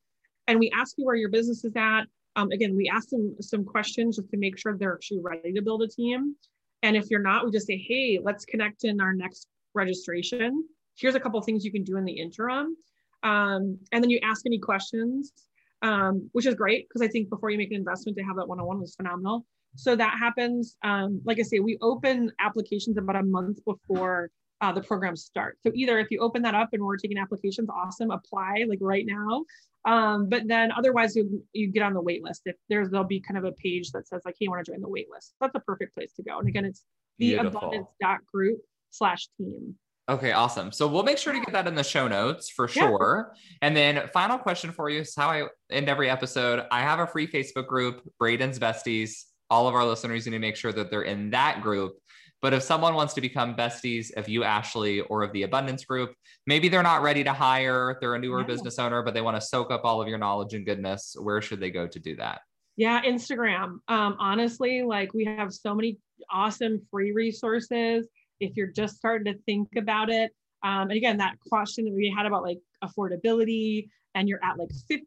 and 0.47 0.59
we 0.59 0.71
ask 0.73 0.95
you 0.97 1.05
where 1.05 1.15
your 1.15 1.29
business 1.29 1.63
is 1.65 1.75
at 1.75 2.05
um, 2.37 2.51
again, 2.51 2.75
we 2.75 2.87
ask 2.87 3.09
them 3.09 3.35
some 3.41 3.65
questions 3.65 4.17
just 4.17 4.29
to 4.29 4.37
make 4.37 4.57
sure 4.57 4.77
they're 4.77 4.93
actually 4.93 5.21
ready 5.21 5.51
to 5.51 5.61
build 5.61 5.81
a 5.81 5.87
team. 5.87 6.35
And 6.83 6.95
if 6.95 7.09
you're 7.09 7.21
not, 7.21 7.43
we 7.43 7.51
just 7.51 7.65
say, 7.65 7.77
hey, 7.77 8.19
let's 8.21 8.45
connect 8.45 8.83
in 8.83 9.01
our 9.01 9.11
next 9.11 9.47
registration. 9.73 10.63
Here's 10.95 11.15
a 11.15 11.19
couple 11.19 11.39
of 11.39 11.45
things 11.45 11.65
you 11.65 11.71
can 11.71 11.83
do 11.83 11.97
in 11.97 12.05
the 12.05 12.13
interim. 12.13 12.77
Um, 13.23 13.79
and 13.91 14.03
then 14.03 14.11
you 14.11 14.19
ask 14.21 14.45
any 14.45 14.59
questions, 14.59 15.33
um, 15.81 16.29
which 16.33 16.45
is 16.45 16.53
great 16.53 16.87
because 16.87 17.01
I 17.01 17.07
think 17.07 17.29
before 17.29 17.49
you 17.49 17.57
make 17.57 17.71
an 17.71 17.77
investment 17.77 18.15
to 18.19 18.23
have 18.23 18.35
that 18.35 18.47
one-on-one 18.47 18.79
was 18.79 18.95
phenomenal. 18.95 19.43
So 19.75 19.95
that 19.95 20.17
happens. 20.19 20.75
Um, 20.83 21.21
like 21.25 21.39
I 21.39 21.43
say, 21.43 21.59
we 21.59 21.77
open 21.81 22.31
applications 22.39 22.97
about 22.97 23.15
a 23.15 23.23
month 23.23 23.59
before 23.65 24.31
uh, 24.61 24.71
the 24.71 24.81
program 24.81 25.15
starts. 25.15 25.61
So 25.63 25.71
either 25.75 25.99
if 25.99 26.09
you 26.09 26.19
open 26.19 26.41
that 26.43 26.55
up 26.55 26.69
and 26.73 26.83
we're 26.83 26.97
taking 26.97 27.17
applications, 27.17 27.69
awesome, 27.69 28.11
apply 28.11 28.65
like 28.67 28.79
right 28.81 29.05
now. 29.05 29.43
Um, 29.85 30.29
but 30.29 30.47
then 30.47 30.71
otherwise 30.71 31.15
you, 31.15 31.43
you 31.53 31.67
get 31.67 31.83
on 31.83 31.93
the 31.93 32.01
wait 32.01 32.23
list. 32.23 32.41
If 32.45 32.55
there's, 32.67 32.89
there'll 32.89 33.05
be 33.05 33.19
kind 33.19 33.37
of 33.37 33.45
a 33.45 33.51
page 33.51 33.91
that 33.91 34.07
says 34.07 34.21
like, 34.25 34.33
hey, 34.39 34.45
you 34.45 34.49
want 34.49 34.65
to 34.65 34.71
join 34.71 34.81
the 34.81 34.89
wait 34.89 35.07
list. 35.13 35.35
That's 35.39 35.55
a 35.55 35.59
perfect 35.59 35.93
place 35.93 36.11
to 36.13 36.23
go. 36.23 36.39
And 36.39 36.47
again, 36.47 36.65
it's 36.65 36.83
the 37.19 37.35
abundance.group 37.35 38.59
slash 38.89 39.27
team. 39.37 39.75
Okay, 40.09 40.31
awesome. 40.31 40.71
So 40.71 40.87
we'll 40.87 41.03
make 41.03 41.17
sure 41.17 41.33
to 41.33 41.39
get 41.39 41.51
that 41.51 41.67
in 41.67 41.75
the 41.75 41.83
show 41.83 42.07
notes 42.07 42.49
for 42.49 42.67
sure. 42.67 43.33
Yeah. 43.35 43.67
And 43.67 43.75
then 43.75 44.07
final 44.13 44.37
question 44.37 44.71
for 44.71 44.89
you 44.89 45.01
is 45.01 45.13
how 45.15 45.27
I 45.27 45.47
end 45.69 45.89
every 45.89 46.09
episode. 46.09 46.65
I 46.71 46.81
have 46.81 46.99
a 46.99 47.07
free 47.07 47.27
Facebook 47.27 47.67
group, 47.67 48.01
Braden's 48.17 48.57
Besties. 48.57 49.25
All 49.49 49.67
of 49.67 49.75
our 49.75 49.85
listeners 49.85 50.25
need 50.25 50.31
to 50.31 50.39
make 50.39 50.55
sure 50.55 50.73
that 50.73 50.91
they're 50.91 51.03
in 51.03 51.29
that 51.31 51.61
group. 51.61 51.97
But 52.41 52.53
if 52.53 52.61
someone 52.61 52.93
wants 52.93 53.13
to 53.15 53.21
become 53.21 53.55
besties 53.55 54.13
of 54.15 54.29
you, 54.29 54.43
Ashley, 54.43 55.01
or 55.01 55.23
of 55.23 55.33
the 55.33 55.43
Abundance 55.43 55.85
Group, 55.85 56.13
maybe 56.45 56.69
they're 56.69 56.83
not 56.83 57.01
ready 57.01 57.23
to 57.23 57.33
hire, 57.33 57.97
they're 57.99 58.13
a 58.13 58.19
newer 58.19 58.41
yeah. 58.41 58.45
business 58.45 58.77
owner, 58.77 59.01
but 59.01 59.13
they 59.13 59.21
want 59.21 59.37
to 59.37 59.41
soak 59.41 59.71
up 59.71 59.81
all 59.83 60.01
of 60.01 60.07
your 60.07 60.19
knowledge 60.19 60.53
and 60.53 60.65
goodness. 60.65 61.15
Where 61.19 61.41
should 61.41 61.59
they 61.59 61.71
go 61.71 61.87
to 61.87 61.99
do 61.99 62.15
that? 62.17 62.41
Yeah, 62.75 63.01
Instagram. 63.01 63.79
Um, 63.87 64.15
honestly, 64.19 64.83
like 64.83 65.13
we 65.15 65.25
have 65.25 65.51
so 65.51 65.73
many 65.73 65.97
awesome 66.31 66.79
free 66.91 67.11
resources. 67.11 68.07
If 68.39 68.55
you're 68.55 68.67
just 68.67 68.97
starting 68.97 69.33
to 69.33 69.39
think 69.47 69.69
about 69.75 70.11
it, 70.11 70.31
um, 70.63 70.89
and 70.89 70.93
again, 70.93 71.17
that 71.17 71.39
question 71.39 71.85
that 71.85 71.93
we 71.93 72.13
had 72.15 72.27
about 72.27 72.43
like 72.43 72.59
affordability, 72.83 73.89
and 74.13 74.27
you're 74.27 74.43
at 74.43 74.57
like 74.57 74.69
50% 74.89 74.99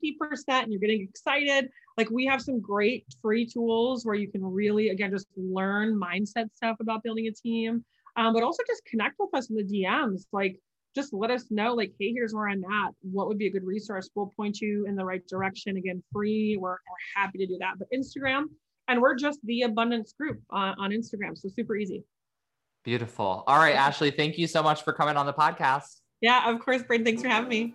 and 0.49 0.73
you're 0.73 0.81
getting 0.81 1.03
excited, 1.03 1.69
like 2.01 2.11
we 2.11 2.25
have 2.25 2.41
some 2.41 2.61
great 2.61 3.05
free 3.21 3.45
tools 3.45 4.07
where 4.07 4.15
you 4.15 4.27
can 4.27 4.43
really, 4.43 4.89
again, 4.89 5.11
just 5.11 5.27
learn 5.37 6.01
mindset 6.01 6.51
stuff 6.55 6.79
about 6.81 7.03
building 7.03 7.27
a 7.27 7.31
team, 7.31 7.85
um, 8.17 8.33
but 8.33 8.43
also 8.43 8.63
just 8.67 8.83
connect 8.87 9.17
with 9.19 9.29
us 9.35 9.51
in 9.51 9.57
the 9.57 9.63
DMs. 9.63 10.23
Like, 10.33 10.59
just 10.95 11.13
let 11.13 11.31
us 11.31 11.45
know, 11.51 11.75
like, 11.75 11.93
hey, 12.01 12.15
here's 12.15 12.33
where 12.33 12.49
I'm 12.49 12.65
at. 12.65 12.93
What 13.03 13.29
would 13.29 13.37
be 13.37 13.49
a 13.49 13.51
good 13.51 13.65
resource? 13.65 14.09
We'll 14.15 14.33
point 14.35 14.63
you 14.63 14.87
in 14.87 14.97
the 14.97 15.05
right 15.05 15.21
direction. 15.29 15.77
Again, 15.77 16.03
free. 16.11 16.57
We're, 16.59 16.71
we're 16.71 16.77
happy 17.15 17.37
to 17.37 17.47
do 17.47 17.59
that. 17.61 17.75
But 17.79 17.89
Instagram, 17.95 18.45
and 18.89 19.03
we're 19.03 19.15
just 19.15 19.39
the 19.45 19.63
abundance 19.63 20.15
group 20.15 20.41
uh, 20.51 20.73
on 20.79 20.93
Instagram. 20.93 21.37
So 21.37 21.51
super 21.55 21.77
easy. 21.77 22.03
Beautiful. 22.83 23.45
All 23.47 23.59
right, 23.59 23.75
Ashley, 23.75 24.11
thank 24.11 24.39
you 24.39 24.47
so 24.47 24.63
much 24.63 24.85
for 24.85 24.95
coming 24.95 25.19
on 25.19 25.27
the 25.27 25.35
podcast. 25.35 26.01
Yeah, 26.23 26.51
of 26.51 26.61
course, 26.61 26.83
Braden. 26.83 27.05
Thanks 27.05 27.21
for 27.21 27.29
having 27.29 27.51
me. 27.51 27.75